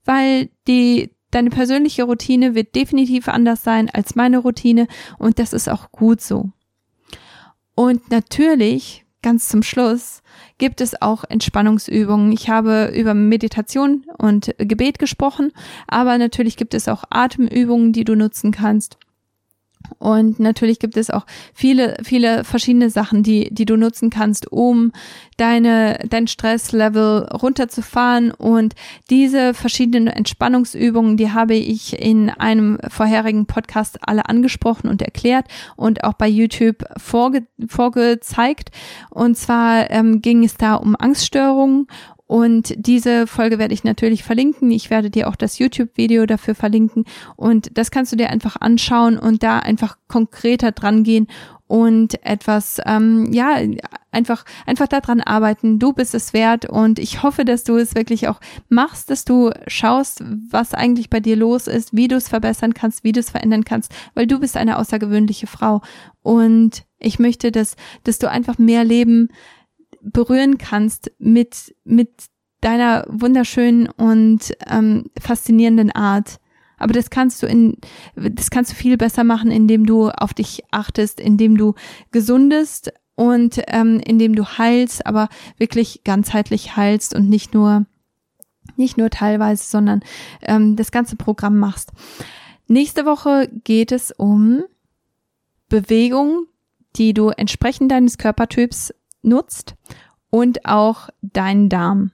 Weil 0.04 0.50
die, 0.68 1.12
deine 1.30 1.52
persönliche 1.52 2.04
Routine 2.04 2.56
wird 2.56 2.76
definitiv 2.76 3.28
anders 3.28 3.64
sein 3.64 3.90
als 3.90 4.16
meine 4.16 4.40
Routine 4.40 4.88
und 5.20 5.38
das 5.38 5.54
ist 5.54 5.70
auch 5.70 5.92
gut 5.92 6.22
so. 6.22 6.50
Und 7.76 8.12
natürlich, 8.12 9.06
ganz 9.22 9.48
zum 9.48 9.64
Schluss, 9.64 10.21
gibt 10.62 10.80
es 10.80 11.02
auch 11.02 11.24
Entspannungsübungen. 11.28 12.32
Ich 12.32 12.48
habe 12.48 12.94
über 12.96 13.16
Meditation 13.16 14.06
und 14.20 14.54
Gebet 14.60 15.00
gesprochen, 15.00 15.52
aber 15.88 16.20
natürlich 16.20 16.56
gibt 16.56 16.76
es 16.76 16.88
auch 16.88 17.04
Atemübungen, 17.10 17.94
die 17.94 18.04
du 18.04 18.16
nutzen 18.16 18.52
kannst. 18.52 19.00
Und 20.00 20.40
natürlich 20.40 20.80
gibt 20.80 20.98
es 20.98 21.10
auch 21.10 21.26
viele, 21.54 21.96
viele 22.04 22.44
verschiedene 22.44 22.90
Sachen, 22.90 23.24
die, 23.24 23.50
die 23.52 23.66
du 23.66 23.76
nutzen 23.78 24.10
kannst, 24.10 24.52
um 24.52 24.92
deine, 25.38 26.00
dein 26.08 26.28
Stresslevel 26.28 27.28
runterzufahren. 27.34 28.32
Und 28.32 28.76
diese 29.10 29.54
verschiedenen 29.54 30.08
Entspannungsübungen, 30.08 31.18
die 31.18 31.32
habe 31.32 31.56
ich 31.56 32.00
in 32.00 32.30
einem 32.30 32.78
vorherigen 32.90 33.46
Podcast 33.46 33.98
alle 34.02 34.30
angesprochen 34.30 34.88
und 34.88 35.02
erklärt 35.02 35.46
und 35.76 36.04
auch 36.04 36.14
bei 36.14 36.28
YouTube 36.28 36.86
vorge, 36.98 37.44
vorgezeigt. 37.68 38.70
Und 39.10 39.38
zwar 39.38 39.90
ähm, 39.90 40.22
ging 40.22 40.44
es 40.44 40.56
da 40.56 40.76
um 40.76 40.96
Angststörungen 40.96 41.88
und 42.32 42.74
diese 42.78 43.28
Folge 43.28 43.60
werde 43.60 43.74
ich 43.74 43.84
natürlich 43.84 44.24
verlinken. 44.24 44.72
Ich 44.72 44.90
werde 44.90 45.10
dir 45.10 45.28
auch 45.28 45.36
das 45.36 45.60
YouTube-Video 45.60 46.26
dafür 46.26 46.56
verlinken. 46.56 47.04
Und 47.36 47.78
das 47.78 47.92
kannst 47.92 48.14
du 48.14 48.16
dir 48.16 48.30
einfach 48.30 48.56
anschauen 48.62 49.20
und 49.20 49.44
da 49.44 49.60
einfach 49.60 49.98
konkreter 50.08 50.72
dran 50.72 51.04
gehen 51.04 51.28
und 51.68 52.26
etwas, 52.26 52.80
ähm, 52.86 53.34
ja, 53.34 53.58
einfach, 54.12 54.46
einfach 54.66 54.88
daran 54.88 55.20
arbeiten. 55.20 55.78
Du 55.78 55.92
bist 55.92 56.16
es 56.16 56.32
wert 56.32 56.64
und 56.64 57.00
ich 57.00 57.22
hoffe, 57.22 57.44
dass 57.44 57.66
du 57.66 57.76
es 57.76 57.96
wirklich 57.96 58.30
auch 58.30 58.40
machst, 58.70 59.10
dass 59.10 59.26
du 59.26 59.52
schaust, 59.68 60.24
was 60.50 60.74
eigentlich 60.74 61.10
bei 61.10 61.20
dir 61.20 61.36
los 61.36 61.68
ist, 61.68 61.94
wie 61.94 62.08
du 62.08 62.16
es 62.16 62.30
verbessern 62.30 62.74
kannst, 62.74 63.04
wie 63.04 63.12
du 63.12 63.20
es 63.20 63.30
verändern 63.30 63.66
kannst, 63.66 63.94
weil 64.14 64.26
du 64.26 64.40
bist 64.40 64.56
eine 64.56 64.80
außergewöhnliche 64.80 65.48
Frau 65.48 65.82
und 66.22 66.86
ich 66.98 67.20
möchte, 67.20 67.52
dass, 67.52 67.76
dass 68.06 68.20
du 68.20 68.30
einfach 68.30 68.58
mehr 68.58 68.86
Leben 68.86 69.28
berühren 70.02 70.58
kannst 70.58 71.12
mit, 71.20 71.76
mit 71.84 72.10
deiner 72.62 73.06
wunderschönen 73.10 73.90
und 73.90 74.54
ähm, 74.70 75.06
faszinierenden 75.20 75.92
Art. 75.92 76.40
Aber 76.78 76.94
das 76.94 77.10
kannst 77.10 77.44
du 77.44 77.48
in, 77.48 77.78
das 78.16 78.50
kannst 78.50 78.72
du 78.72 78.76
viel 78.76 78.98
besser 78.98 79.24
machen, 79.24 79.52
indem 79.52 79.86
du 79.86 80.10
auf 80.10 80.34
dich 80.34 80.64
achtest, 80.72 81.20
indem 81.20 81.58
du 81.58 81.76
gesundest 82.12 82.92
und 83.16 83.62
ähm, 83.68 84.00
indem 84.04 84.36
du 84.36 84.46
heilst, 84.46 85.06
aber 85.06 85.30
wirklich 85.58 86.04
ganzheitlich 86.04 86.76
heilst 86.76 87.14
und 87.14 87.30
nicht 87.30 87.54
nur, 87.54 87.86
nicht 88.78 88.98
nur 88.98 89.12
teilweise, 89.12 89.64
sondern 89.64 90.02
ähm, 90.42 90.76
das 90.76 90.92
ganze 90.92 91.16
Programm 91.16 91.60
machst. 91.60 91.92
Nächste 92.68 93.06
Woche 93.06 93.50
geht 93.64 93.92
es 93.92 94.12
um 94.12 94.64
Bewegung, 95.70 96.48
die 96.96 97.14
du 97.14 97.30
entsprechend 97.30 97.92
deines 97.92 98.18
Körpertyps 98.18 98.94
nutzt 99.22 99.76
und 100.30 100.66
auch 100.66 101.10
deinen 101.22 101.70
Darm. 101.70 102.12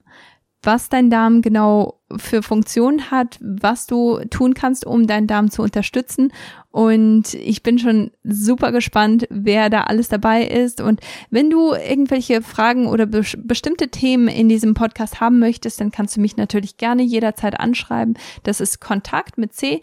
Was 0.64 0.90
dein 0.90 1.10
Darm 1.10 1.42
genau 1.42 2.02
für 2.16 2.42
Funktionen 2.42 3.12
hat, 3.12 3.38
was 3.42 3.86
du 3.86 4.20
tun 4.30 4.54
kannst, 4.54 4.86
um 4.86 5.08
deinen 5.08 5.28
Darm 5.28 5.52
zu 5.52 5.62
unterstützen. 5.62 6.34
Und 6.72 7.34
ich 7.36 7.64
bin 7.64 7.80
schon 7.80 8.12
super 8.24 8.72
gespannt, 8.72 9.28
wer 9.30 9.70
da 9.70 9.84
alles 9.84 10.10
dabei 10.10 10.44
ist. 10.44 10.82
Und 10.82 11.02
wenn 11.30 11.50
du 11.50 11.74
irgendwelche 11.74 12.42
Fragen 12.42 12.88
oder 12.88 13.06
be 13.06 13.24
bestimmte 13.38 13.90
Themen 13.90 14.28
in 14.28 14.50
diesem 14.50 14.74
Podcast 14.74 15.20
haben 15.20 15.40
möchtest, 15.40 15.80
dann 15.80 15.92
kannst 15.92 16.18
du 16.18 16.22
mich 16.22 16.38
natürlich 16.38 16.78
gerne 16.78 17.04
jederzeit 17.04 17.60
anschreiben. 17.60 18.18
Das 18.44 18.60
ist 18.60 18.80
Kontakt 18.80 19.38
mit 19.38 19.54
C 19.54 19.82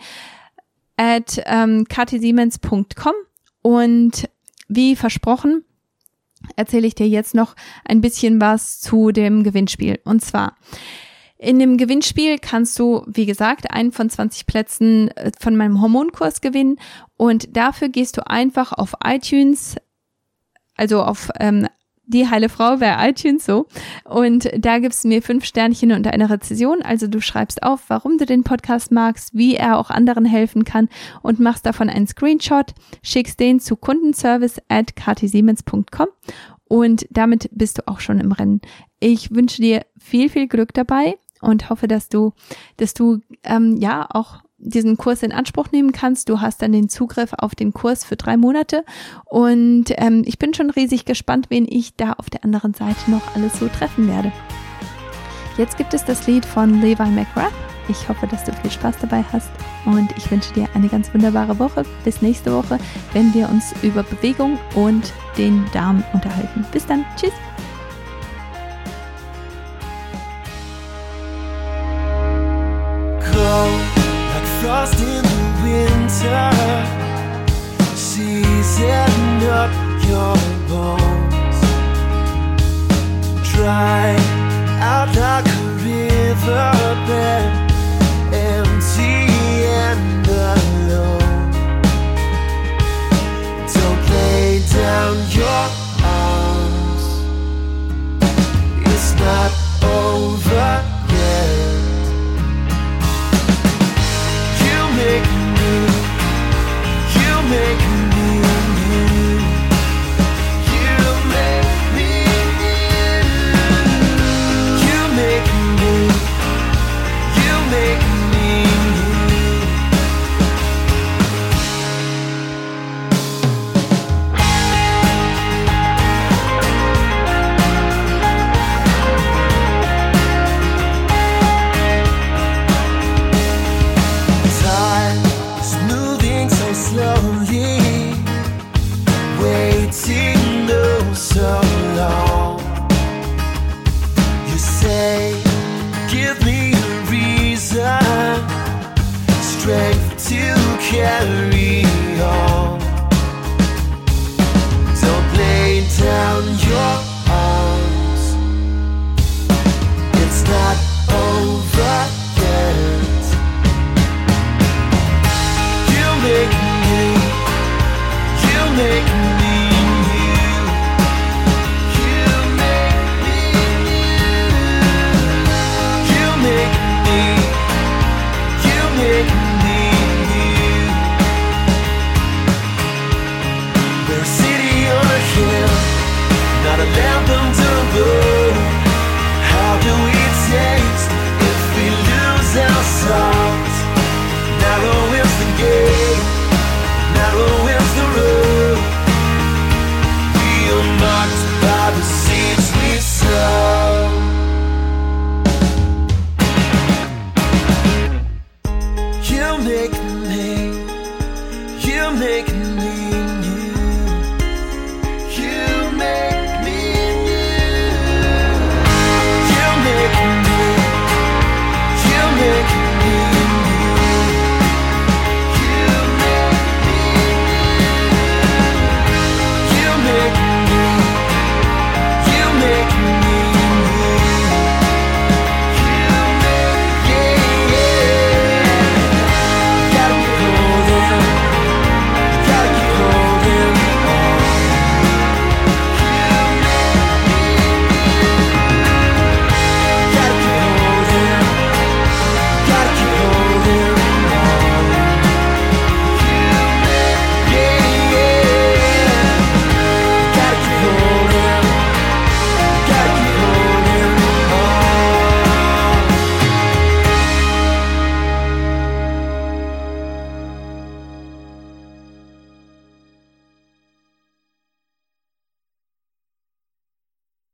at 0.97 1.43
ähm, 1.47 1.87
ktsiemens.com. 1.89 3.14
Und 3.62 4.29
wie 4.68 4.97
versprochen, 4.97 5.64
erzähle 6.57 6.87
ich 6.87 6.95
dir 6.95 7.09
jetzt 7.09 7.35
noch 7.35 7.55
ein 7.85 8.01
bisschen 8.01 8.41
was 8.41 8.81
zu 8.81 9.11
dem 9.11 9.43
Gewinnspiel. 9.43 10.01
Und 10.05 10.25
zwar, 10.25 10.57
in 11.39 11.59
dem 11.59 11.77
Gewinnspiel 11.77 12.39
kannst 12.39 12.79
du, 12.79 13.05
wie 13.07 13.27
gesagt, 13.27 13.71
einen 13.71 13.93
von 13.93 14.09
20 14.09 14.47
Plätzen 14.47 15.09
äh, 15.09 15.31
von 15.39 15.57
meinem 15.57 15.81
Hormonkurs 15.81 16.41
gewinnen 16.41 16.79
und 17.17 17.57
dafür 17.57 17.89
gehst 17.89 18.17
du 18.17 18.27
einfach 18.27 18.73
auf 18.73 18.95
iTunes, 19.05 19.77
also 20.77 21.03
auf 21.03 21.31
ähm, 21.41 21.69
die 22.07 22.29
heile 22.29 22.49
Frau 22.49 22.77
bei 22.77 23.09
iTunes 23.09 23.45
so. 23.45 23.67
Und 24.05 24.51
da 24.59 24.79
gibst 24.79 25.05
du 25.05 25.09
mir 25.09 25.23
fünf 25.23 25.45
Sternchen 25.45 25.93
und 25.93 26.07
eine 26.07 26.31
Rezession. 26.31 26.83
Also 26.83 27.07
du 27.07 27.21
schreibst 27.21 27.63
auf, 27.63 27.85
warum 27.89 28.19
du 28.19 28.27
den 28.27 28.45
Podcast 28.45 28.93
magst, 28.93 29.35
wie 29.35 29.55
er 29.57 29.79
auch 29.79 29.91
anderen 29.91 30.25
helfen 30.25 30.65
kann 30.65 30.89
und 31.23 31.41
machst 31.41 31.67
davon 31.67 31.89
einen 31.89 32.07
Screenshot, 32.07 32.75
schickst 33.03 33.41
den 33.41 33.61
zu 33.61 33.77
kundenservice 33.77 34.61
at 34.69 34.97
ktsiemens.com 34.97 36.09
und 36.69 37.07
damit 37.11 37.49
bist 37.53 37.79
du 37.79 37.89
auch 37.89 38.01
schon 38.01 38.21
im 38.21 38.33
Rennen. 38.33 38.61
Ich 39.01 39.35
wünsche 39.35 39.61
dir 39.61 39.87
viel, 39.99 40.29
viel 40.29 40.49
Glück 40.49 40.73
dabei 40.75 41.19
und 41.41 41.71
hoffe, 41.71 41.89
dass 41.89 42.09
du, 42.09 42.33
dass 42.79 42.95
du 42.95 43.21
ähm, 43.43 43.77
ja 43.77 44.07
auch 44.11 44.41
diesen 44.65 44.97
Kurs 44.97 45.23
in 45.23 45.33
Anspruch 45.33 45.71
nehmen 45.71 45.93
kannst. 45.93 46.29
Du 46.29 46.41
hast 46.41 46.62
dann 46.62 46.73
den 46.73 46.89
Zugriff 46.89 47.33
auf 47.39 47.55
den 47.55 47.73
Kurs 47.73 48.05
für 48.05 48.17
drei 48.17 48.37
Monate. 48.37 48.85
Und 49.25 49.87
ähm, 49.97 50.23
ich 50.27 50.39
bin 50.39 50.55
schon 50.55 50.71
riesig 50.71 51.05
gespannt, 51.05 51.47
wen 51.51 51.67
ich 51.69 51.97
da 51.97 52.15
auf 52.15 52.31
der 52.31 52.45
anderen 52.45 52.75
Seite 52.75 53.11
noch 53.11 53.35
alles 53.35 53.59
so 53.59 53.69
treffen 53.69 54.09
werde. 54.09 54.33
Jetzt 55.57 55.77
gibt 55.77 55.95
es 55.95 56.05
das 56.05 56.27
Lied 56.27 56.45
von 56.45 56.81
Levi 56.81 57.09
McGrath. 57.11 57.53
Ich 57.89 58.09
hoffe, 58.09 58.27
dass 58.27 58.45
du 58.45 58.53
viel 58.53 58.71
Spaß 58.71 58.97
dabei 59.01 59.23
hast 59.31 59.51
und 59.85 60.09
ich 60.17 60.31
wünsche 60.31 60.53
dir 60.55 60.69
eine 60.75 60.89
ganz 60.89 61.12
wunderbare 61.12 61.59
Woche. 61.59 61.85
Bis 62.03 62.23
nächste 62.23 62.53
Woche, 62.53 62.79
wenn 63.12 63.33
wir 63.35 63.49
uns 63.51 63.75
über 63.83 64.03
Bewegung 64.03 64.59
und 64.75 65.12
den 65.37 65.65
Darm 65.73 66.03
unterhalten. 66.15 66.65
Bis 66.73 66.87
dann. 66.87 67.05
Tschüss. 67.17 67.33